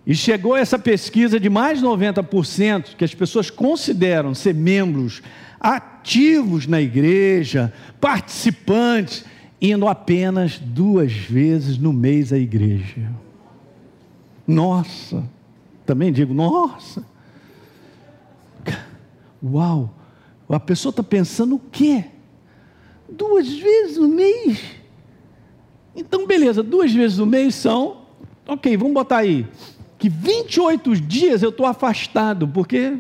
e 0.07 0.15
chegou 0.15 0.57
essa 0.57 0.79
pesquisa 0.79 1.39
de 1.39 1.49
mais 1.49 1.79
de 1.79 1.85
90% 1.85 2.97
que 2.97 3.05
as 3.05 3.15
pessoas 3.15 3.51
consideram 3.51 4.35
ser 4.35 4.55
membros 4.55 5.23
ativos 5.61 6.67
na 6.67 6.81
igreja, 6.81 7.73
participantes, 8.01 9.25
indo 9.61 9.87
apenas 9.87 10.59
duas 10.59 11.13
vezes 11.13 11.79
no 11.79 11.93
mês 11.93 12.33
à 12.33 12.39
igreja. 12.39 13.13
Nossa, 14.45 15.23
também 15.87 16.13
digo, 16.13 16.35
nossa. 16.35 17.07
Uau! 19.43 19.95
A 20.49 20.61
pessoa 20.61 20.91
está 20.91 21.03
pensando 21.03 21.55
o 21.55 21.61
quê? 21.71 22.05
Duas 23.09 23.49
vezes 23.49 23.97
no 23.97 24.09
mês? 24.09 24.61
Então, 25.95 26.27
beleza, 26.27 26.63
duas 26.63 26.93
vezes 26.93 27.19
no 27.19 27.27
mês 27.27 27.55
são, 27.55 28.03
ok, 28.47 28.77
vamos 28.77 28.95
botar 28.95 29.19
aí, 29.19 29.47
que 30.03 30.09
28 30.09 30.97
dias 30.97 31.45
eu 31.45 31.51
estou 31.51 31.65
afastado, 31.65 32.49
porque 32.49 32.99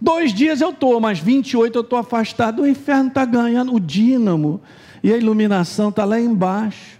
dois 0.00 0.32
dias 0.32 0.62
eu 0.62 0.70
estou, 0.70 0.98
mas 0.98 1.18
28 1.18 1.76
eu 1.76 1.82
estou 1.82 1.98
afastado, 1.98 2.62
o 2.62 2.66
inferno 2.66 3.08
está 3.08 3.22
ganhando, 3.26 3.74
o 3.74 3.78
dínamo 3.78 4.62
e 5.04 5.12
a 5.12 5.18
iluminação 5.18 5.90
está 5.90 6.06
lá 6.06 6.18
embaixo. 6.18 6.98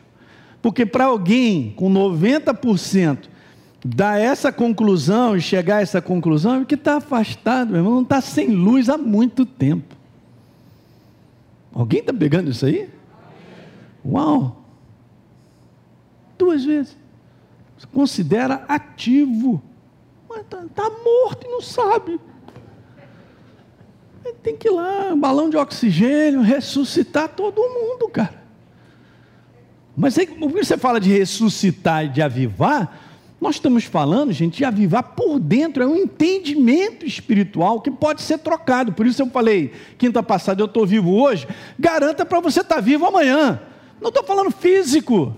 Porque 0.60 0.84
para 0.84 1.06
alguém 1.06 1.72
com 1.76 1.90
90% 1.90 3.20
dar 3.82 4.20
essa 4.20 4.52
conclusão 4.52 5.34
e 5.34 5.40
chegar 5.40 5.78
a 5.78 5.80
essa 5.80 6.02
conclusão 6.02 6.60
é 6.60 6.64
que 6.66 6.74
está 6.74 6.98
afastado, 6.98 7.70
meu 7.70 7.78
irmão, 7.78 7.94
não 7.94 8.02
está 8.02 8.20
sem 8.20 8.48
luz 8.48 8.90
há 8.90 8.98
muito 8.98 9.46
tempo. 9.46 9.96
Alguém 11.72 12.00
está 12.00 12.12
pegando 12.12 12.50
isso 12.50 12.66
aí? 12.66 12.86
Uau! 14.04 14.62
Duas 16.36 16.66
vezes. 16.66 16.97
Você 17.78 17.86
considera 17.86 18.64
ativo. 18.68 19.62
Mas 20.28 20.40
está 20.40 20.64
tá 20.74 20.90
morto 20.90 21.46
e 21.46 21.50
não 21.50 21.62
sabe. 21.62 22.20
Tem 24.42 24.56
que 24.56 24.68
ir 24.68 24.72
lá, 24.72 25.12
um 25.12 25.18
balão 25.18 25.48
de 25.48 25.56
oxigênio, 25.56 26.42
ressuscitar 26.42 27.28
todo 27.28 27.56
mundo, 27.62 28.08
cara. 28.08 28.42
Mas 29.96 30.18
aí, 30.18 30.26
quando 30.26 30.52
você 30.52 30.76
fala 30.76 31.00
de 31.00 31.10
ressuscitar 31.10 32.04
e 32.04 32.08
de 32.08 32.20
avivar, 32.20 32.98
nós 33.40 33.56
estamos 33.56 33.84
falando, 33.84 34.32
gente, 34.32 34.58
de 34.58 34.64
avivar 34.64 35.02
por 35.02 35.38
dentro, 35.38 35.82
é 35.82 35.86
um 35.86 35.96
entendimento 35.96 37.06
espiritual 37.06 37.80
que 37.80 37.90
pode 37.90 38.22
ser 38.22 38.38
trocado. 38.38 38.92
Por 38.92 39.06
isso 39.06 39.22
eu 39.22 39.30
falei, 39.30 39.72
quinta 39.96 40.22
passada 40.22 40.60
eu 40.60 40.66
estou 40.66 40.86
vivo 40.86 41.14
hoje, 41.14 41.46
garanta 41.78 42.26
para 42.26 42.40
você 42.40 42.60
estar 42.60 42.76
tá 42.76 42.80
vivo 42.80 43.06
amanhã. 43.06 43.60
Não 44.00 44.08
estou 44.08 44.24
falando 44.24 44.50
físico. 44.50 45.34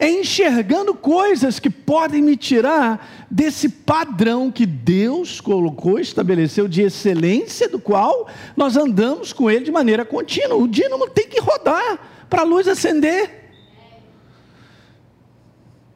É 0.00 0.08
enxergando 0.08 0.94
coisas 0.94 1.60
que 1.60 1.68
podem 1.68 2.22
me 2.22 2.34
tirar 2.34 3.26
desse 3.30 3.68
padrão 3.68 4.50
que 4.50 4.64
Deus 4.64 5.42
colocou, 5.42 5.98
estabeleceu 5.98 6.66
de 6.66 6.80
excelência, 6.80 7.68
do 7.68 7.78
qual 7.78 8.26
nós 8.56 8.78
andamos 8.78 9.30
com 9.30 9.50
ele 9.50 9.66
de 9.66 9.70
maneira 9.70 10.02
contínua. 10.02 10.56
O 10.56 10.66
dínamo 10.66 11.06
tem 11.10 11.28
que 11.28 11.38
rodar 11.38 11.98
para 12.30 12.40
a 12.40 12.44
luz 12.44 12.66
acender. 12.66 13.52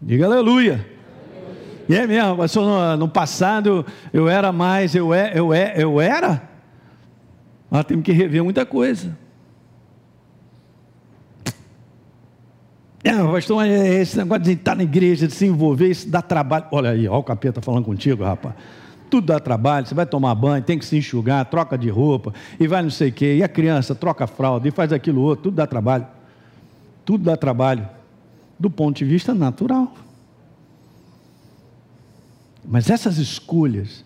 Diga 0.02 0.26
aleluia. 0.26 0.86
E 1.88 1.94
é 1.94 2.06
mesmo, 2.06 2.36
pastor, 2.36 2.62
no, 2.66 2.96
no, 2.98 3.08
passado 3.08 3.86
eu 4.12 4.28
era 4.28 4.52
mais, 4.52 4.94
eu, 4.94 5.14
é, 5.14 5.32
eu, 5.34 5.54
é, 5.54 5.74
eu 5.78 5.98
era. 5.98 6.46
Nós 7.70 7.86
temos 7.86 8.04
que 8.04 8.12
rever 8.12 8.44
muita 8.44 8.66
coisa. 8.66 9.16
É, 13.06 13.12
pastor, 13.12 13.66
esse 13.66 14.16
negócio 14.16 14.44
de 14.44 14.52
estar 14.52 14.74
na 14.74 14.82
igreja, 14.82 15.26
de 15.26 15.34
se 15.34 15.44
envolver, 15.44 15.90
isso 15.90 16.08
dá 16.08 16.22
trabalho. 16.22 16.64
Olha 16.72 16.90
aí, 16.90 17.06
olha 17.06 17.18
o 17.18 17.22
capeta 17.22 17.60
falando 17.60 17.84
contigo, 17.84 18.24
rapaz. 18.24 18.54
Tudo 19.10 19.26
dá 19.26 19.38
trabalho, 19.38 19.86
você 19.86 19.94
vai 19.94 20.06
tomar 20.06 20.34
banho, 20.34 20.64
tem 20.64 20.78
que 20.78 20.86
se 20.86 20.96
enxugar, 20.96 21.44
troca 21.44 21.76
de 21.76 21.90
roupa, 21.90 22.32
e 22.58 22.66
vai 22.66 22.82
não 22.82 22.88
sei 22.88 23.10
o 23.10 23.12
quê, 23.12 23.36
e 23.36 23.42
a 23.42 23.48
criança 23.48 23.94
troca 23.94 24.24
a 24.24 24.26
fralda, 24.26 24.66
e 24.66 24.70
faz 24.70 24.90
aquilo 24.90 25.20
outro, 25.20 25.44
tudo 25.44 25.56
dá 25.56 25.66
trabalho. 25.66 26.06
Tudo 27.04 27.24
dá 27.24 27.36
trabalho 27.36 27.86
do 28.58 28.70
ponto 28.70 28.96
de 28.96 29.04
vista 29.04 29.34
natural. 29.34 29.92
Mas 32.64 32.88
essas 32.88 33.18
escolhas, 33.18 34.02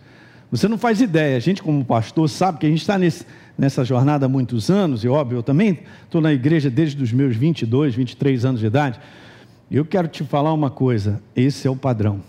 você 0.51 0.67
não 0.67 0.79
faz 0.79 1.01
ideia, 1.01 1.37
a 1.37 1.41
gente, 1.41 1.63
como 1.63 1.85
pastor, 1.85 2.29
sabe 2.29 2.59
que 2.59 2.67
a 2.67 2.69
gente 2.69 2.81
está 2.81 2.99
nessa 3.57 3.85
jornada 3.85 4.27
há 4.27 4.29
muitos 4.29 4.71
anos, 4.71 5.05
e 5.05 5.09
óbvio, 5.09 5.39
eu 5.39 5.43
também 5.43 5.81
estou 6.05 6.21
na 6.21 6.33
igreja 6.33 6.71
desde 6.71 7.03
os 7.03 7.13
meus 7.13 7.37
22, 7.37 7.95
23 7.95 8.45
anos 8.45 8.61
de 8.61 8.67
idade. 8.67 8.99
E 9.71 9.77
eu 9.77 9.85
quero 9.85 10.09
te 10.09 10.25
falar 10.25 10.53
uma 10.53 10.71
coisa: 10.71 11.23
esse 11.37 11.67
é 11.67 11.71
o 11.71 11.77
padrão. 11.77 12.21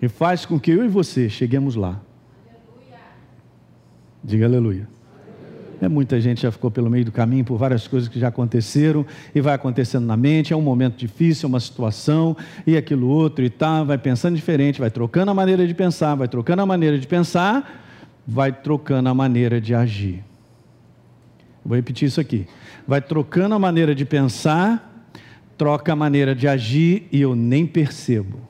E 0.00 0.08
faz 0.08 0.44
com 0.44 0.60
que 0.60 0.70
eu 0.70 0.84
e 0.84 0.88
você 0.88 1.28
cheguemos 1.30 1.74
lá. 1.74 2.00
Aleluia. 2.46 2.98
Diga 4.22 4.46
aleluia. 4.46 4.97
É, 5.80 5.88
muita 5.88 6.20
gente 6.20 6.42
já 6.42 6.50
ficou 6.50 6.70
pelo 6.70 6.90
meio 6.90 7.04
do 7.04 7.12
caminho 7.12 7.44
por 7.44 7.56
várias 7.56 7.86
coisas 7.86 8.08
que 8.08 8.18
já 8.18 8.28
aconteceram 8.28 9.06
e 9.34 9.40
vai 9.40 9.54
acontecendo 9.54 10.04
na 10.04 10.16
mente. 10.16 10.52
É 10.52 10.56
um 10.56 10.62
momento 10.62 10.96
difícil, 10.96 11.46
é 11.46 11.48
uma 11.48 11.60
situação 11.60 12.36
e 12.66 12.76
aquilo 12.76 13.08
outro 13.08 13.44
e 13.44 13.50
tal. 13.50 13.86
Vai 13.86 13.98
pensando 13.98 14.34
diferente, 14.34 14.80
vai 14.80 14.90
trocando 14.90 15.30
a 15.30 15.34
maneira 15.34 15.66
de 15.66 15.74
pensar, 15.74 16.14
vai 16.16 16.26
trocando 16.26 16.62
a 16.62 16.66
maneira 16.66 16.98
de 16.98 17.06
pensar, 17.06 17.84
vai 18.26 18.50
trocando 18.52 19.08
a 19.08 19.14
maneira 19.14 19.60
de 19.60 19.74
agir. 19.74 20.24
Vou 21.64 21.76
repetir 21.76 22.08
isso 22.08 22.20
aqui. 22.20 22.46
Vai 22.86 23.00
trocando 23.00 23.54
a 23.54 23.58
maneira 23.58 23.94
de 23.94 24.04
pensar, 24.04 25.06
troca 25.56 25.92
a 25.92 25.96
maneira 25.96 26.34
de 26.34 26.48
agir 26.48 27.06
e 27.12 27.20
eu 27.20 27.36
nem 27.36 27.66
percebo. 27.66 28.40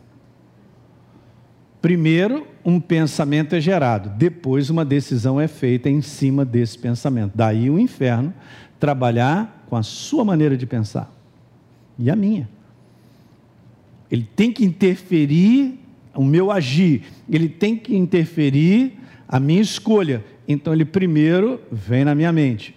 Primeiro, 1.83 2.47
um 2.69 2.79
pensamento 2.79 3.55
é 3.55 3.61
gerado, 3.61 4.11
depois, 4.11 4.69
uma 4.69 4.85
decisão 4.85 5.41
é 5.41 5.49
feita 5.49 5.89
em 5.89 6.03
cima 6.03 6.45
desse 6.45 6.79
pensamento. 6.79 7.33
Daí 7.35 7.71
o 7.71 7.79
inferno 7.79 8.35
trabalhar 8.79 9.65
com 9.71 9.75
a 9.75 9.83
sua 9.83 10.23
maneira 10.23 10.55
de 10.55 10.67
pensar 10.67 11.11
e 11.99 12.11
a 12.11 12.15
minha. 12.15 12.47
Ele 14.11 14.29
tem 14.37 14.53
que 14.53 14.67
interferir 14.67 15.81
o 16.15 16.23
meu 16.23 16.51
agir, 16.51 17.05
ele 17.31 17.49
tem 17.49 17.75
que 17.75 17.97
interferir 17.97 18.99
a 19.27 19.41
minha 19.41 19.63
escolha. 19.63 20.23
Então 20.47 20.71
ele 20.75 20.85
primeiro 20.85 21.63
vem 21.73 22.05
na 22.05 22.15
minha 22.15 22.33
mente. 22.33 22.77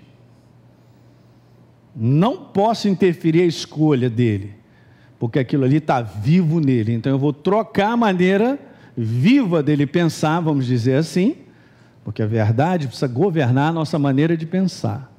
Não 1.93 2.38
posso 2.38 2.88
interferir 2.88 3.41
a 3.41 3.45
escolha 3.45 4.10
dele, 4.10 4.54
porque 5.19 5.38
aquilo 5.38 5.65
ali 5.65 5.77
está 5.77 6.01
vivo 6.01 6.62
nele. 6.62 6.93
Então 6.93 7.12
eu 7.12 7.19
vou 7.19 7.34
trocar 7.34 7.91
a 7.91 7.97
maneira 7.97 8.70
viva 8.95 9.63
dele 9.63 9.86
pensar, 9.86 10.39
vamos 10.39 10.65
dizer 10.65 10.95
assim, 10.95 11.36
porque 12.04 12.21
a 12.21 12.27
verdade 12.27 12.88
precisa 12.88 13.08
governar 13.08 13.69
a 13.69 13.73
nossa 13.73 13.97
maneira 13.97 14.36
de 14.36 14.45
pensar. 14.45 15.12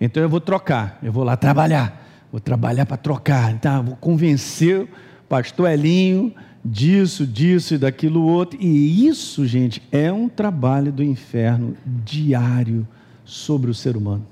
Então 0.00 0.22
eu 0.22 0.28
vou 0.28 0.40
trocar, 0.40 0.98
eu 1.02 1.12
vou 1.12 1.24
lá 1.24 1.36
trabalhar, 1.36 2.06
vou 2.30 2.40
trabalhar 2.40 2.84
para 2.86 2.96
trocar, 2.96 3.52
então 3.52 3.82
vou 3.82 3.96
convencer 3.96 4.82
o 4.82 4.88
pastor 5.28 5.70
Elinho 5.70 6.34
disso, 6.64 7.26
disso 7.26 7.74
e 7.74 7.78
daquilo 7.78 8.22
outro. 8.22 8.58
E 8.60 9.06
isso, 9.06 9.46
gente, 9.46 9.82
é 9.92 10.12
um 10.12 10.28
trabalho 10.28 10.92
do 10.92 11.02
inferno 11.02 11.76
diário 12.04 12.86
sobre 13.24 13.70
o 13.70 13.74
ser 13.74 13.96
humano 13.96 14.26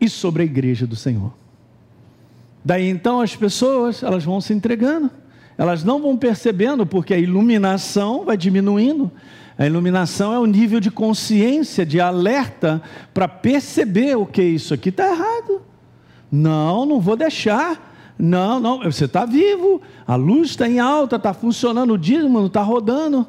e 0.00 0.08
sobre 0.08 0.42
a 0.42 0.46
igreja 0.46 0.86
do 0.86 0.96
Senhor. 0.96 1.32
Daí 2.64 2.88
então 2.88 3.20
as 3.20 3.36
pessoas, 3.36 4.02
elas 4.02 4.24
vão 4.24 4.40
se 4.40 4.52
entregando 4.52 5.10
elas 5.58 5.82
não 5.82 6.00
vão 6.00 6.16
percebendo 6.16 6.84
porque 6.86 7.14
a 7.14 7.18
iluminação 7.18 8.24
vai 8.24 8.36
diminuindo. 8.36 9.10
A 9.58 9.66
iluminação 9.66 10.34
é 10.34 10.38
o 10.38 10.44
nível 10.44 10.80
de 10.80 10.90
consciência, 10.90 11.86
de 11.86 11.98
alerta, 11.98 12.82
para 13.14 13.26
perceber 13.26 14.16
o 14.16 14.26
que 14.26 14.42
isso 14.42 14.74
aqui 14.74 14.90
está 14.90 15.08
errado. 15.08 15.62
Não, 16.30 16.84
não 16.84 17.00
vou 17.00 17.16
deixar. 17.16 17.94
Não, 18.18 18.60
não, 18.60 18.82
você 18.82 19.04
está 19.04 19.26
vivo, 19.26 19.80
a 20.06 20.14
luz 20.14 20.50
está 20.50 20.66
em 20.66 20.78
alta, 20.78 21.16
está 21.16 21.34
funcionando 21.34 21.92
o 21.92 21.98
dízimo, 21.98 22.46
está 22.46 22.62
rodando. 22.62 23.26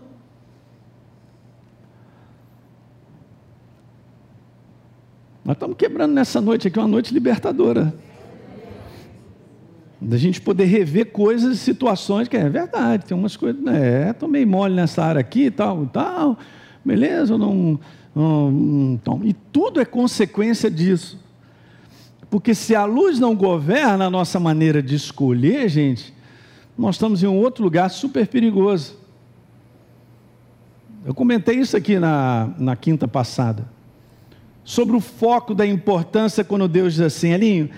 Nós 5.44 5.56
estamos 5.56 5.78
quebrando 5.78 6.14
nessa 6.14 6.40
noite 6.40 6.68
aqui, 6.68 6.80
uma 6.80 6.88
noite 6.88 7.14
libertadora 7.14 7.94
da 10.00 10.18
gente 10.18 10.40
poder 10.40 10.66
rever 10.66 11.12
coisas 11.12 11.60
situações 11.60 12.28
que 12.28 12.38
é 12.38 12.48
verdade, 12.48 13.06
tem 13.06 13.18
umas 13.18 13.36
coisas, 13.36 13.62
né, 13.62 14.14
tomei 14.14 14.46
mole 14.46 14.76
nessa 14.76 15.04
área 15.04 15.20
aqui 15.20 15.46
e 15.46 15.52
tal, 15.52 15.86
tal, 15.88 16.38
beleza, 16.86 17.38
não, 17.38 17.80
não, 18.16 18.52
não, 18.52 19.22
e 19.24 19.34
tudo 19.34 19.82
é 19.82 19.86
consequência 19.86 20.70
disso. 20.70 21.20
Porque 22.30 22.54
se 22.54 22.76
a 22.76 22.86
luz 22.86 23.20
não 23.20 23.36
governa 23.36 24.06
a 24.06 24.10
nossa 24.10 24.40
maneira 24.40 24.84
de 24.84 24.96
escolher, 24.96 25.70
gente, 25.70 26.14
nós 26.78 26.96
estamos 26.96 27.24
em 27.24 27.28
um 27.28 27.38
outro 27.38 27.64
lugar 27.64 27.90
super 27.90 28.28
perigoso. 28.28 28.98
Eu 31.06 31.14
comentei 31.14 31.56
isso 31.56 31.76
aqui 31.76 31.98
na, 31.98 32.50
na 32.58 32.76
quinta 32.76 33.08
passada, 33.08 33.66
sobre 34.64 34.96
o 34.96 35.00
foco 35.00 35.56
da 35.56 35.66
importância 35.66 36.44
quando 36.44 36.68
Deus 36.68 36.96
diz 36.96 37.02
assim, 37.02 37.30
Elinho, 37.30 37.70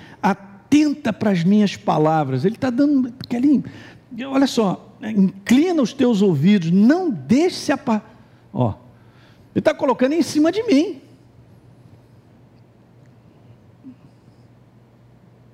atenta 0.89 1.13
para 1.13 1.31
as 1.31 1.43
minhas 1.43 1.75
palavras. 1.75 2.45
Ele 2.45 2.55
está 2.55 2.69
dando, 2.69 3.13
olha 4.27 4.47
só, 4.47 4.95
inclina 5.01 5.81
os 5.81 5.93
teus 5.93 6.21
ouvidos, 6.21 6.71
não 6.71 7.09
deixe 7.09 7.55
se 7.55 7.71
apa... 7.71 8.03
Ó, 8.53 8.73
ele 9.53 9.59
está 9.59 9.73
colocando 9.73 10.13
em 10.13 10.21
cima 10.21 10.51
de 10.51 10.63
mim. 10.63 11.01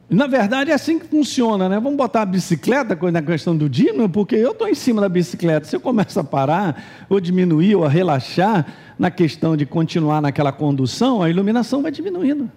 Na 0.08 0.28
verdade, 0.28 0.72
é 0.72 0.74
assim 0.74 1.00
que 1.00 1.08
funciona, 1.08 1.68
né? 1.68 1.80
Vamos 1.80 1.98
botar 1.98 2.22
a 2.22 2.26
bicicleta 2.26 2.96
na 3.12 3.22
questão 3.22 3.58
do 3.58 3.68
dínamo, 3.68 4.08
porque 4.08 4.36
eu 4.36 4.52
estou 4.52 4.68
em 4.68 4.76
cima 4.76 5.02
da 5.02 5.10
bicicleta. 5.10 5.66
Se 5.66 5.76
eu 5.76 5.80
começo 5.80 6.18
a 6.20 6.24
parar, 6.24 7.06
ou 7.10 7.20
diminuir, 7.20 7.76
ou 7.76 7.84
a 7.84 7.90
relaxar 7.90 8.66
na 8.98 9.12
questão 9.12 9.58
de 9.58 9.66
continuar 9.66 10.22
naquela 10.22 10.52
condução, 10.52 11.22
a 11.22 11.30
iluminação 11.30 11.82
vai 11.82 11.92
diminuindo. 11.92 12.50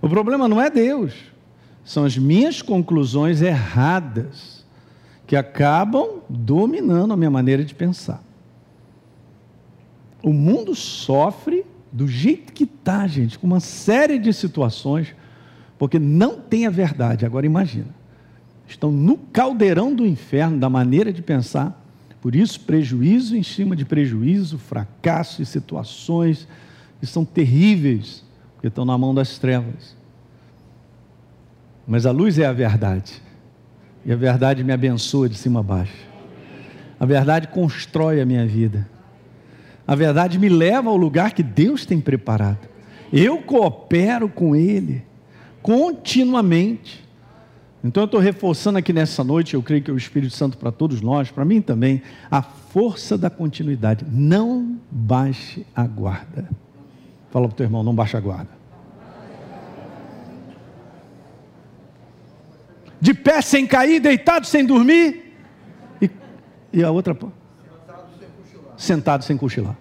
O 0.00 0.08
problema 0.08 0.48
não 0.48 0.62
é 0.62 0.70
Deus, 0.70 1.12
são 1.86 2.04
as 2.04 2.18
minhas 2.18 2.60
conclusões 2.60 3.40
erradas 3.40 4.66
que 5.24 5.36
acabam 5.36 6.20
dominando 6.28 7.12
a 7.12 7.16
minha 7.16 7.30
maneira 7.30 7.64
de 7.64 7.76
pensar. 7.76 8.22
O 10.20 10.32
mundo 10.32 10.74
sofre 10.74 11.64
do 11.92 12.08
jeito 12.08 12.52
que 12.52 12.64
está, 12.64 13.06
gente, 13.06 13.38
com 13.38 13.46
uma 13.46 13.60
série 13.60 14.18
de 14.18 14.32
situações 14.32 15.14
porque 15.78 15.98
não 15.98 16.40
tem 16.40 16.66
a 16.66 16.70
verdade. 16.70 17.24
Agora 17.24 17.46
imagina, 17.46 17.94
estão 18.66 18.90
no 18.90 19.16
caldeirão 19.16 19.94
do 19.94 20.04
inferno 20.04 20.58
da 20.58 20.68
maneira 20.68 21.12
de 21.12 21.22
pensar, 21.22 21.80
por 22.20 22.34
isso 22.34 22.60
prejuízo 22.62 23.36
em 23.36 23.44
cima 23.44 23.76
de 23.76 23.84
prejuízo, 23.84 24.58
fracasso 24.58 25.40
e 25.40 25.46
situações 25.46 26.48
que 26.98 27.06
são 27.06 27.24
terríveis, 27.24 28.24
porque 28.54 28.66
estão 28.66 28.84
na 28.84 28.98
mão 28.98 29.14
das 29.14 29.38
trevas. 29.38 29.94
Mas 31.86 32.04
a 32.04 32.10
luz 32.10 32.38
é 32.38 32.46
a 32.46 32.52
verdade, 32.52 33.22
e 34.04 34.12
a 34.12 34.16
verdade 34.16 34.64
me 34.64 34.72
abençoa 34.72 35.28
de 35.28 35.36
cima 35.36 35.60
a 35.60 35.62
baixo. 35.62 36.06
A 36.98 37.06
verdade 37.06 37.48
constrói 37.48 38.20
a 38.20 38.26
minha 38.26 38.46
vida. 38.46 38.88
A 39.86 39.94
verdade 39.94 40.38
me 40.38 40.48
leva 40.48 40.90
ao 40.90 40.96
lugar 40.96 41.32
que 41.32 41.42
Deus 41.42 41.86
tem 41.86 42.00
preparado. 42.00 42.68
Eu 43.12 43.38
coopero 43.38 44.28
com 44.28 44.56
Ele 44.56 45.04
continuamente. 45.66 47.04
Então 47.82 48.02
eu 48.02 48.06
estou 48.06 48.20
reforçando 48.20 48.78
aqui 48.78 48.92
nessa 48.92 49.24
noite, 49.24 49.54
eu 49.54 49.62
creio 49.62 49.82
que 49.82 49.90
é 49.90 49.94
o 49.94 49.96
Espírito 49.96 50.32
Santo 50.32 50.56
para 50.56 50.70
todos 50.70 51.00
nós, 51.00 51.30
para 51.30 51.44
mim 51.44 51.60
também, 51.60 52.02
a 52.30 52.40
força 52.40 53.18
da 53.18 53.28
continuidade. 53.28 54.04
Não 54.08 54.78
baixe 54.90 55.66
a 55.74 55.84
guarda. 55.84 56.48
Fala 57.30 57.48
para 57.48 57.54
o 57.54 57.56
teu 57.56 57.64
irmão, 57.64 57.82
não 57.82 57.94
baixe 57.94 58.16
a 58.16 58.20
guarda. 58.20 58.55
De 63.00 63.12
pé 63.12 63.40
sem 63.40 63.66
cair, 63.66 64.00
deitado 64.00 64.46
sem 64.46 64.64
dormir. 64.64 65.34
E, 66.00 66.10
e 66.72 66.82
a 66.82 66.90
outra? 66.90 67.14
Sentado 67.14 68.04
sem 68.18 68.28
cochilar. 68.28 68.74
Sentado 68.76 69.24
sem 69.24 69.36
cochilar. 69.36 69.76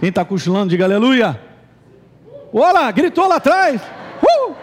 Quem 0.00 0.08
está 0.08 0.24
cochilando, 0.24 0.70
diga 0.70 0.84
aleluia. 0.84 1.40
Olá, 2.52 2.90
gritou 2.90 3.26
lá 3.26 3.36
atrás. 3.36 3.80
Uh! 4.22 4.54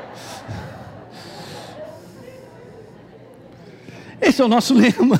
Esse 4.21 4.41
é 4.41 4.45
o 4.45 4.47
nosso 4.47 4.73
lema. 4.77 5.19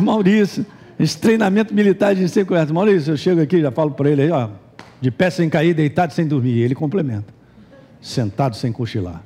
Maurício, 0.00 0.64
esse 0.98 1.18
treinamento 1.18 1.74
militar 1.74 2.14
de 2.14 2.28
segurança. 2.28 2.72
Maurício, 2.72 3.12
eu 3.12 3.16
chego 3.16 3.40
aqui, 3.40 3.60
já 3.60 3.70
falo 3.70 3.90
para 3.92 4.10
ele 4.10 4.22
aí, 4.22 4.30
ó, 4.30 4.50
de 5.00 5.10
pé 5.10 5.30
sem 5.30 5.48
cair, 5.48 5.74
deitado 5.74 6.12
sem 6.12 6.26
dormir. 6.26 6.58
Ele 6.58 6.74
complementa. 6.74 7.32
Sentado 8.00 8.54
sem 8.56 8.70
cochilar. 8.70 9.22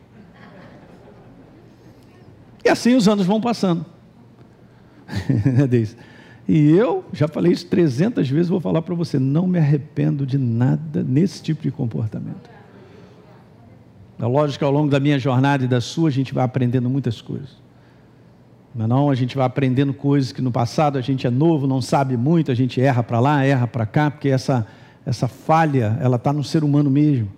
E 2.64 2.68
assim 2.68 2.94
os 2.94 3.06
anos 3.06 3.26
vão 3.26 3.40
passando. 3.40 3.84
e 6.48 6.70
eu 6.70 7.04
já 7.12 7.28
falei 7.28 7.52
isso 7.52 7.66
300 7.66 8.28
vezes, 8.28 8.48
vou 8.48 8.60
falar 8.60 8.80
para 8.82 8.94
você, 8.94 9.18
não 9.18 9.46
me 9.46 9.58
arrependo 9.58 10.26
de 10.26 10.38
nada 10.38 11.02
nesse 11.02 11.42
tipo 11.42 11.62
de 11.62 11.70
comportamento. 11.70 12.50
É 14.18 14.26
lógico 14.26 14.60
que 14.60 14.64
ao 14.64 14.70
longo 14.70 14.88
da 14.88 15.00
minha 15.00 15.18
jornada 15.18 15.64
e 15.64 15.68
da 15.68 15.80
sua, 15.80 16.08
a 16.08 16.12
gente 16.12 16.32
vai 16.32 16.44
aprendendo 16.44 16.88
muitas 16.88 17.20
coisas. 17.20 17.62
Mas 18.74 18.88
não, 18.88 19.10
a 19.10 19.14
gente 19.14 19.36
vai 19.36 19.46
aprendendo 19.46 19.92
coisas 19.92 20.32
que 20.32 20.40
no 20.40 20.50
passado 20.50 20.98
a 20.98 21.00
gente 21.00 21.26
é 21.26 21.30
novo, 21.30 21.66
não 21.66 21.82
sabe 21.82 22.16
muito, 22.16 22.50
a 22.50 22.54
gente 22.54 22.80
erra 22.80 23.02
para 23.02 23.20
lá, 23.20 23.44
erra 23.44 23.66
para 23.66 23.86
cá, 23.86 24.10
porque 24.10 24.28
essa, 24.28 24.66
essa 25.04 25.28
falha, 25.28 25.98
ela 26.00 26.16
está 26.16 26.32
no 26.32 26.42
ser 26.42 26.64
humano 26.64 26.90
mesmo. 26.90 27.28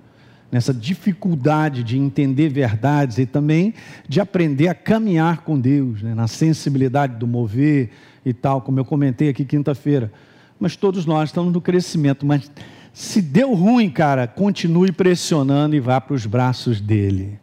Nessa 0.50 0.72
dificuldade 0.72 1.82
de 1.82 1.98
entender 1.98 2.48
verdades 2.48 3.18
e 3.18 3.26
também 3.26 3.74
de 4.08 4.20
aprender 4.20 4.68
a 4.68 4.74
caminhar 4.74 5.42
com 5.42 5.58
Deus, 5.58 6.02
né? 6.02 6.14
na 6.14 6.28
sensibilidade 6.28 7.16
do 7.16 7.26
mover 7.26 7.90
e 8.24 8.32
tal, 8.32 8.60
como 8.60 8.78
eu 8.78 8.84
comentei 8.84 9.28
aqui 9.28 9.44
quinta-feira. 9.44 10.12
Mas 10.58 10.76
todos 10.76 11.04
nós 11.04 11.30
estamos 11.30 11.52
no 11.52 11.60
crescimento, 11.60 12.24
mas 12.24 12.50
se 12.92 13.20
deu 13.20 13.52
ruim, 13.52 13.90
cara, 13.90 14.26
continue 14.26 14.90
pressionando 14.90 15.76
e 15.76 15.80
vá 15.80 16.00
para 16.00 16.14
os 16.14 16.24
braços 16.24 16.80
dele. 16.80 17.38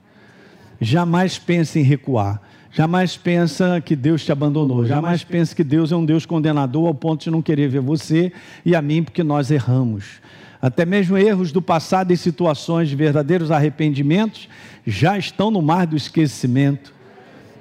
Jamais 0.82 1.38
pense 1.38 1.80
em 1.80 1.84
recuar. 1.84 2.42
Jamais 2.72 3.16
pensa 3.16 3.80
que 3.80 3.96
Deus 3.96 4.26
te 4.26 4.32
abandonou. 4.32 4.84
Jamais 4.84 5.24
pense 5.24 5.56
que 5.56 5.64
Deus 5.64 5.92
é 5.92 5.96
um 5.96 6.04
Deus 6.04 6.26
condenador 6.26 6.88
ao 6.88 6.96
ponto 6.96 7.24
de 7.24 7.30
não 7.30 7.40
querer 7.40 7.70
ver 7.70 7.82
você 7.82 8.32
e 8.66 8.76
a 8.76 8.82
mim 8.82 9.04
porque 9.04 9.24
nós 9.24 9.52
erramos. 9.52 10.20
Até 10.64 10.86
mesmo 10.86 11.18
erros 11.18 11.52
do 11.52 11.62
passado 11.62 12.14
e 12.14 12.16
situações 12.16 12.88
de 12.88 12.96
verdadeiros 12.96 13.52
arrependimentos 13.52 14.48
já 14.88 15.18
estão 15.18 15.52
no 15.52 15.62
mar 15.62 15.86
do 15.86 15.98
esquecimento. 15.98 16.94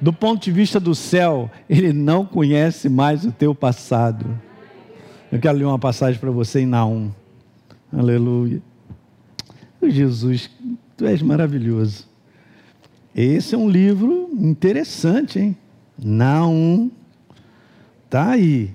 Do 0.01 0.13
ponto 0.13 0.45
de 0.45 0.53
vista 0.53 0.79
do 0.79 0.95
céu, 0.95 1.51
ele 1.69 1.93
não 1.93 2.25
conhece 2.25 2.89
mais 2.89 3.25
o 3.25 3.33
teu 3.33 3.57
passado. 3.57 4.25
Eu 5.33 5.41
quero 5.41 5.59
ler 5.59 5.65
uma 5.65 5.81
passagem 5.81 6.21
para 6.21 6.31
você 6.31 6.61
em 6.61 6.67
Naum. 6.67 7.11
Aleluia. 7.93 8.63
Jesus, 9.83 10.49
tu 10.97 11.05
és 11.05 11.21
maravilhoso. 11.23 12.07
Esse 13.13 13.57
é 13.57 13.59
um 13.59 13.69
livro 13.69 14.31
interessante, 14.33 15.41
hein? 15.41 15.57
Não. 15.99 16.89
Tá 18.09 18.31
aí. 18.31 18.71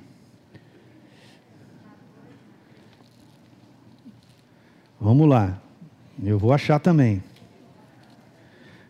Vamos 4.99 5.27
lá. 5.27 5.57
Eu 6.23 6.39
vou 6.39 6.51
achar 6.51 6.79
também. 6.79 7.23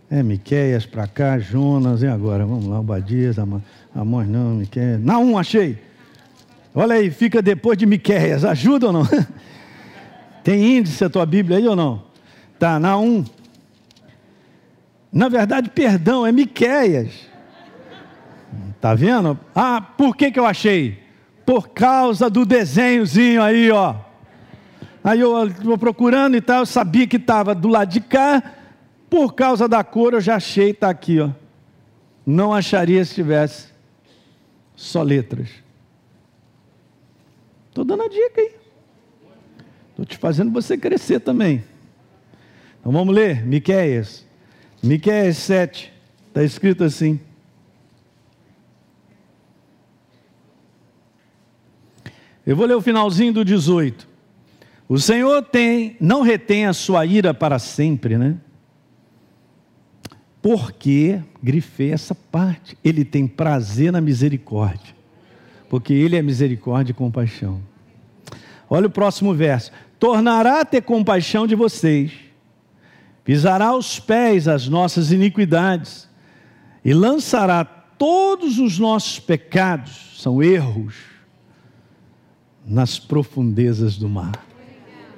É, 0.10 0.24
Miqueias 0.24 0.86
para 0.86 1.06
cá, 1.06 1.38
Jonas, 1.38 2.02
e 2.02 2.08
agora? 2.08 2.46
Vamos 2.46 2.66
lá, 2.68 2.80
Obadias, 2.80 3.38
Amós 3.38 4.28
não, 4.28 4.56
Miqueias. 4.56 5.02
Não, 5.02 5.38
achei. 5.38 5.78
Olha 6.74 6.96
aí, 6.96 7.12
fica 7.12 7.42
depois 7.42 7.78
de 7.78 7.86
Miqueias. 7.86 8.46
Ajuda 8.46 8.88
ou 8.88 8.94
não? 8.94 9.04
Tem 10.44 10.78
índice 10.78 11.04
a 11.04 11.10
tua 11.10 11.26
Bíblia 11.26 11.58
aí 11.58 11.68
ou 11.68 11.76
não? 11.76 12.04
Tá, 12.58 12.80
na 12.80 12.98
1. 12.98 13.26
Na 15.12 15.28
verdade, 15.28 15.70
perdão, 15.70 16.26
é 16.26 16.32
Miquéias. 16.32 17.28
Tá 18.80 18.94
vendo? 18.94 19.38
Ah, 19.54 19.82
por 19.82 20.16
que, 20.16 20.32
que 20.32 20.40
eu 20.40 20.46
achei? 20.46 21.04
Por 21.46 21.70
causa 21.70 22.30
do 22.30 22.46
desenhozinho 22.46 23.42
aí, 23.42 23.70
ó. 23.72 24.07
Aí 25.08 25.22
eu 25.22 25.50
vou 25.64 25.78
procurando 25.78 26.36
e 26.36 26.42
tal, 26.42 26.60
eu 26.60 26.66
sabia 26.66 27.08
que 27.08 27.16
estava 27.16 27.56
do 27.56 27.70
lado 27.70 27.90
de 27.90 28.02
cá, 28.02 28.44
por 29.10 29.36
causa 29.36 29.66
da 29.66 29.82
cor 29.82 30.14
eu 30.14 30.20
já 30.20 30.36
achei, 30.36 30.72
está 30.72 30.90
aqui, 30.90 31.22
ó. 31.22 31.30
Não 32.26 32.54
acharia 32.54 33.06
se 33.06 33.16
tivesse 33.16 33.70
só 34.76 35.02
letras. 35.02 35.48
Estou 37.70 37.86
dando 37.86 38.04
a 38.04 38.10
dica 38.10 38.42
aí. 38.42 38.54
Estou 39.92 40.04
te 40.04 40.18
fazendo 40.18 40.52
você 40.52 40.78
crescer 40.78 41.22
também. 41.22 41.64
Então 42.82 42.92
vamos 42.92 43.16
ler, 43.16 43.46
Miquéias. 43.46 44.26
Miquéias 44.84 45.38
7, 45.38 45.94
está 46.28 46.44
escrito 46.44 46.84
assim. 46.84 47.18
Eu 52.46 52.58
vou 52.58 52.66
ler 52.66 52.76
o 52.76 52.82
finalzinho 52.82 53.32
do 53.32 53.46
18. 53.46 54.17
O 54.88 54.98
Senhor 54.98 55.44
tem, 55.44 55.98
não 56.00 56.22
retém 56.22 56.66
a 56.66 56.74
sua 56.74 57.06
ira 57.06 57.34
para 57.34 57.60
sempre, 57.60 58.18
né? 58.18 58.38
Porque, 60.42 61.22
grifei 61.44 61.92
essa 61.92 62.16
parte, 62.16 62.78
Ele 62.84 63.04
tem 63.04 63.28
prazer 63.28 63.92
na 63.92 64.00
misericórdia. 64.00 64.96
Porque 65.70 65.94
Ele 65.94 66.16
é 66.16 66.22
misericórdia 66.22 66.92
e 66.92 66.96
compaixão. 66.96 67.62
Olha 68.70 68.88
o 68.88 68.92
próximo 68.92 69.34
verso 69.34 69.72
tornará 70.00 70.62
a 70.62 70.66
ter 70.66 70.82
compaixão 70.82 71.48
de 71.48 71.56
vocês, 71.56 72.12
pisará 73.24 73.76
os 73.76 74.00
pés 74.00 74.48
as 74.48 74.68
nossas 74.68 75.12
iniquidades, 75.12 76.08
e 76.84 76.94
lançará 76.94 77.66
todos 77.66 78.60
os 78.60 78.78
nossos 78.78 79.20
pecados, 79.20 80.22
são 80.22 80.42
erros, 80.42 80.96
nas 82.66 83.00
profundezas 83.00 83.98
do 83.98 84.08
mar. 84.08 84.46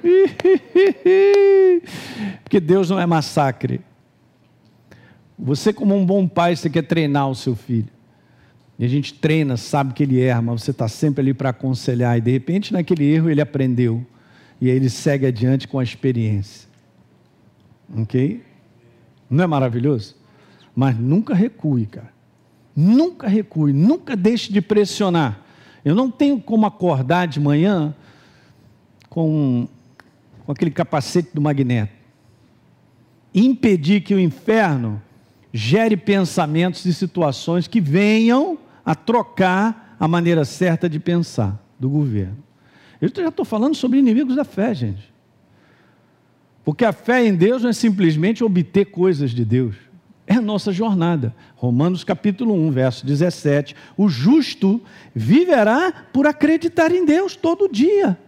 Porque 2.42 2.60
Deus 2.60 2.90
não 2.90 2.98
é 2.98 3.06
massacre. 3.06 3.80
Você, 5.38 5.72
como 5.72 5.96
um 5.96 6.04
bom 6.04 6.28
pai, 6.28 6.54
você 6.54 6.68
quer 6.68 6.82
treinar 6.82 7.28
o 7.28 7.34
seu 7.34 7.56
filho. 7.56 7.88
E 8.78 8.84
a 8.84 8.88
gente 8.88 9.14
treina, 9.14 9.56
sabe 9.56 9.92
que 9.92 10.02
ele 10.02 10.20
erra, 10.20 10.42
mas 10.42 10.62
você 10.62 10.70
está 10.70 10.88
sempre 10.88 11.20
ali 11.20 11.34
para 11.34 11.50
aconselhar. 11.50 12.16
E 12.16 12.20
de 12.20 12.30
repente, 12.30 12.72
naquele 12.72 13.04
erro, 13.04 13.28
ele 13.28 13.40
aprendeu. 13.40 14.04
E 14.60 14.70
aí 14.70 14.76
ele 14.76 14.90
segue 14.90 15.26
adiante 15.26 15.68
com 15.68 15.78
a 15.78 15.82
experiência. 15.82 16.68
Ok? 17.96 18.42
Não 19.28 19.44
é 19.44 19.46
maravilhoso? 19.46 20.16
Mas 20.74 20.98
nunca 20.98 21.34
recue, 21.34 21.86
cara. 21.86 22.12
Nunca 22.74 23.28
recue, 23.28 23.72
nunca 23.72 24.16
deixe 24.16 24.52
de 24.52 24.60
pressionar. 24.60 25.40
Eu 25.84 25.94
não 25.94 26.10
tenho 26.10 26.40
como 26.40 26.66
acordar 26.66 27.26
de 27.26 27.40
manhã 27.40 27.94
com, 29.08 29.66
com 30.50 30.52
aquele 30.52 30.72
capacete 30.72 31.30
do 31.32 31.40
magneto. 31.40 31.92
Impedir 33.32 34.00
que 34.00 34.12
o 34.12 34.18
inferno 34.18 35.00
gere 35.52 35.96
pensamentos 35.96 36.84
e 36.86 36.92
situações 36.92 37.68
que 37.68 37.80
venham 37.80 38.58
a 38.84 38.96
trocar 38.96 39.96
a 40.00 40.08
maneira 40.08 40.44
certa 40.44 40.88
de 40.88 40.98
pensar 40.98 41.56
do 41.78 41.88
governo. 41.88 42.38
Eu 43.00 43.08
já 43.14 43.28
estou 43.28 43.44
falando 43.44 43.76
sobre 43.76 44.00
inimigos 44.00 44.34
da 44.34 44.42
fé, 44.42 44.74
gente. 44.74 45.12
Porque 46.64 46.84
a 46.84 46.92
fé 46.92 47.24
em 47.24 47.36
Deus 47.36 47.62
não 47.62 47.70
é 47.70 47.72
simplesmente 47.72 48.42
obter 48.42 48.86
coisas 48.86 49.30
de 49.30 49.44
Deus, 49.44 49.76
é 50.26 50.34
a 50.34 50.40
nossa 50.40 50.72
jornada. 50.72 51.32
Romanos 51.54 52.02
capítulo 52.02 52.54
1, 52.54 52.72
verso 52.72 53.06
17: 53.06 53.76
O 53.96 54.08
justo 54.08 54.82
viverá 55.14 55.92
por 56.12 56.26
acreditar 56.26 56.90
em 56.90 57.04
Deus 57.04 57.36
todo 57.36 57.68
dia. 57.68 58.18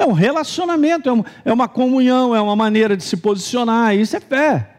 É 0.00 0.06
um 0.06 0.12
relacionamento, 0.12 1.10
é, 1.10 1.50
é 1.50 1.52
uma 1.52 1.68
comunhão, 1.68 2.34
é 2.34 2.40
uma 2.40 2.56
maneira 2.56 2.96
de 2.96 3.04
se 3.04 3.18
posicionar, 3.18 3.94
isso 3.94 4.16
é 4.16 4.20
fé. 4.20 4.76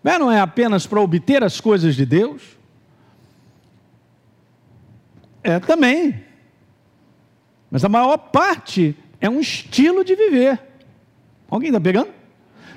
Fé 0.00 0.16
não 0.16 0.30
é 0.30 0.38
apenas 0.38 0.86
para 0.86 1.00
obter 1.00 1.42
as 1.42 1.60
coisas 1.60 1.96
de 1.96 2.06
Deus, 2.06 2.40
é 5.42 5.58
também. 5.58 6.22
Mas 7.68 7.84
a 7.84 7.88
maior 7.88 8.16
parte 8.16 8.96
é 9.20 9.28
um 9.28 9.40
estilo 9.40 10.04
de 10.04 10.14
viver. 10.14 10.60
Alguém 11.50 11.70
está 11.70 11.80
pegando? 11.80 12.10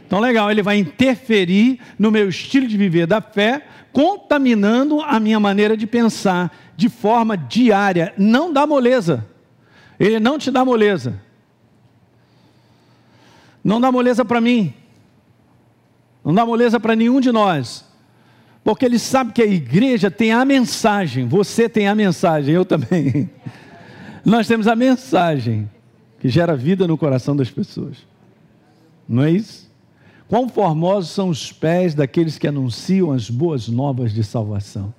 Então, 0.03 0.19
legal, 0.19 0.49
ele 0.49 0.63
vai 0.63 0.77
interferir 0.77 1.79
no 1.99 2.09
meu 2.09 2.27
estilo 2.27 2.65
de 2.65 2.75
viver 2.75 3.05
da 3.05 3.21
fé, 3.21 3.67
contaminando 3.93 4.99
a 4.99 5.19
minha 5.19 5.39
maneira 5.39 5.77
de 5.77 5.85
pensar 5.85 6.51
de 6.75 6.89
forma 6.89 7.37
diária. 7.37 8.15
Não 8.17 8.51
dá 8.51 8.65
moleza. 8.65 9.27
Ele 9.99 10.19
não 10.19 10.39
te 10.39 10.49
dá 10.49 10.65
moleza. 10.65 11.26
Não 13.67 13.81
dá 13.81 13.91
moleza 13.91 14.23
para 14.23 14.39
mim. 14.39 14.73
Não 16.23 16.33
dá 16.33 16.45
moleza 16.45 16.79
para 16.79 16.95
nenhum 16.95 17.19
de 17.19 17.33
nós. 17.33 17.83
Porque 18.63 18.85
ele 18.85 18.97
sabe 18.97 19.33
que 19.33 19.41
a 19.41 19.45
igreja 19.45 20.09
tem 20.09 20.31
a 20.31 20.45
mensagem, 20.45 21.27
você 21.27 21.67
tem 21.67 21.85
a 21.85 21.93
mensagem, 21.93 22.55
eu 22.55 22.63
também. 22.63 23.29
Nós 24.23 24.47
temos 24.47 24.69
a 24.69 24.75
mensagem 24.75 25.69
que 26.17 26.29
gera 26.29 26.55
vida 26.55 26.87
no 26.87 26.97
coração 26.97 27.35
das 27.35 27.51
pessoas. 27.51 27.97
Não 29.07 29.23
é 29.23 29.31
isso? 29.31 29.69
Quão 30.29 30.47
formosos 30.47 31.11
são 31.11 31.27
os 31.27 31.51
pés 31.51 31.93
daqueles 31.93 32.37
que 32.37 32.47
anunciam 32.47 33.11
as 33.11 33.29
boas 33.29 33.67
novas 33.67 34.13
de 34.13 34.23
salvação. 34.23 34.93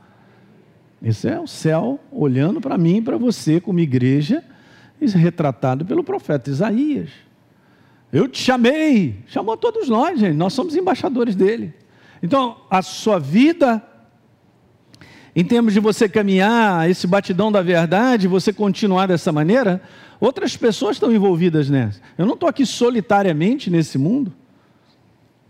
Esse 1.03 1.27
é 1.27 1.41
o 1.41 1.47
céu 1.47 1.99
olhando 2.13 2.61
para 2.61 2.77
mim 2.77 2.97
e 2.97 3.03
para 3.03 3.17
você, 3.17 3.63
como 3.63 3.81
igreja, 3.81 4.45
retratado 5.01 5.87
pelo 5.87 6.05
profeta 6.05 6.51
Isaías. 6.51 7.28
Eu 8.13 8.27
te 8.27 8.43
chamei, 8.43 9.17
chamou 9.27 9.57
todos 9.57 9.89
nós, 9.89 10.19
gente, 10.19 10.35
nós 10.35 10.53
somos 10.55 10.75
embaixadores 10.75 11.35
dele. 11.35 11.75
Então, 12.23 12.57
a 12.71 12.81
sua 12.81 13.19
vida, 13.19 13.83
em 15.37 15.45
termos 15.45 15.75
de 15.75 15.81
você 15.81 16.09
caminhar 16.09 16.89
esse 16.91 17.07
batidão 17.07 17.53
da 17.53 17.61
verdade, 17.61 18.27
você 18.27 18.53
continuar 18.53 19.07
dessa 19.07 19.31
maneira, 19.31 19.83
outras 20.19 20.57
pessoas 20.57 20.97
estão 20.97 21.13
envolvidas 21.13 21.69
nessa. 21.69 22.01
Eu 22.17 22.25
não 22.25 22.35
estou 22.35 22.49
aqui 22.49 22.65
solitariamente 22.65 23.71
nesse 23.71 23.99
mundo. 23.99 24.33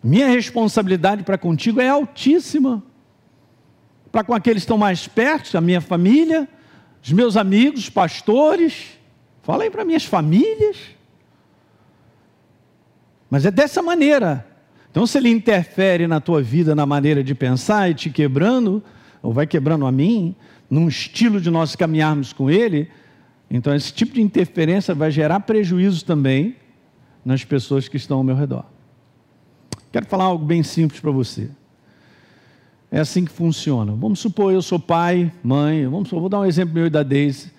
Minha 0.02 0.28
responsabilidade 0.28 1.22
para 1.22 1.38
contigo 1.38 1.80
é 1.80 1.88
altíssima. 1.88 2.82
Para 4.10 4.24
com 4.24 4.34
aqueles 4.34 4.62
que 4.62 4.64
estão 4.64 4.78
mais 4.78 5.06
perto, 5.06 5.56
a 5.56 5.60
minha 5.60 5.80
família, 5.80 6.48
os 7.02 7.12
meus 7.12 7.36
amigos, 7.36 7.80
os 7.82 7.90
pastores. 7.90 8.98
Fala 9.42 9.62
aí 9.62 9.70
para 9.70 9.84
minhas 9.84 10.04
famílias. 10.04 10.76
Mas 13.30 13.44
é 13.44 13.50
dessa 13.50 13.82
maneira 13.82 14.46
então, 14.90 15.06
se 15.06 15.18
ele 15.18 15.28
interfere 15.28 16.06
na 16.06 16.20
tua 16.20 16.42
vida, 16.42 16.74
na 16.74 16.86
maneira 16.86 17.22
de 17.22 17.34
pensar 17.34 17.90
e 17.90 17.94
te 17.94 18.10
quebrando, 18.10 18.82
ou 19.22 19.32
vai 19.32 19.46
quebrando 19.46 19.86
a 19.86 19.92
mim, 19.92 20.34
num 20.68 20.88
estilo 20.88 21.40
de 21.40 21.50
nós 21.50 21.76
caminharmos 21.76 22.32
com 22.32 22.50
ele, 22.50 22.88
então 23.50 23.74
esse 23.74 23.92
tipo 23.92 24.14
de 24.14 24.22
interferência 24.22 24.94
vai 24.94 25.10
gerar 25.10 25.40
prejuízo 25.40 26.04
também 26.04 26.56
nas 27.24 27.44
pessoas 27.44 27.86
que 27.86 27.96
estão 27.96 28.18
ao 28.18 28.24
meu 28.24 28.34
redor. 28.34 28.64
Quero 29.92 30.06
falar 30.06 30.24
algo 30.24 30.44
bem 30.44 30.62
simples 30.62 31.00
para 31.00 31.10
você. 31.10 31.50
É 32.90 33.00
assim 33.00 33.24
que 33.24 33.32
funciona. 33.32 33.92
Vamos 33.92 34.18
supor, 34.18 34.52
eu 34.52 34.62
sou 34.62 34.78
pai, 34.78 35.30
mãe, 35.42 35.86
vamos 35.86 36.08
supor, 36.08 36.22
vou 36.22 36.28
dar 36.28 36.40
um 36.40 36.44
exemplo 36.44 36.74
meu 36.74 36.86
e 36.86 36.90
da 36.90 37.02
Deise. 37.02 37.52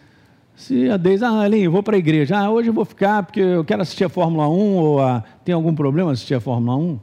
Se 0.60 0.90
a 0.90 0.98
Deise, 0.98 1.24
ah, 1.24 1.40
Aline, 1.40 1.70
vou 1.70 1.82
para 1.82 1.96
a 1.96 2.00
igreja. 2.00 2.38
Ah, 2.38 2.52
hoje 2.52 2.68
eu 2.68 2.74
vou 2.74 2.84
ficar 2.84 3.24
porque 3.24 3.40
eu 3.40 3.64
quero 3.64 3.82
assistir 3.82 4.04
a 4.04 4.10
Fórmula 4.10 4.50
1 4.50 4.76
ou 4.76 5.02
a... 5.02 5.24
tem 5.46 5.56
algum 5.56 5.74
problema 5.74 6.12
assistir 6.12 6.34
a 6.34 6.42
Fórmula 6.42 6.76
1? 6.76 7.00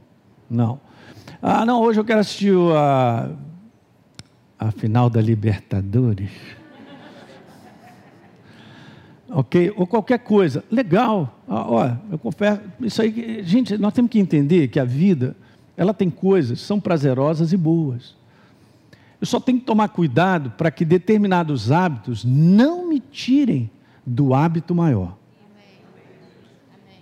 Não. 0.51 0.79
Ah, 1.41 1.65
não, 1.65 1.81
hoje 1.81 1.99
eu 1.99 2.05
quero 2.05 2.21
assistir 2.21 2.53
a, 2.75 3.31
a 4.59 4.71
final 4.73 5.09
da 5.09 5.23
Libertadores. 5.23 6.31
ok? 9.31 9.73
Ou 9.75 9.87
qualquer 9.87 10.19
coisa. 10.19 10.63
Legal. 10.71 11.41
Ah, 11.49 11.67
olha, 11.67 12.01
eu 12.13 12.19
confesso, 12.19 12.61
isso 12.83 13.01
aí, 13.01 13.43
gente, 13.43 13.79
nós 13.79 13.95
temos 13.95 14.11
que 14.11 14.19
entender 14.19 14.69
que 14.69 14.79
a 14.79 14.85
vida, 14.85 15.35
ela 15.79 15.95
tem 15.95 16.11
coisas, 16.11 16.61
são 16.61 16.79
prazerosas 16.79 17.55
e 17.55 17.57
boas. 17.57 18.17
Eu 19.21 19.27
só 19.27 19.41
tenho 19.41 19.59
que 19.59 19.65
tomar 19.65 19.89
cuidado 19.89 20.51
para 20.51 20.71
que 20.71 20.85
determinados 20.85 21.73
hábitos 21.73 22.25
não 22.25 22.89
me 22.89 23.01
tirem 23.01 23.71
do 24.05 24.35
hábito 24.35 24.75
maior. 24.75 25.17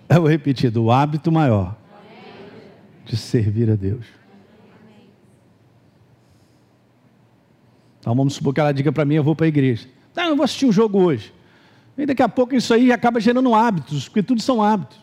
Eu 0.07 0.21
vou 0.21 0.29
repetir, 0.29 0.69
do 0.71 0.91
hábito 0.91 1.31
maior 1.31 1.75
de 3.05 3.17
servir 3.17 3.69
a 3.69 3.75
Deus. 3.75 4.05
Então 7.99 8.15
vamos 8.15 8.35
supor 8.35 8.53
que 8.53 8.59
ela 8.59 8.71
diga 8.71 8.91
para 8.91 9.03
mim: 9.03 9.15
eu 9.15 9.23
vou 9.23 9.35
para 9.35 9.45
a 9.45 9.49
igreja. 9.49 9.87
Não, 10.15 10.25
eu 10.25 10.35
vou 10.35 10.45
assistir 10.45 10.65
um 10.65 10.71
jogo 10.71 10.99
hoje. 10.99 11.33
E 11.97 12.05
daqui 12.05 12.21
a 12.21 12.29
pouco 12.29 12.55
isso 12.55 12.73
aí 12.73 12.91
acaba 12.91 13.19
gerando 13.19 13.53
hábitos, 13.53 14.07
porque 14.07 14.21
tudo 14.21 14.41
são 14.41 14.61
hábitos. 14.61 14.97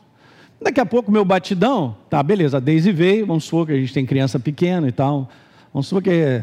Daqui 0.61 0.79
a 0.79 0.87
pouco 0.87 1.11
meu 1.11 1.25
batidão, 1.25 1.97
tá, 2.09 2.23
beleza, 2.23 2.59
a 2.59 2.61
Daisy 2.61 2.93
veio, 2.93 3.27
vamos 3.27 3.45
supor 3.45 3.67
que 3.67 3.73
a 3.73 3.77
gente 3.77 3.93
tem 3.93 4.07
criança 4.07 4.39
pequena 4.39 4.87
e 4.87 4.93
tal. 4.93 5.29
Vamos 5.73 5.89
supor 5.89 6.03
que 6.03 6.43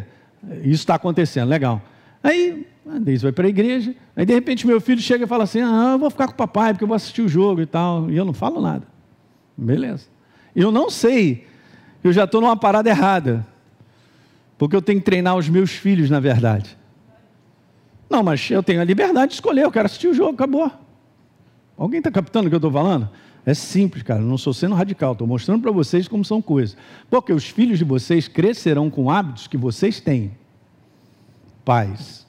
isso 0.62 0.82
está 0.82 0.96
acontecendo, 0.96 1.50
legal. 1.50 1.82
Aí 2.24 2.66
a 2.90 3.00
Daisy 3.00 3.24
vai 3.24 3.32
para 3.32 3.46
a 3.46 3.50
igreja, 3.50 3.96
aí 4.16 4.26
de 4.26 4.34
repente 4.34 4.66
meu 4.66 4.82
filho 4.82 5.02
chega 5.02 5.24
e 5.24 5.28
fala 5.28 5.44
assim: 5.44 5.62
ah, 5.62 5.92
eu 5.94 6.00
vou 6.00 6.10
ficar 6.10 6.28
com 6.28 6.34
o 6.34 6.38
papai 6.38 6.74
porque 6.74 6.84
eu 6.84 6.88
vou 6.88 6.96
assistir 6.96 7.22
o 7.22 7.30
jogo 7.30 7.62
e 7.62 7.66
tal. 7.66 8.10
E 8.10 8.18
eu 8.18 8.26
não 8.26 8.34
falo 8.34 8.62
nada. 8.62 8.88
Beleza. 9.58 10.08
Eu 10.56 10.72
não 10.72 10.90
sei 10.90 11.48
eu 12.04 12.14
já 12.14 12.24
estou 12.24 12.42
numa 12.42 12.56
parada 12.56 12.90
errada. 12.90 13.46
Porque 14.58 14.76
eu 14.76 14.82
tenho 14.82 15.00
que 15.00 15.06
treinar 15.06 15.36
os 15.36 15.48
meus 15.48 15.72
filhos, 15.72 16.10
na 16.10 16.20
verdade. 16.20 16.78
Não, 18.10 18.24
mas 18.24 18.50
eu 18.50 18.64
tenho 18.64 18.82
a 18.82 18.84
liberdade 18.84 19.30
de 19.30 19.34
escolher, 19.36 19.64
eu 19.64 19.72
quero 19.72 19.86
assistir 19.86 20.08
o 20.08 20.14
jogo, 20.14 20.34
acabou. 20.34 20.72
Alguém 21.80 22.00
está 22.00 22.12
captando 22.12 22.48
o 22.48 22.50
que 22.50 22.56
eu 22.56 22.58
estou 22.58 22.72
falando? 22.72 23.10
É 23.46 23.54
simples, 23.54 24.04
cara, 24.04 24.20
não 24.20 24.38
sou 24.38 24.54
sendo 24.54 24.76
radical, 24.76 25.14
estou 25.14 25.26
mostrando 25.26 25.62
para 25.62 25.72
vocês 25.72 26.10
como 26.10 26.26
são 26.26 26.42
coisas. 26.42 26.76
Porque 27.10 27.32
os 27.32 27.46
filhos 27.46 27.80
de 27.80 27.86
vocês 27.86 28.28
crescerão 28.28 28.90
com 28.90 29.10
hábitos 29.10 29.48
que 29.48 29.56
vocês 29.56 30.02
têm. 30.02 30.34
Pais. 31.64 32.28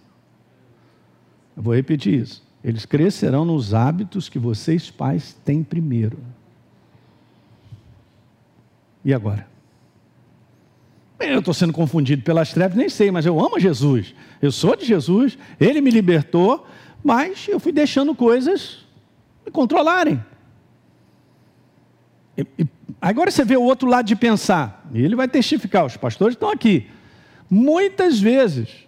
Eu 1.57 1.65
vou 1.65 1.75
repetir 1.75 2.15
isso. 2.15 2.47
Eles 2.63 2.87
crescerão 2.87 3.45
nos 3.45 3.75
hábitos 3.75 4.29
que 4.29 4.39
vocês, 4.39 4.89
pais, 4.89 5.37
têm 5.45 5.65
primeiro. 5.65 6.19
E 9.05 9.13
agora? 9.13 9.49
Eu 11.19 11.41
estou 11.41 11.53
sendo 11.53 11.73
confundido 11.73 12.23
pelas 12.23 12.53
trevas, 12.53 12.77
nem 12.77 12.89
sei, 12.89 13.11
mas 13.11 13.27
eu 13.27 13.41
amo 13.41 13.59
Jesus. 13.59 14.15
Eu 14.41 14.53
sou 14.53 14.77
de 14.77 14.85
Jesus, 14.87 15.37
ele 15.59 15.81
me 15.81 15.91
libertou, 15.91 16.67
mas 17.03 17.49
eu 17.49 17.59
fui 17.59 17.73
deixando 17.73 18.15
coisas 18.15 18.89
controlarem. 19.51 20.23
E, 22.37 22.47
e, 22.59 22.67
agora 23.01 23.31
você 23.31 23.45
vê 23.45 23.57
o 23.57 23.63
outro 23.63 23.89
lado 23.89 24.07
de 24.07 24.17
pensar, 24.17 24.89
e 24.95 25.03
ele 25.03 25.17
vai 25.17 25.29
testificar, 25.29 25.85
os 25.85 25.97
pastores 25.97 26.35
estão 26.35 26.51
aqui. 26.51 26.89
Muitas 27.49 28.21
vezes, 28.21 28.87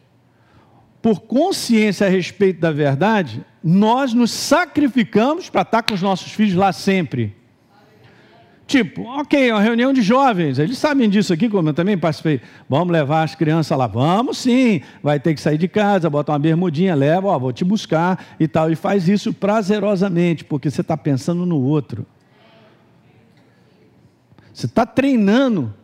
por 1.00 1.20
consciência 1.20 2.06
a 2.06 2.10
respeito 2.10 2.60
da 2.60 2.70
verdade, 2.70 3.44
nós 3.62 4.14
nos 4.14 4.30
sacrificamos 4.30 5.50
para 5.50 5.62
estar 5.62 5.82
com 5.82 5.94
os 5.94 6.02
nossos 6.02 6.32
filhos 6.32 6.54
lá 6.54 6.72
sempre. 6.72 7.36
Tipo, 8.72 9.02
ok, 9.02 9.52
uma 9.52 9.60
reunião 9.60 9.92
de 9.92 10.00
jovens, 10.00 10.58
eles 10.58 10.78
sabem 10.78 11.06
disso 11.06 11.30
aqui, 11.30 11.46
como 11.46 11.68
eu 11.68 11.74
também 11.74 11.98
participei. 11.98 12.40
Vamos 12.66 12.90
levar 12.90 13.22
as 13.22 13.34
crianças 13.34 13.76
lá, 13.76 13.86
vamos 13.86 14.38
sim, 14.38 14.80
vai 15.02 15.20
ter 15.20 15.34
que 15.34 15.42
sair 15.42 15.58
de 15.58 15.68
casa, 15.68 16.08
botar 16.08 16.32
uma 16.32 16.38
bermudinha, 16.38 16.94
leva, 16.94 17.28
ó, 17.28 17.38
vou 17.38 17.52
te 17.52 17.66
buscar 17.66 18.34
e 18.40 18.48
tal. 18.48 18.72
E 18.72 18.74
faz 18.74 19.10
isso 19.10 19.30
prazerosamente, 19.30 20.42
porque 20.42 20.70
você 20.70 20.80
está 20.80 20.96
pensando 20.96 21.44
no 21.44 21.60
outro. 21.60 22.06
Você 24.54 24.64
está 24.64 24.86
treinando 24.86 25.74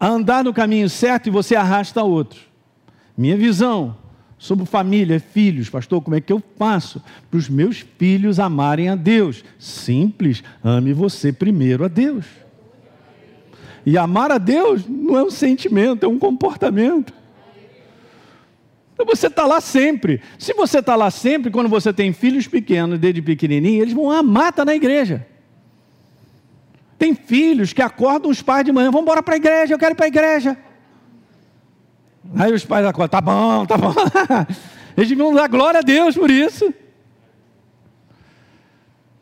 a 0.00 0.08
andar 0.08 0.42
no 0.42 0.54
caminho 0.54 0.88
certo 0.88 1.26
e 1.26 1.30
você 1.30 1.54
arrasta 1.54 2.02
outro. 2.02 2.40
Minha 3.14 3.36
visão 3.36 3.94
sobre 4.38 4.66
família, 4.66 5.18
filhos, 5.18 5.70
pastor, 5.70 6.02
como 6.02 6.16
é 6.16 6.20
que 6.20 6.32
eu 6.32 6.42
faço 6.58 7.02
para 7.30 7.38
os 7.38 7.48
meus 7.48 7.84
filhos 7.98 8.38
amarem 8.38 8.88
a 8.88 8.94
Deus? 8.94 9.44
Simples, 9.58 10.42
ame 10.62 10.92
você 10.92 11.32
primeiro 11.32 11.84
a 11.84 11.88
Deus. 11.88 12.26
E 13.84 13.96
amar 13.96 14.30
a 14.30 14.38
Deus 14.38 14.86
não 14.86 15.16
é 15.16 15.22
um 15.22 15.30
sentimento, 15.30 16.04
é 16.04 16.08
um 16.08 16.18
comportamento. 16.18 17.14
Então 18.92 19.06
você 19.06 19.28
está 19.28 19.46
lá 19.46 19.60
sempre. 19.60 20.20
Se 20.38 20.52
você 20.54 20.80
está 20.80 20.96
lá 20.96 21.10
sempre, 21.10 21.50
quando 21.50 21.68
você 21.68 21.92
tem 21.92 22.12
filhos 22.12 22.48
pequenos, 22.48 22.98
desde 22.98 23.22
pequenininho, 23.22 23.82
eles 23.82 23.94
vão 23.94 24.10
amar 24.10 24.50
estar 24.50 24.64
na 24.64 24.74
igreja. 24.74 25.26
Tem 26.98 27.14
filhos 27.14 27.72
que 27.72 27.82
acordam 27.82 28.30
os 28.30 28.42
pais 28.42 28.64
de 28.64 28.72
manhã, 28.72 28.90
vamos 28.90 29.02
embora 29.02 29.22
para 29.22 29.34
a 29.34 29.36
igreja, 29.36 29.74
eu 29.74 29.78
quero 29.78 29.92
ir 29.92 29.96
para 29.96 30.06
a 30.06 30.08
igreja. 30.08 30.58
Aí 32.38 32.52
os 32.52 32.64
pais 32.64 32.84
acordam, 32.86 33.08
tá 33.08 33.20
bom, 33.20 33.64
tá 33.64 33.76
bom. 33.76 33.94
Eles 34.96 35.08
deviam 35.08 35.34
dar 35.34 35.48
glória 35.48 35.80
a 35.80 35.82
Deus 35.82 36.16
por 36.16 36.30
isso. 36.30 36.72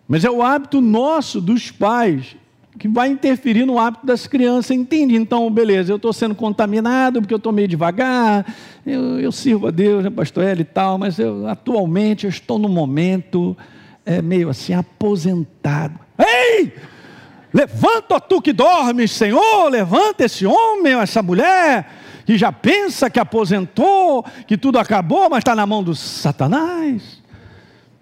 Mas 0.06 0.24
é 0.24 0.30
o 0.30 0.42
hábito 0.42 0.80
nosso, 0.80 1.40
dos 1.40 1.70
pais, 1.70 2.36
que 2.78 2.88
vai 2.88 3.08
interferir 3.08 3.64
no 3.64 3.78
hábito 3.78 4.04
das 4.04 4.26
crianças. 4.26 4.72
Entende? 4.76 5.14
Então, 5.14 5.50
beleza, 5.50 5.92
eu 5.92 5.96
estou 5.96 6.12
sendo 6.12 6.34
contaminado 6.34 7.20
porque 7.20 7.32
eu 7.32 7.38
estou 7.38 7.52
meio 7.52 7.68
devagar, 7.68 8.44
eu, 8.84 9.20
eu, 9.20 9.32
sirvo 9.32 9.68
a 9.68 9.70
Deus, 9.70 10.04
né, 10.04 10.10
pastor 10.10 10.44
Eli 10.44 10.62
e 10.62 10.64
tal, 10.64 10.98
mas 10.98 11.18
eu, 11.18 11.48
atualmente 11.48 12.24
eu 12.24 12.30
estou 12.30 12.58
no 12.58 12.68
momento 12.68 13.56
é, 14.04 14.20
meio 14.20 14.48
assim, 14.48 14.74
aposentado. 14.74 15.98
Ei! 16.18 16.72
Levanta 17.52 18.20
tu 18.20 18.42
que 18.42 18.52
dormes, 18.52 19.12
Senhor, 19.12 19.70
levanta 19.70 20.24
esse 20.24 20.44
homem, 20.44 20.94
essa 20.94 21.22
mulher, 21.22 21.88
que 22.24 22.38
já 22.38 22.52
pensa 22.52 23.10
que 23.10 23.20
aposentou, 23.20 24.24
que 24.46 24.56
tudo 24.56 24.78
acabou, 24.78 25.28
mas 25.28 25.38
está 25.38 25.54
na 25.54 25.66
mão 25.66 25.82
do 25.82 25.94
Satanás. 25.94 27.22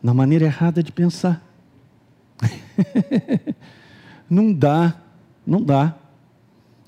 Na 0.03 0.13
maneira 0.15 0.45
errada 0.47 0.83
de 0.83 0.93
pensar. 0.93 1.43
não 4.29 4.53
dá, 4.53 4.95
não 5.47 5.63
dá. 5.63 5.95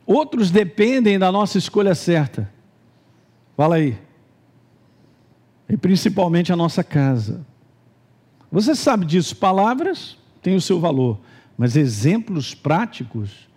Outros 0.07 0.51
dependem 0.51 1.19
da 1.19 1.31
nossa 1.31 1.59
escolha 1.59 1.95
certa. 1.95 2.51
Fala 3.57 3.77
aí. 3.77 3.97
E 5.69 5.77
principalmente 5.77 6.53
a 6.53 6.57
nossa 6.57 6.85
casa. 6.85 7.47
Você 8.51 8.75
sabe 8.75 9.05
disso, 9.05 9.37
palavras 9.37 10.19
têm 10.43 10.55
o 10.55 10.61
seu 10.61 10.79
valor 10.79 11.19
mas 11.57 11.77
exemplos 11.77 12.55
práticos 12.55 13.49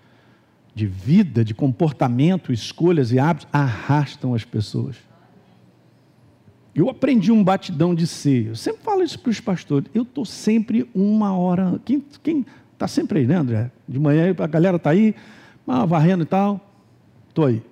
de 0.78 0.86
vida, 0.86 1.43
de 1.43 1.55
comportamento, 1.55 2.53
escolhas 2.53 3.11
e 3.11 3.17
hábitos 3.17 3.47
arrastam 3.51 4.36
as 4.36 4.45
pessoas. 4.45 4.95
Eu 6.75 6.88
aprendi 6.88 7.32
um 7.32 7.43
batidão 7.43 7.95
de 7.95 8.05
ser. 8.05 8.49
Eu 8.49 8.55
sempre 8.55 8.84
falo 8.84 9.01
isso 9.01 9.17
para 9.17 9.32
os 9.32 9.39
pastores. 9.39 9.89
Eu 9.91 10.03
estou 10.03 10.23
sempre 10.23 10.88
uma 10.93 11.36
hora. 11.36 11.82
Quem 11.84 12.45
está 12.71 12.88
sempre 12.88 13.19
aí, 13.19 13.25
né, 13.25 13.36
André? 13.38 13.71
De 13.89 13.99
manhã 13.99 14.36
a 14.38 14.45
galera 14.45 14.78
está 14.78 14.91
aí, 14.91 15.15
ah, 15.67 15.84
varrendo 15.84 16.21
e 16.21 16.28
tal. 16.28 16.61
Estou 17.28 17.47
aí. 17.47 17.63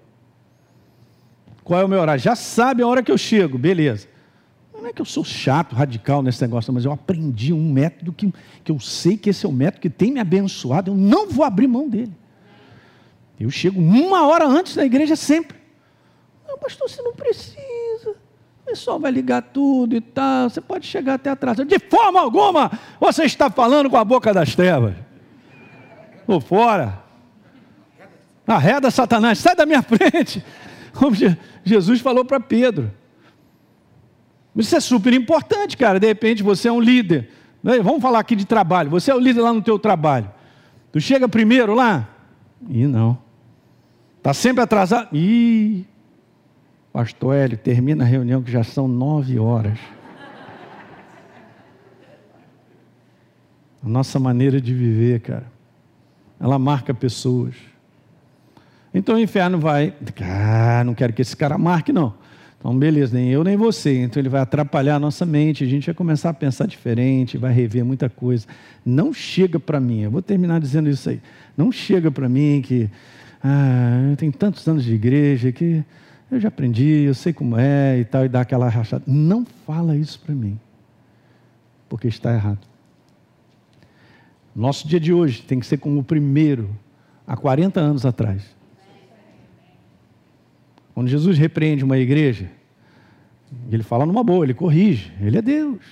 Qual 1.63 1.79
é 1.79 1.85
o 1.85 1.87
meu 1.87 1.99
horário? 1.99 2.23
Já 2.23 2.35
sabe 2.35 2.81
a 2.81 2.87
hora 2.87 3.03
que 3.03 3.11
eu 3.11 3.17
chego, 3.19 3.55
beleza. 3.59 4.07
Não 4.73 4.87
é 4.87 4.93
que 4.93 5.01
eu 5.01 5.05
sou 5.05 5.23
chato, 5.23 5.75
radical 5.75 6.23
nesse 6.23 6.41
negócio, 6.41 6.73
mas 6.73 6.85
eu 6.85 6.91
aprendi 6.91 7.53
um 7.53 7.71
método 7.71 8.11
que, 8.11 8.33
que 8.63 8.71
eu 8.71 8.79
sei 8.79 9.15
que 9.15 9.29
esse 9.29 9.45
é 9.45 9.49
o 9.49 9.51
método 9.51 9.81
que 9.81 9.89
tem 9.91 10.11
me 10.11 10.19
abençoado, 10.19 10.91
eu 10.91 10.95
não 10.95 11.29
vou 11.29 11.45
abrir 11.45 11.67
mão 11.67 11.87
dele. 11.87 12.11
Eu 13.39 13.49
chego 13.49 13.79
uma 13.79 14.25
hora 14.25 14.45
antes 14.45 14.75
da 14.75 14.85
igreja 14.85 15.15
sempre. 15.15 15.57
Não, 16.47 16.57
pastor, 16.57 16.89
você 16.89 17.01
não 17.01 17.13
precisa. 17.13 18.11
O 18.11 18.65
pessoal 18.65 18.99
vai 18.99 19.11
ligar 19.11 19.41
tudo 19.41 19.95
e 19.95 20.01
tal. 20.01 20.49
Você 20.49 20.61
pode 20.61 20.87
chegar 20.87 21.15
até 21.15 21.29
atrás. 21.29 21.57
De 21.57 21.79
forma 21.79 22.19
alguma, 22.19 22.71
você 22.99 23.23
está 23.23 23.49
falando 23.49 23.89
com 23.89 23.97
a 23.97 24.03
boca 24.03 24.33
das 24.33 24.55
trevas. 24.55 24.95
Estou 26.19 26.39
fora. 26.39 27.03
Arreda 28.47 28.89
Satanás, 28.89 29.39
sai 29.39 29.55
da 29.55 29.65
minha 29.65 29.81
frente. 29.81 30.43
Como 30.93 31.15
Jesus 31.63 31.99
falou 31.99 32.23
para 32.23 32.39
Pedro. 32.39 32.91
Isso 34.55 34.75
é 34.75 34.79
super 34.79 35.13
importante, 35.13 35.75
cara. 35.75 35.99
De 35.99 36.07
repente 36.07 36.41
você 36.41 36.69
é 36.69 36.71
um 36.71 36.79
líder. 36.79 37.29
Né? 37.61 37.79
Vamos 37.79 38.01
falar 38.01 38.19
aqui 38.19 38.35
de 38.35 38.45
trabalho. 38.45 38.89
Você 38.91 39.11
é 39.11 39.15
o 39.15 39.19
líder 39.19 39.41
lá 39.41 39.51
no 39.51 39.61
teu 39.61 39.77
trabalho. 39.77 40.31
Tu 40.91 41.01
chega 41.01 41.27
primeiro 41.27 41.73
lá? 41.73 42.07
Ih, 42.69 42.87
não. 42.87 43.24
Está 44.25 44.33
sempre 44.33 44.63
atrasado? 44.63 45.15
Ih, 45.15 45.85
pastor 46.91 47.35
Hélio, 47.35 47.59
termina 47.59 48.03
a 48.03 48.07
reunião 48.07 48.41
que 48.41 48.51
já 48.51 48.63
são 48.63 48.87
nove 48.87 49.37
horas. 49.37 49.77
A 53.83 53.87
nossa 53.87 54.17
maneira 54.17 54.59
de 54.59 54.73
viver, 54.73 55.19
cara, 55.19 55.45
ela 56.39 56.57
marca 56.57 56.91
pessoas. 56.91 57.53
Então 58.91 59.13
o 59.13 59.19
inferno 59.19 59.59
vai, 59.59 59.93
ah, 60.23 60.83
não 60.83 60.95
quero 60.95 61.13
que 61.13 61.21
esse 61.21 61.37
cara 61.37 61.55
marque, 61.55 61.93
não. 61.93 62.15
Então, 62.57 62.75
beleza, 62.75 63.15
nem 63.15 63.29
eu 63.29 63.43
nem 63.43 63.55
você. 63.55 64.01
Então, 64.01 64.19
ele 64.19 64.29
vai 64.29 64.41
atrapalhar 64.41 64.95
a 64.95 64.99
nossa 64.99 65.23
mente, 65.23 65.63
a 65.63 65.67
gente 65.67 65.85
vai 65.85 65.93
começar 65.93 66.31
a 66.31 66.33
pensar 66.33 66.65
diferente, 66.65 67.37
vai 67.37 67.53
rever 67.53 67.85
muita 67.85 68.09
coisa. 68.09 68.47
Não 68.83 69.13
chega 69.13 69.59
para 69.59 69.79
mim, 69.79 70.01
eu 70.01 70.09
vou 70.09 70.23
terminar 70.23 70.59
dizendo 70.59 70.89
isso 70.89 71.11
aí. 71.11 71.21
Não 71.55 71.71
chega 71.71 72.09
para 72.09 72.27
mim 72.27 72.63
que, 72.65 72.89
ah, 73.47 74.09
eu 74.09 74.17
tenho 74.17 74.31
tantos 74.31 74.67
anos 74.67 74.83
de 74.83 74.91
igreja 74.91 75.51
que 75.51 75.85
eu 76.31 76.39
já 76.39 76.47
aprendi, 76.47 77.03
eu 77.03 77.13
sei 77.13 77.31
como 77.31 77.55
é 77.59 77.99
e 77.99 78.03
tal, 78.03 78.25
e 78.25 78.29
dá 78.29 78.41
aquela 78.41 78.67
rachada. 78.67 79.03
Não 79.05 79.45
fala 79.45 79.95
isso 79.95 80.19
para 80.19 80.33
mim, 80.33 80.59
porque 81.87 82.07
está 82.07 82.33
errado. 82.33 82.67
Nosso 84.55 84.87
dia 84.87 84.99
de 84.99 85.13
hoje 85.13 85.43
tem 85.43 85.59
que 85.59 85.65
ser 85.67 85.77
como 85.77 85.99
o 85.99 86.03
primeiro, 86.03 86.75
há 87.27 87.37
40 87.37 87.79
anos 87.79 88.03
atrás. 88.03 88.43
Quando 90.95 91.07
Jesus 91.07 91.37
repreende 91.37 91.83
uma 91.83 91.99
igreja, 91.99 92.49
ele 93.71 93.83
fala 93.83 94.07
numa 94.07 94.23
boa, 94.23 94.43
ele 94.43 94.55
corrige, 94.55 95.13
ele 95.21 95.37
é 95.37 95.41
Deus. 95.41 95.83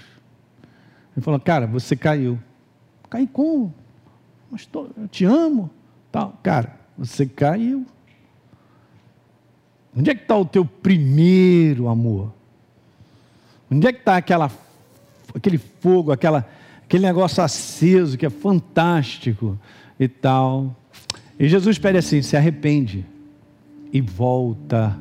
Ele 1.15 1.23
fala, 1.23 1.39
cara, 1.39 1.67
você 1.67 1.95
caiu. 1.95 2.39
Cai 3.11 3.29
como? 3.31 3.71
Mas 4.49 4.65
tô, 4.65 4.89
eu 4.97 5.07
te 5.07 5.23
amo. 5.23 5.69
Tal. 6.11 6.39
Cara, 6.41 6.82
você 6.97 7.25
caiu. 7.25 7.85
Onde 9.95 10.09
é 10.09 10.15
que 10.15 10.23
está 10.23 10.35
o 10.35 10.45
teu 10.45 10.65
primeiro 10.65 11.87
amor? 11.87 12.33
Onde 13.71 13.87
é 13.87 13.93
que 13.93 13.99
está 13.99 14.17
aquela, 14.17 14.51
aquele 15.33 15.57
fogo, 15.57 16.11
aquela, 16.11 16.47
aquele 16.83 17.05
negócio 17.05 17.43
aceso 17.43 18.17
que 18.17 18.25
é 18.25 18.29
fantástico 18.29 19.57
e 19.99 20.07
tal? 20.07 20.75
E 21.39 21.47
Jesus 21.47 21.77
pede 21.77 21.97
assim: 21.97 22.21
se 22.21 22.35
arrepende 22.35 23.05
e 23.91 24.01
volta 24.01 24.97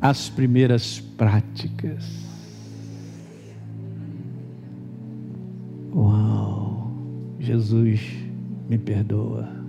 às 0.00 0.28
primeiras 0.28 0.98
práticas. 0.98 2.04
Uau, 5.94 6.90
Jesus 7.38 8.00
me 8.68 8.78
perdoa. 8.78 9.61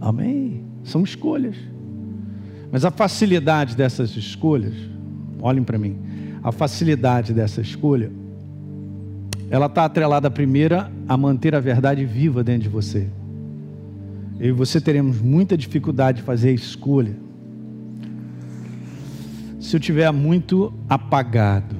Amém? 0.00 0.64
São 0.84 1.02
escolhas. 1.02 1.56
Mas 2.70 2.84
a 2.84 2.90
facilidade 2.90 3.76
dessas 3.76 4.16
escolhas, 4.16 4.74
olhem 5.40 5.62
para 5.62 5.78
mim, 5.78 5.96
a 6.42 6.52
facilidade 6.52 7.32
dessa 7.32 7.60
escolha, 7.60 8.10
ela 9.50 9.66
está 9.66 9.84
atrelada, 9.84 10.30
primeira, 10.30 10.90
a 11.08 11.16
manter 11.16 11.54
a 11.54 11.60
verdade 11.60 12.04
viva 12.04 12.44
dentro 12.44 12.64
de 12.64 12.68
você 12.68 13.08
eu 14.38 14.50
e 14.50 14.52
você 14.52 14.80
teremos 14.80 15.20
muita 15.20 15.56
dificuldade 15.56 16.18
de 16.18 16.24
fazer 16.24 16.50
a 16.50 16.52
escolha. 16.52 17.16
Se 19.58 19.74
eu 19.74 19.80
tiver 19.80 20.10
muito 20.12 20.72
apagado, 20.88 21.76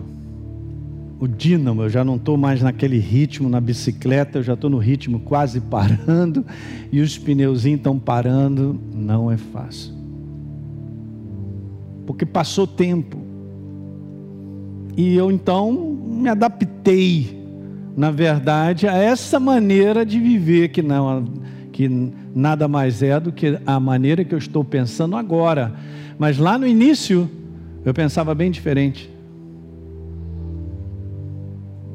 o 1.20 1.26
dínamo, 1.26 1.82
eu 1.82 1.88
já 1.88 2.04
não 2.04 2.16
estou 2.16 2.36
mais 2.36 2.62
naquele 2.62 2.98
ritmo 2.98 3.48
na 3.48 3.60
bicicleta, 3.60 4.38
eu 4.38 4.42
já 4.42 4.54
estou 4.54 4.70
no 4.70 4.78
ritmo 4.78 5.18
quase 5.20 5.60
parando, 5.60 6.44
e 6.92 7.00
os 7.00 7.18
pneuzinhos 7.18 7.78
estão 7.78 7.98
parando, 7.98 8.78
não 8.94 9.30
é 9.30 9.36
fácil. 9.36 9.92
porque 12.06 12.24
passou 12.24 12.66
tempo. 12.66 13.18
E 14.96 15.14
eu 15.14 15.30
então 15.30 15.72
me 15.72 16.28
adaptei, 16.28 17.38
na 17.96 18.10
verdade, 18.10 18.88
a 18.88 18.96
essa 18.96 19.38
maneira 19.38 20.06
de 20.06 20.18
viver 20.18 20.68
que 20.68 20.82
não 20.82 21.24
que 21.70 21.88
nada 22.34 22.66
mais 22.66 23.02
é 23.04 23.20
do 23.20 23.30
que 23.30 23.56
a 23.64 23.78
maneira 23.78 24.24
que 24.24 24.34
eu 24.34 24.38
estou 24.38 24.64
pensando 24.64 25.14
agora. 25.14 25.72
Mas 26.18 26.38
lá 26.38 26.58
no 26.58 26.66
início 26.66 27.30
eu 27.84 27.94
pensava 27.94 28.34
bem 28.34 28.50
diferente. 28.50 29.08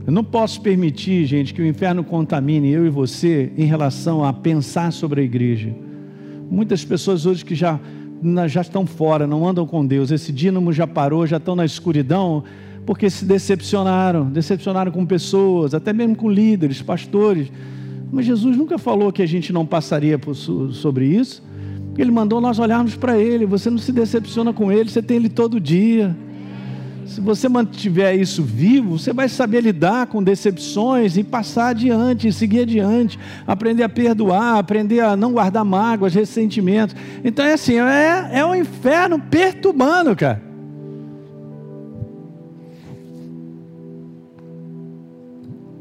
Eu 0.06 0.12
não 0.12 0.24
posso 0.24 0.60
permitir, 0.60 1.26
gente, 1.26 1.54
que 1.54 1.62
o 1.62 1.66
inferno 1.66 2.04
contamine 2.04 2.70
eu 2.70 2.86
e 2.86 2.90
você 2.90 3.54
em 3.58 3.64
relação 3.64 4.24
a 4.24 4.34
pensar 4.34 4.92
sobre 4.92 5.22
a 5.22 5.24
igreja. 5.24 5.74
Muitas 6.52 6.84
pessoas 6.84 7.26
hoje 7.26 7.46
que 7.46 7.56
já, 7.56 7.80
já 8.48 8.62
estão 8.62 8.86
fora, 8.86 9.26
não 9.26 9.48
andam 9.48 9.66
com 9.66 9.86
Deus, 9.86 10.12
esse 10.12 10.34
dínamo 10.34 10.74
já 10.74 10.86
parou, 10.86 11.26
já 11.26 11.38
estão 11.38 11.56
na 11.56 11.64
escuridão, 11.64 12.44
porque 12.86 13.10
se 13.10 13.24
decepcionaram, 13.24 14.26
decepcionaram 14.30 14.92
com 14.92 15.06
pessoas, 15.06 15.74
até 15.74 15.94
mesmo 15.94 16.18
com 16.18 16.30
líderes, 16.30 16.82
pastores. 16.82 17.50
Mas 18.12 18.26
Jesus 18.26 18.58
nunca 18.58 18.78
falou 18.78 19.12
que 19.12 19.22
a 19.22 19.26
gente 19.26 19.54
não 19.54 19.66
passaria 19.66 20.20
por, 20.20 20.36
sobre 20.36 21.06
isso. 21.06 21.42
Ele 21.98 22.12
mandou 22.12 22.42
nós 22.42 22.60
olharmos 22.60 22.96
para 22.96 23.18
Ele. 23.18 23.46
Você 23.46 23.70
não 23.70 23.78
se 23.78 23.94
decepciona 23.94 24.52
com 24.52 24.70
Ele, 24.70 24.90
você 24.90 25.02
tem 25.02 25.18
Ele 25.18 25.30
todo 25.30 25.62
dia. 25.62 26.16
Se 27.14 27.22
você 27.22 27.48
mantiver 27.48 28.20
isso 28.20 28.42
vivo, 28.42 28.98
você 28.98 29.14
vai 29.14 29.30
saber 29.30 29.62
lidar 29.62 30.08
com 30.08 30.24
decepções 30.24 31.16
e 31.16 31.24
passar 31.24 31.68
adiante, 31.68 32.28
e 32.28 32.34
seguir 32.34 32.62
adiante, 32.62 33.20
aprender 33.46 33.84
a 33.84 33.90
perdoar, 33.90 34.58
aprender 34.58 35.02
a 35.02 35.16
não 35.16 35.32
guardar 35.32 35.64
mágoas, 35.64 36.16
ressentimentos. 36.16 36.96
Então 37.24 37.46
é 37.46 37.54
assim, 37.54 37.80
é, 37.80 38.30
é 38.40 38.44
um 38.44 38.56
inferno 38.56 39.20
perturbando, 39.20 40.16
cara. 40.16 40.42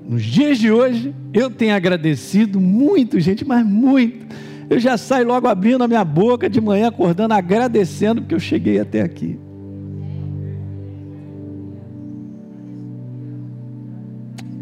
Nos 0.07 0.23
dias 0.23 0.59
de 0.59 0.71
hoje, 0.71 1.15
eu 1.33 1.49
tenho 1.49 1.75
agradecido 1.75 2.61
muito, 2.61 3.19
gente, 3.19 3.43
mas 3.43 3.65
muito. 3.65 4.27
Eu 4.69 4.79
já 4.79 4.99
saio 4.99 5.27
logo 5.27 5.49
abrindo 5.49 5.83
a 5.83 5.89
minha 5.89 6.05
boca 6.05 6.51
de 6.51 6.61
manhã, 6.61 6.89
acordando, 6.89 7.33
agradecendo, 7.33 8.21
porque 8.21 8.35
eu 8.35 8.41
cheguei 8.41 8.79
até 8.79 9.01
aqui. 9.01 9.39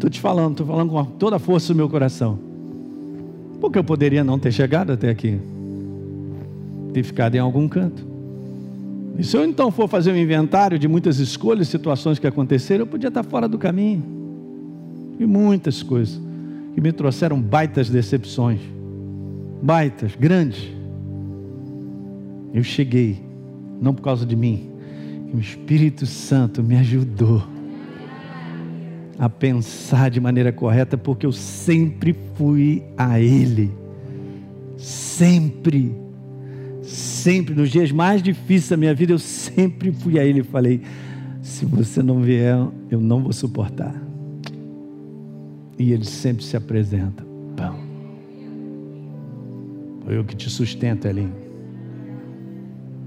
Estou 0.01 0.09
te 0.09 0.19
falando, 0.19 0.53
estou 0.53 0.65
falando 0.65 0.89
com 0.89 1.05
toda 1.05 1.35
a 1.35 1.39
força 1.39 1.71
do 1.71 1.77
meu 1.77 1.87
coração. 1.87 2.39
Porque 3.59 3.77
eu 3.77 3.83
poderia 3.83 4.23
não 4.23 4.39
ter 4.39 4.51
chegado 4.51 4.91
até 4.91 5.11
aqui, 5.11 5.39
ter 6.91 7.03
ficado 7.03 7.35
em 7.35 7.37
algum 7.37 7.67
canto. 7.67 8.03
E 9.19 9.23
se 9.23 9.37
eu 9.37 9.45
então 9.45 9.69
for 9.69 9.87
fazer 9.87 10.11
um 10.11 10.17
inventário 10.17 10.79
de 10.79 10.87
muitas 10.87 11.19
escolhas, 11.19 11.67
situações 11.67 12.17
que 12.17 12.25
aconteceram, 12.25 12.81
eu 12.81 12.87
podia 12.87 13.09
estar 13.09 13.21
fora 13.21 13.47
do 13.47 13.59
caminho. 13.59 14.03
E 15.19 15.25
muitas 15.27 15.83
coisas 15.83 16.19
que 16.73 16.81
me 16.81 16.91
trouxeram 16.91 17.39
baitas 17.39 17.87
decepções, 17.87 18.59
baitas, 19.61 20.15
grandes. 20.15 20.67
Eu 22.51 22.63
cheguei, 22.63 23.21
não 23.79 23.93
por 23.93 24.01
causa 24.01 24.25
de 24.25 24.35
mim, 24.35 24.67
o 25.31 25.37
Espírito 25.37 26.07
Santo 26.07 26.63
me 26.63 26.75
ajudou 26.77 27.50
a 29.17 29.29
pensar 29.29 30.09
de 30.09 30.19
maneira 30.19 30.51
correta, 30.51 30.97
porque 30.97 31.25
eu 31.25 31.31
sempre 31.31 32.15
fui 32.35 32.83
a 32.97 33.19
Ele. 33.19 33.71
Sempre. 34.77 35.95
Sempre. 36.81 37.53
Nos 37.53 37.69
dias 37.69 37.91
mais 37.91 38.21
difíceis 38.23 38.69
da 38.69 38.77
minha 38.77 38.93
vida, 38.93 39.13
eu 39.13 39.19
sempre 39.19 39.91
fui 39.91 40.19
a 40.19 40.25
Ele 40.25 40.39
e 40.39 40.43
falei: 40.43 40.81
se 41.41 41.65
você 41.65 42.01
não 42.01 42.21
vier, 42.21 42.57
eu 42.89 42.99
não 42.99 43.21
vou 43.21 43.33
suportar. 43.33 43.95
E 45.77 45.91
Ele 45.91 46.05
sempre 46.05 46.43
se 46.43 46.57
apresenta: 46.57 47.23
pão. 47.55 47.75
Foi 50.03 50.17
eu 50.17 50.23
que 50.23 50.35
te 50.35 50.49
sustento, 50.49 51.07
Elinho. 51.07 51.33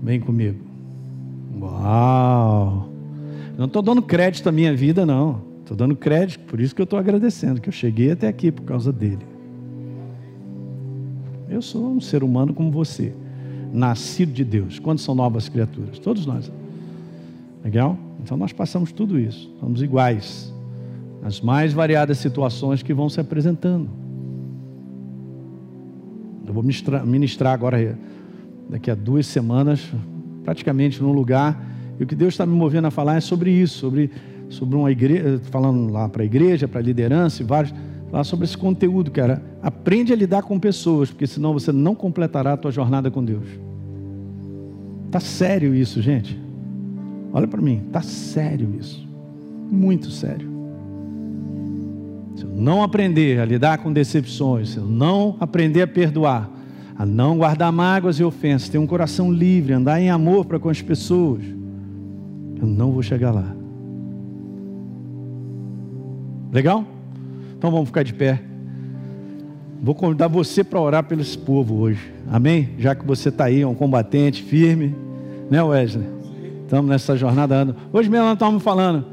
Vem 0.03 0.21
comigo. 0.21 0.61
Uau! 1.61 2.89
Não 3.57 3.67
estou 3.67 3.83
dando 3.83 4.03
crédito 4.03 4.49
à 4.49 4.53
minha 4.53 4.75
vida, 4.75 5.07
não. 5.07 5.54
Estou 5.75 5.89
dando 5.89 5.97
crédito, 5.97 6.45
por 6.45 6.61
isso 6.61 6.73
que 6.73 6.81
eu 6.81 6.85
estou 6.85 6.97
agradecendo, 6.97 7.61
que 7.61 7.69
eu 7.69 7.73
cheguei 7.73 8.13
até 8.13 8.29
aqui 8.29 8.53
por 8.53 8.63
causa 8.63 8.93
dele. 8.93 9.27
Eu 11.49 11.61
sou 11.61 11.91
um 11.91 12.01
ser 12.01 12.23
humano 12.23 12.55
como 12.55 12.71
você, 12.71 13.13
nascido 13.73 14.33
de 14.33 14.45
Deus. 14.45 14.79
Quantos 14.79 15.03
são 15.03 15.17
novas 15.17 15.49
criaturas? 15.49 15.99
Todos 15.99 16.27
nós. 16.27 16.51
Legal? 17.65 17.99
Então 18.23 18.37
nós 18.37 18.53
passamos 18.53 18.93
tudo 18.93 19.19
isso, 19.19 19.53
somos 19.59 19.83
iguais, 19.83 20.55
nas 21.21 21.41
mais 21.41 21.73
variadas 21.73 22.19
situações 22.19 22.81
que 22.81 22.95
vão 22.95 23.09
se 23.09 23.19
apresentando. 23.19 23.91
Eu 26.47 26.55
vou 26.55 26.63
ministrar 26.63 27.53
agora, 27.53 27.99
daqui 28.71 28.93
a 28.93 28.95
duas 28.95 29.27
semanas, 29.27 29.93
praticamente 30.45 31.03
num 31.03 31.13
lugar, 31.13 31.61
e 31.99 32.05
o 32.05 32.07
que 32.07 32.15
Deus 32.15 32.35
está 32.35 32.47
me 32.47 32.55
movendo 32.55 32.87
a 32.87 32.93
falar 32.93 33.17
é 33.17 33.21
sobre 33.21 33.51
isso, 33.51 33.79
sobre 33.79 34.11
sobre 34.49 34.77
uma 34.77 34.91
igreja, 34.91 35.41
falando 35.51 35.93
lá 35.93 36.09
para 36.09 36.23
a 36.23 36.25
igreja, 36.25 36.69
para 36.69 36.81
a 36.81 36.83
liderança 36.83 37.43
e 37.43 37.47
vários, 37.47 37.75
falar 38.11 38.25
sobre 38.25 38.45
esse 38.45 38.57
conteúdo, 38.57 39.11
cara. 39.11 39.43
Aprende 39.63 40.13
a 40.13 40.17
lidar 40.17 40.43
com 40.43 40.59
pessoas, 40.59 41.11
porque 41.11 41.27
senão 41.27 41.53
você 41.53 41.73
não 41.73 41.95
completará 41.95 42.53
a 42.53 42.57
tua 42.57 42.71
jornada 42.71 43.11
com 43.11 43.25
Deus. 43.25 43.47
Tá 45.11 45.21
sério 45.21 45.75
isso, 45.75 46.01
gente? 46.03 46.39
Olha 47.33 47.49
para 47.49 47.61
mim, 47.61 47.83
tá 47.91 48.03
sério 48.03 48.75
isso. 48.79 49.07
Muito 49.71 50.11
sério. 50.11 50.49
Se 52.37 52.45
eu 52.45 52.51
não 52.51 52.83
aprender 52.83 53.41
a 53.41 53.45
lidar 53.45 53.79
com 53.79 53.93
decepções, 53.93 54.71
se 54.71 54.77
eu 54.77 54.85
não 54.85 55.37
aprender 55.41 55.83
a 55.83 55.87
perdoar, 55.87 56.51
a 56.97 57.05
não 57.05 57.39
guardar 57.39 57.73
mágoas 57.73 58.19
e 58.21 58.25
ofensas, 58.25 58.69
ter 58.69 58.79
um 58.79 58.87
coração 58.87 59.33
livre, 59.33 59.73
andar 59.73 60.01
em 60.01 60.11
amor 60.11 60.45
para 60.45 60.59
com 60.59 60.69
as 60.69 60.81
pessoas, 60.81 61.43
eu 62.61 62.67
não 62.67 62.93
vou 62.93 63.03
chegar 63.03 63.33
lá. 63.33 63.64
Legal? 66.55 66.85
Então 67.59 67.69
vamos 67.69 67.89
ficar 67.89 68.05
de 68.05 68.15
pé. 68.15 68.41
Vou 69.83 69.93
convidar 69.93 70.29
você 70.29 70.63
para 70.63 70.81
orar 70.81 71.03
pelo 71.03 71.21
esse 71.21 71.37
povo 71.37 71.81
hoje. 71.81 72.13
Amém? 72.31 72.71
Já 72.79 72.95
que 72.95 73.05
você 73.05 73.29
está 73.29 73.47
aí, 73.47 73.63
é 73.63 73.67
um 73.67 73.75
combatente 73.75 74.41
firme. 74.41 74.95
Né, 75.51 75.61
Wesley? 75.61 76.07
Estamos 76.63 76.89
nessa 76.89 77.17
jornada. 77.17 77.75
Hoje 77.93 78.09
mesmo 78.09 78.27
nós 78.27 78.35
estávamos 78.35 78.63
falando. 78.63 79.05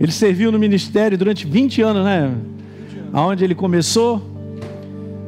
Ele 0.00 0.10
serviu 0.10 0.50
no 0.50 0.58
ministério 0.58 1.18
durante 1.18 1.46
20 1.46 1.82
anos, 1.82 2.02
né? 2.02 2.34
Aonde 3.12 3.44
ele 3.44 3.54
começou, 3.54 4.22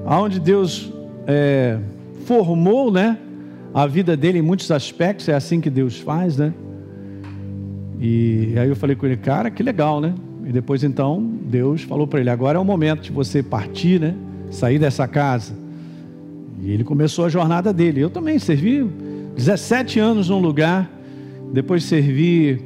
aonde 0.07 0.41
Deus 0.41 0.91
é, 1.27 1.79
formou, 2.25 2.91
né? 2.91 3.19
A 3.75 3.87
vida 3.87 4.16
dele 4.16 4.39
em 4.39 4.43
muitos 4.43 4.71
aspectos. 4.71 5.29
É 5.29 5.35
assim 5.35 5.61
que 5.61 5.69
Deus 5.69 5.99
faz, 5.99 6.39
né? 6.39 6.51
E 8.01 8.55
aí 8.59 8.71
eu 8.71 8.77
falei 8.77 8.97
com 8.97 9.05
ele, 9.05 9.19
cara, 9.19 9.51
que 9.51 9.62
legal, 9.62 10.01
né? 10.01 10.14
E 10.49 10.53
depois 10.53 10.82
então 10.82 11.22
Deus 11.42 11.82
falou 11.82 12.07
para 12.07 12.20
ele: 12.20 12.30
agora 12.30 12.57
é 12.57 12.61
o 12.61 12.64
momento 12.64 13.03
de 13.03 13.12
você 13.12 13.42
partir, 13.42 14.01
né? 14.01 14.14
Sair 14.51 14.78
dessa 14.78 15.07
casa. 15.07 15.53
E 16.62 16.70
ele 16.70 16.82
começou 16.82 17.26
a 17.26 17.28
jornada 17.28 17.70
dele. 17.70 18.01
Eu 18.01 18.09
também 18.09 18.38
servi 18.38 18.82
17 19.36 20.01
anos 20.01 20.30
num 20.30 20.38
lugar, 20.38 20.90
depois 21.53 21.84
servi 21.84 22.59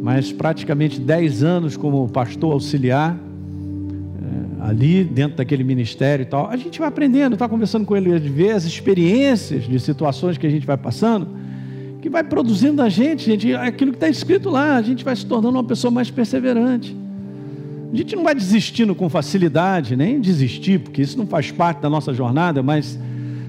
mais 0.00 0.30
praticamente 0.32 1.00
10 1.00 1.42
anos 1.42 1.76
como 1.76 2.08
pastor 2.08 2.52
auxiliar, 2.52 3.16
é, 3.16 4.68
ali 4.68 5.02
dentro 5.02 5.38
daquele 5.38 5.64
ministério 5.64 6.22
e 6.22 6.26
tal. 6.26 6.48
A 6.48 6.56
gente 6.56 6.78
vai 6.78 6.86
aprendendo, 6.86 7.32
está 7.32 7.48
conversando 7.48 7.84
com 7.84 7.96
ele, 7.96 8.16
ver 8.20 8.52
as 8.52 8.64
experiências 8.64 9.64
de 9.64 9.80
situações 9.80 10.38
que 10.38 10.46
a 10.46 10.50
gente 10.50 10.64
vai 10.64 10.76
passando, 10.76 11.26
que 12.00 12.08
vai 12.08 12.22
produzindo 12.22 12.74
na 12.74 12.88
gente, 12.88 13.24
gente, 13.26 13.52
aquilo 13.52 13.90
que 13.90 13.96
está 13.96 14.08
escrito 14.08 14.48
lá, 14.48 14.76
a 14.76 14.82
gente 14.82 15.04
vai 15.04 15.14
se 15.16 15.26
tornando 15.26 15.56
uma 15.56 15.64
pessoa 15.64 15.90
mais 15.90 16.08
perseverante. 16.08 16.99
A 17.92 17.96
gente 17.96 18.14
não 18.14 18.22
vai 18.22 18.34
desistindo 18.34 18.94
com 18.94 19.08
facilidade, 19.08 19.96
nem 19.96 20.20
desistir, 20.20 20.78
porque 20.78 21.02
isso 21.02 21.18
não 21.18 21.26
faz 21.26 21.50
parte 21.50 21.80
da 21.80 21.90
nossa 21.90 22.14
jornada, 22.14 22.62
mas 22.62 22.98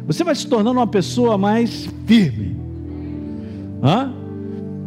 você 0.06 0.24
vai 0.24 0.34
se 0.34 0.48
tornando 0.48 0.80
uma 0.80 0.88
pessoa 0.88 1.38
mais 1.38 1.88
firme. 2.08 2.58
Hã? 3.84 4.14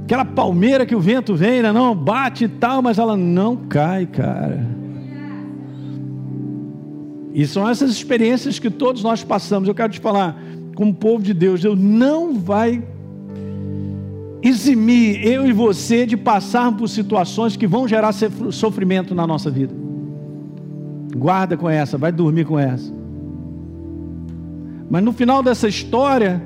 Aquela 0.04 0.24
palmeira 0.24 0.84
que 0.84 0.94
o 0.94 1.00
vento 1.00 1.34
vem, 1.34 1.62
né? 1.62 1.72
não 1.72 1.94
bate 1.94 2.44
e 2.44 2.48
tal, 2.48 2.82
mas 2.82 2.98
ela 2.98 3.16
não 3.16 3.56
cai, 3.56 4.06
cara. 4.06 4.66
E 7.32 7.46
são 7.46 7.68
essas 7.68 7.90
experiências 7.90 8.58
que 8.58 8.70
todos 8.70 9.02
nós 9.02 9.24
passamos. 9.24 9.68
Eu 9.68 9.74
quero 9.74 9.92
te 9.92 10.00
falar, 10.00 10.36
como 10.74 10.94
povo 10.94 11.22
de 11.22 11.32
Deus, 11.32 11.62
Deus 11.62 11.78
não 11.78 12.34
vai 12.38 12.82
eximir 14.44 15.26
eu 15.26 15.46
e 15.46 15.52
você 15.52 16.04
de 16.04 16.18
passar 16.18 16.70
por 16.76 16.86
situações 16.86 17.56
que 17.56 17.66
vão 17.66 17.88
gerar 17.88 18.12
sofrimento 18.12 19.14
na 19.14 19.26
nossa 19.26 19.50
vida. 19.50 19.74
Guarda 21.16 21.56
com 21.56 21.68
essa, 21.68 21.96
vai 21.96 22.12
dormir 22.12 22.44
com 22.44 22.58
essa. 22.58 22.92
Mas 24.90 25.02
no 25.02 25.14
final 25.14 25.42
dessa 25.42 25.66
história, 25.66 26.42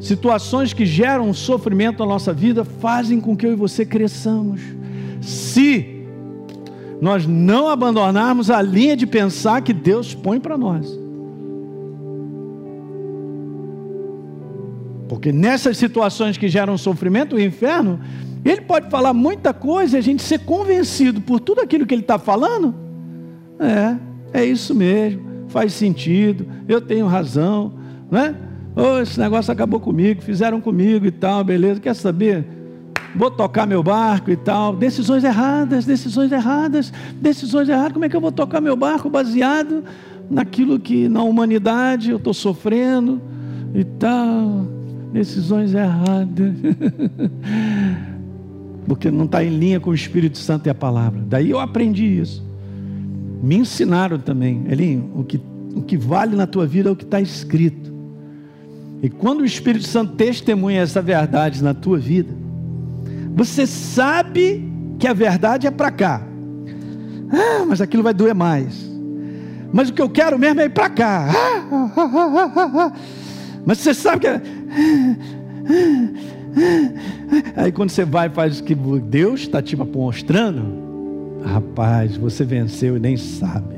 situações 0.00 0.72
que 0.72 0.86
geram 0.86 1.34
sofrimento 1.34 1.98
na 1.98 2.06
nossa 2.06 2.32
vida 2.32 2.64
fazem 2.64 3.20
com 3.20 3.36
que 3.36 3.46
eu 3.46 3.52
e 3.52 3.56
você 3.56 3.84
cresçamos. 3.84 4.62
Se 5.20 6.06
nós 6.98 7.26
não 7.26 7.68
abandonarmos 7.68 8.50
a 8.50 8.62
linha 8.62 8.96
de 8.96 9.06
pensar 9.06 9.60
que 9.60 9.74
Deus 9.74 10.14
põe 10.14 10.40
para 10.40 10.56
nós. 10.56 10.98
Porque 15.18 15.32
nessas 15.32 15.76
situações 15.76 16.38
que 16.38 16.48
geram 16.48 16.78
sofrimento, 16.78 17.34
o 17.34 17.40
inferno, 17.40 17.98
ele 18.44 18.60
pode 18.60 18.88
falar 18.88 19.12
muita 19.12 19.52
coisa 19.52 19.96
e 19.96 19.98
a 19.98 20.00
gente 20.00 20.22
ser 20.22 20.38
convencido 20.38 21.20
por 21.20 21.40
tudo 21.40 21.60
aquilo 21.60 21.84
que 21.84 21.92
ele 21.92 22.02
está 22.02 22.20
falando. 22.20 22.72
É, 23.58 23.96
é 24.40 24.44
isso 24.44 24.72
mesmo, 24.76 25.20
faz 25.48 25.72
sentido, 25.72 26.46
eu 26.68 26.80
tenho 26.80 27.04
razão, 27.08 27.72
né? 28.08 28.32
Oh, 28.76 29.00
esse 29.00 29.18
negócio 29.18 29.52
acabou 29.52 29.80
comigo, 29.80 30.22
fizeram 30.22 30.60
comigo 30.60 31.04
e 31.04 31.10
tal, 31.10 31.42
beleza. 31.42 31.80
Quer 31.80 31.96
saber? 31.96 32.46
Vou 33.12 33.28
tocar 33.28 33.66
meu 33.66 33.82
barco 33.82 34.30
e 34.30 34.36
tal. 34.36 34.76
Decisões 34.76 35.24
erradas, 35.24 35.84
decisões 35.84 36.30
erradas, 36.30 36.92
decisões 37.20 37.68
erradas. 37.68 37.92
Como 37.92 38.04
é 38.04 38.08
que 38.08 38.14
eu 38.14 38.20
vou 38.20 38.30
tocar 38.30 38.60
meu 38.60 38.76
barco 38.76 39.10
baseado 39.10 39.82
naquilo 40.30 40.78
que 40.78 41.08
na 41.08 41.24
humanidade 41.24 42.12
eu 42.12 42.18
estou 42.18 42.32
sofrendo 42.32 43.20
e 43.74 43.82
tal? 43.82 44.77
Decisões 45.12 45.74
erradas. 45.74 46.54
Porque 48.86 49.10
não 49.10 49.26
está 49.26 49.44
em 49.44 49.58
linha 49.58 49.78
com 49.78 49.90
o 49.90 49.94
Espírito 49.94 50.38
Santo 50.38 50.66
e 50.66 50.70
a 50.70 50.74
palavra. 50.74 51.22
Daí 51.28 51.50
eu 51.50 51.60
aprendi 51.60 52.04
isso. 52.04 52.48
Me 53.42 53.56
ensinaram 53.56 54.18
também. 54.18 54.64
Elinho, 54.68 55.10
o 55.14 55.24
que, 55.24 55.40
o 55.74 55.82
que 55.82 55.96
vale 55.96 56.34
na 56.34 56.46
tua 56.46 56.66
vida 56.66 56.88
é 56.88 56.92
o 56.92 56.96
que 56.96 57.04
está 57.04 57.20
escrito. 57.20 57.92
E 59.02 59.08
quando 59.08 59.40
o 59.40 59.44
Espírito 59.44 59.86
Santo 59.86 60.14
testemunha 60.14 60.80
essa 60.80 61.00
verdade 61.00 61.62
na 61.62 61.74
tua 61.74 61.98
vida, 61.98 62.34
você 63.34 63.66
sabe 63.66 64.64
que 64.98 65.06
a 65.06 65.12
verdade 65.12 65.66
é 65.66 65.70
para 65.70 65.90
cá. 65.90 66.22
Ah, 67.30 67.64
mas 67.68 67.80
aquilo 67.80 68.02
vai 68.02 68.14
doer 68.14 68.34
mais. 68.34 68.88
Mas 69.72 69.90
o 69.90 69.92
que 69.92 70.02
eu 70.02 70.08
quero 70.08 70.38
mesmo 70.38 70.60
é 70.60 70.64
ir 70.64 70.70
para 70.70 70.88
cá. 70.88 71.28
mas 73.64 73.78
você 73.78 73.94
sabe 73.94 74.22
que. 74.22 74.57
Aí 77.56 77.72
quando 77.72 77.90
você 77.90 78.04
vai 78.04 78.28
e 78.28 78.30
faz 78.30 78.60
o 78.60 78.64
que 78.64 78.74
Deus 78.74 79.40
está 79.40 79.60
te 79.60 79.76
mostrando, 79.76 81.42
rapaz, 81.44 82.16
você 82.16 82.44
venceu 82.44 82.96
e 82.96 83.00
nem 83.00 83.16
sabe. 83.16 83.76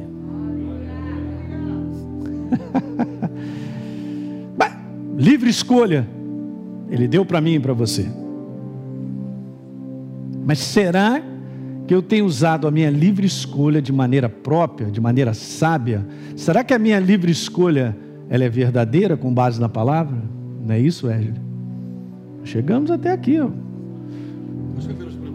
livre 5.16 5.51
escolha. 5.51 6.07
Ele 6.91 7.07
deu 7.07 7.24
para 7.24 7.41
mim 7.41 7.55
e 7.55 7.61
para 7.61 7.72
você. 7.72 8.07
Mas 10.45 10.59
será 10.59 11.22
que 11.86 11.95
eu 11.95 12.03
tenho 12.03 12.24
usado 12.24 12.66
a 12.66 12.70
minha 12.70 12.91
livre 12.91 13.26
escolha 13.26 13.80
de 13.80 13.93
maneira 13.93 14.28
própria, 14.28 14.91
de 14.91 15.01
maneira 15.01 15.34
sábia? 15.34 16.07
Será 16.36 16.64
que 16.64 16.74
a 16.74 16.78
minha 16.78 16.99
livre 16.99 17.30
escolha 17.30 17.97
ela 18.28 18.45
é 18.45 18.49
verdadeira 18.49 19.16
com 19.16 19.32
base 19.32 19.61
na 19.61 19.68
palavra? 19.68 20.18
Não 20.64 20.74
é 20.74 20.78
isso, 20.78 21.06
Wesley? 21.06 21.34
Chegamos 22.44 22.90
até 22.90 23.12
aqui, 23.12 23.40
ó. 23.40 23.48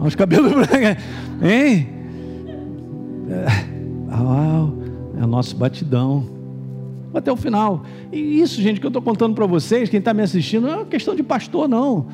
Os 0.04 0.14
cabelos 0.14 0.52
brancos. 0.52 1.02
Hein? 1.42 1.88
É, 3.30 5.20
é 5.20 5.24
o 5.24 5.26
nosso 5.26 5.56
batidão 5.56 6.36
até 7.14 7.32
o 7.32 7.36
final. 7.36 7.84
E 8.12 8.40
isso, 8.40 8.60
gente, 8.60 8.80
que 8.80 8.86
eu 8.86 8.90
estou 8.90 9.02
contando 9.02 9.34
para 9.34 9.46
vocês, 9.46 9.88
quem 9.88 9.98
está 9.98 10.12
me 10.12 10.22
assistindo, 10.22 10.64
não 10.66 10.70
é 10.70 10.76
uma 10.76 10.84
questão 10.84 11.14
de 11.14 11.22
pastor, 11.22 11.68
não. 11.68 12.06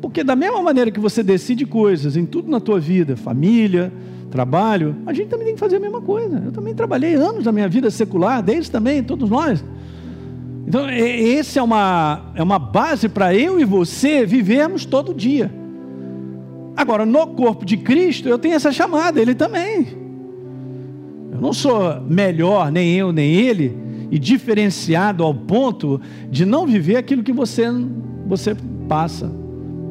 Porque 0.00 0.22
da 0.22 0.36
mesma 0.36 0.60
maneira 0.62 0.90
que 0.90 1.00
você 1.00 1.22
decide 1.22 1.64
coisas 1.66 2.16
em 2.16 2.26
tudo 2.26 2.50
na 2.50 2.60
tua 2.60 2.78
vida, 2.78 3.16
família, 3.16 3.92
trabalho, 4.30 4.96
a 5.06 5.12
gente 5.12 5.28
também 5.28 5.46
tem 5.46 5.54
que 5.54 5.60
fazer 5.60 5.76
a 5.76 5.80
mesma 5.80 6.00
coisa. 6.00 6.42
Eu 6.44 6.52
também 6.52 6.74
trabalhei 6.74 7.14
anos 7.14 7.44
da 7.44 7.52
minha 7.52 7.68
vida 7.68 7.90
secular, 7.90 8.42
desde 8.42 8.70
também, 8.70 9.02
todos 9.02 9.30
nós. 9.30 9.64
Então, 10.68 10.86
esse 10.90 11.58
é 11.58 11.62
uma, 11.62 12.30
é 12.34 12.42
uma 12.42 12.58
base 12.58 13.08
para 13.08 13.34
eu 13.34 13.58
e 13.58 13.64
você 13.64 14.26
vivermos 14.26 14.84
todo 14.84 15.14
dia. 15.14 15.50
Agora, 16.76 17.06
no 17.06 17.26
corpo 17.28 17.64
de 17.64 17.78
Cristo, 17.78 18.28
eu 18.28 18.38
tenho 18.38 18.54
essa 18.54 18.70
chamada, 18.70 19.18
ele 19.18 19.34
também. 19.34 19.86
Eu 21.32 21.40
não 21.40 21.54
sou 21.54 21.98
melhor, 22.02 22.70
nem 22.70 22.94
eu, 22.94 23.12
nem 23.12 23.32
ele, 23.32 23.74
e 24.10 24.18
diferenciado 24.18 25.24
ao 25.24 25.32
ponto 25.32 25.98
de 26.30 26.44
não 26.44 26.66
viver 26.66 26.96
aquilo 26.96 27.22
que 27.22 27.32
você, 27.32 27.64
você 28.26 28.54
passa. 28.86 29.32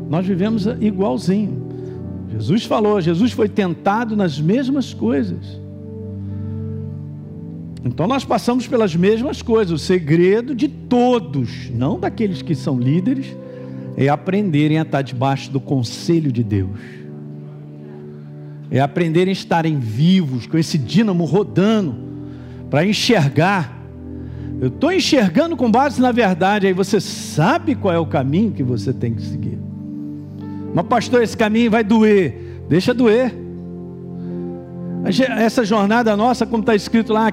Nós 0.08 0.28
vivemos 0.28 0.68
igualzinho. 0.80 1.66
Jesus 2.30 2.66
falou, 2.66 3.02
Jesus 3.02 3.32
foi 3.32 3.50
tentado 3.50 4.16
nas 4.16 4.40
mesmas 4.40 4.94
coisas. 4.94 5.60
Então 7.84 8.08
nós 8.08 8.26
passamos 8.26 8.68
pelas 8.68 8.96
mesmas 8.96 9.42
coisas. 9.42 9.72
O 9.72 9.84
segredo 9.84 10.56
de 10.56 10.68
todos, 10.68 11.70
não 11.70 12.00
daqueles 12.00 12.42
que 12.42 12.56
são 12.56 12.80
líderes, 12.80 13.36
é 13.96 14.10
aprenderem 14.10 14.80
a 14.80 14.84
estar 14.84 15.02
debaixo 15.02 15.52
do 15.52 15.60
conselho 15.60 16.32
de 16.32 16.44
Deus. 16.44 16.80
É 18.70 18.80
aprenderem 18.80 19.30
a 19.30 19.34
estarem 19.34 19.80
vivos, 19.80 20.46
com 20.46 20.58
esse 20.58 20.78
dínamo 20.78 21.24
rodando, 21.26 21.96
para 22.70 22.86
enxergar 22.86 23.78
eu 24.60 24.70
estou 24.70 24.92
enxergando 24.92 25.56
com 25.56 25.70
base 25.70 26.02
na 26.02 26.12
verdade, 26.12 26.66
aí 26.66 26.74
você 26.74 27.00
sabe 27.00 27.76
qual 27.76 27.94
é 27.94 28.00
o 28.00 28.08
caminho 28.08 28.52
que 28.52 28.64
você 28.64 28.92
tem 28.92 29.14
que 29.14 29.22
seguir. 29.22 29.60
Mas, 30.74 30.86
pastor, 30.88 31.22
esse 31.22 31.38
caminho 31.38 31.70
vai 31.70 31.84
doer. 31.84 32.62
Deixa 32.68 32.94
doer. 32.94 33.34
Essa 35.38 35.64
jornada 35.64 36.16
nossa, 36.18 36.46
como 36.46 36.62
está 36.62 36.76
escrito 36.76 37.14
lá, 37.14 37.28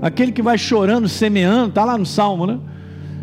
aquele 0.00 0.32
que 0.32 0.42
vai 0.42 0.56
chorando, 0.56 1.08
semeando, 1.08 1.70
está 1.70 1.84
lá 1.84 1.98
no 1.98 2.06
Salmo, 2.06 2.46
né? 2.46 2.58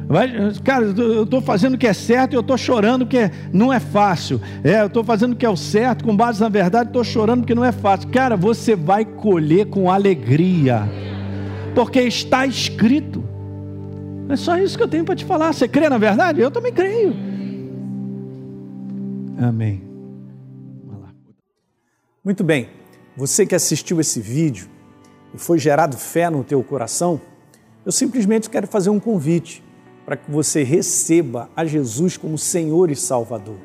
Vai, 0.06 0.30
cara, 0.64 0.86
eu 0.86 1.24
estou 1.24 1.42
fazendo 1.42 1.76
o 1.76 1.78
que 1.78 1.88
é 1.88 1.94
certo 1.94 2.34
e 2.34 2.36
eu 2.36 2.42
estou 2.42 2.58
chorando 2.58 3.06
porque 3.06 3.32
não 3.54 3.72
é 3.72 3.80
fácil. 3.80 4.42
É, 4.64 4.82
eu 4.82 4.88
estou 4.88 5.04
fazendo 5.04 5.32
o 5.32 5.36
que 5.36 5.46
é 5.46 5.50
o 5.50 5.56
certo, 5.56 6.04
com 6.04 6.16
base 6.16 6.42
na 6.42 6.50
verdade, 6.50 6.90
estou 6.90 7.04
chorando 7.04 7.42
porque 7.42 7.56
não 7.56 7.64
é 7.64 7.72
fácil. 7.72 8.10
Cara, 8.10 8.36
você 8.36 8.76
vai 8.76 9.06
colher 9.06 9.68
com 9.68 9.90
alegria, 9.90 10.84
porque 11.74 12.02
está 12.02 12.46
escrito. 12.46 13.24
É 14.28 14.36
só 14.36 14.58
isso 14.58 14.78
que 14.78 14.84
eu 14.84 14.88
tenho 14.88 15.06
para 15.06 15.16
te 15.16 15.24
falar. 15.24 15.54
Você 15.54 15.68
crê 15.68 15.88
na 15.88 15.98
verdade? 15.98 16.42
Eu 16.42 16.52
também 16.52 16.74
creio. 16.74 17.16
Amém. 19.38 19.82
Muito 22.24 22.44
bem. 22.44 22.83
Você 23.16 23.46
que 23.46 23.54
assistiu 23.54 24.00
esse 24.00 24.20
vídeo 24.20 24.68
e 25.34 25.38
foi 25.38 25.60
gerado 25.60 25.98
fé 25.98 26.30
no 26.30 26.44
teu 26.44 26.64
coração, 26.64 27.22
eu 27.86 27.92
simplesmente 27.92 28.50
quero 28.50 28.68
fazer 28.68 28.90
um 28.90 29.00
convite 29.00 29.64
para 30.06 30.18
que 30.18 30.32
você 30.32 30.64
receba 30.64 31.50
a 31.56 31.64
Jesus 31.64 32.18
como 32.18 32.38
Senhor 32.38 32.90
e 32.90 32.96
Salvador. 32.96 33.58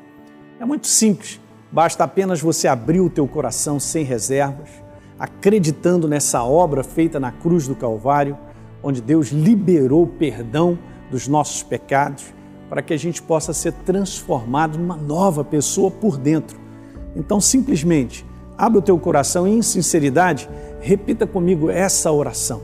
É 0.59 0.65
muito 0.65 0.87
simples. 0.87 1.39
Basta 1.71 2.03
apenas 2.03 2.41
você 2.41 2.67
abrir 2.67 2.99
o 2.99 3.09
teu 3.09 3.27
coração 3.27 3.79
sem 3.79 4.03
reservas, 4.03 4.69
acreditando 5.17 6.07
nessa 6.07 6.43
obra 6.43 6.83
feita 6.83 7.19
na 7.19 7.31
cruz 7.31 7.67
do 7.67 7.75
Calvário 7.75 8.37
onde 8.83 9.01
Deus 9.01 9.29
liberou 9.29 10.07
perdão 10.07 10.77
dos 11.11 11.27
nossos 11.27 11.63
pecados, 11.63 12.25
para 12.69 12.81
que 12.81 12.93
a 12.93 12.97
gente 12.97 13.21
possa 13.21 13.51
ser 13.51 13.73
transformado 13.73 14.77
numa 14.77 14.95
nova 14.95 15.43
pessoa 15.43 15.89
por 15.89 16.17
dentro. 16.17 16.59
Então, 17.15 17.41
simplesmente, 17.41 18.25
abre 18.59 18.77
o 18.77 18.81
teu 18.81 18.99
coração 18.99 19.47
e, 19.47 19.51
em 19.51 19.61
sinceridade, 19.61 20.49
repita 20.81 21.25
comigo 21.25 21.69
essa 21.69 22.11
oração. 22.11 22.61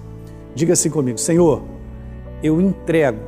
Diga 0.54 0.74
assim 0.74 0.89
comigo: 0.89 1.18
Senhor, 1.18 1.64
eu 2.43 2.60
entrego 2.60 3.20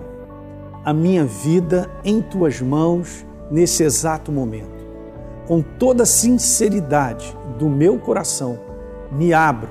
a 0.84 0.94
minha 0.94 1.24
vida 1.24 1.90
em 2.04 2.22
tuas 2.22 2.62
mãos 2.62 3.26
nesse 3.50 3.84
exato 3.84 4.32
momento. 4.32 4.86
Com 5.48 5.62
toda 5.62 6.04
a 6.04 6.06
sinceridade 6.06 7.36
do 7.58 7.70
meu 7.70 7.98
coração, 7.98 8.60
me 9.10 9.34
abro 9.34 9.70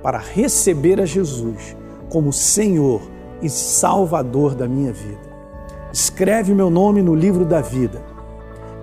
para 0.00 0.18
receber 0.18 1.00
a 1.00 1.04
Jesus 1.04 1.76
como 2.08 2.32
Senhor 2.32 3.02
e 3.42 3.50
Salvador 3.50 4.54
da 4.54 4.68
minha 4.68 4.92
vida. 4.92 5.26
Escreve 5.92 6.54
meu 6.54 6.70
nome 6.70 7.02
no 7.02 7.14
livro 7.14 7.44
da 7.44 7.60
vida. 7.60 8.00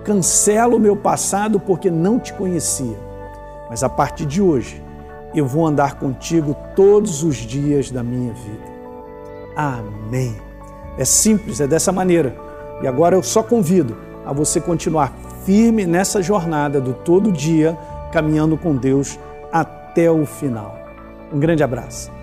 Cancela 0.04 0.76
o 0.76 0.80
meu 0.80 0.94
passado 0.94 1.58
porque 1.58 1.90
não 1.90 2.18
te 2.18 2.34
conhecia. 2.34 3.03
Mas 3.74 3.82
a 3.82 3.88
partir 3.88 4.24
de 4.24 4.40
hoje, 4.40 4.80
eu 5.34 5.44
vou 5.44 5.66
andar 5.66 5.98
contigo 5.98 6.54
todos 6.76 7.24
os 7.24 7.34
dias 7.38 7.90
da 7.90 8.04
minha 8.04 8.32
vida. 8.32 8.72
Amém. 9.56 10.36
É 10.96 11.04
simples, 11.04 11.60
é 11.60 11.66
dessa 11.66 11.90
maneira. 11.90 12.36
E 12.80 12.86
agora 12.86 13.16
eu 13.16 13.22
só 13.24 13.42
convido 13.42 13.96
a 14.24 14.32
você 14.32 14.60
continuar 14.60 15.12
firme 15.44 15.86
nessa 15.86 16.22
jornada 16.22 16.80
do 16.80 16.94
todo 16.94 17.32
dia, 17.32 17.76
caminhando 18.12 18.56
com 18.56 18.76
Deus 18.76 19.18
até 19.50 20.08
o 20.08 20.24
final. 20.24 20.78
Um 21.32 21.40
grande 21.40 21.64
abraço. 21.64 22.13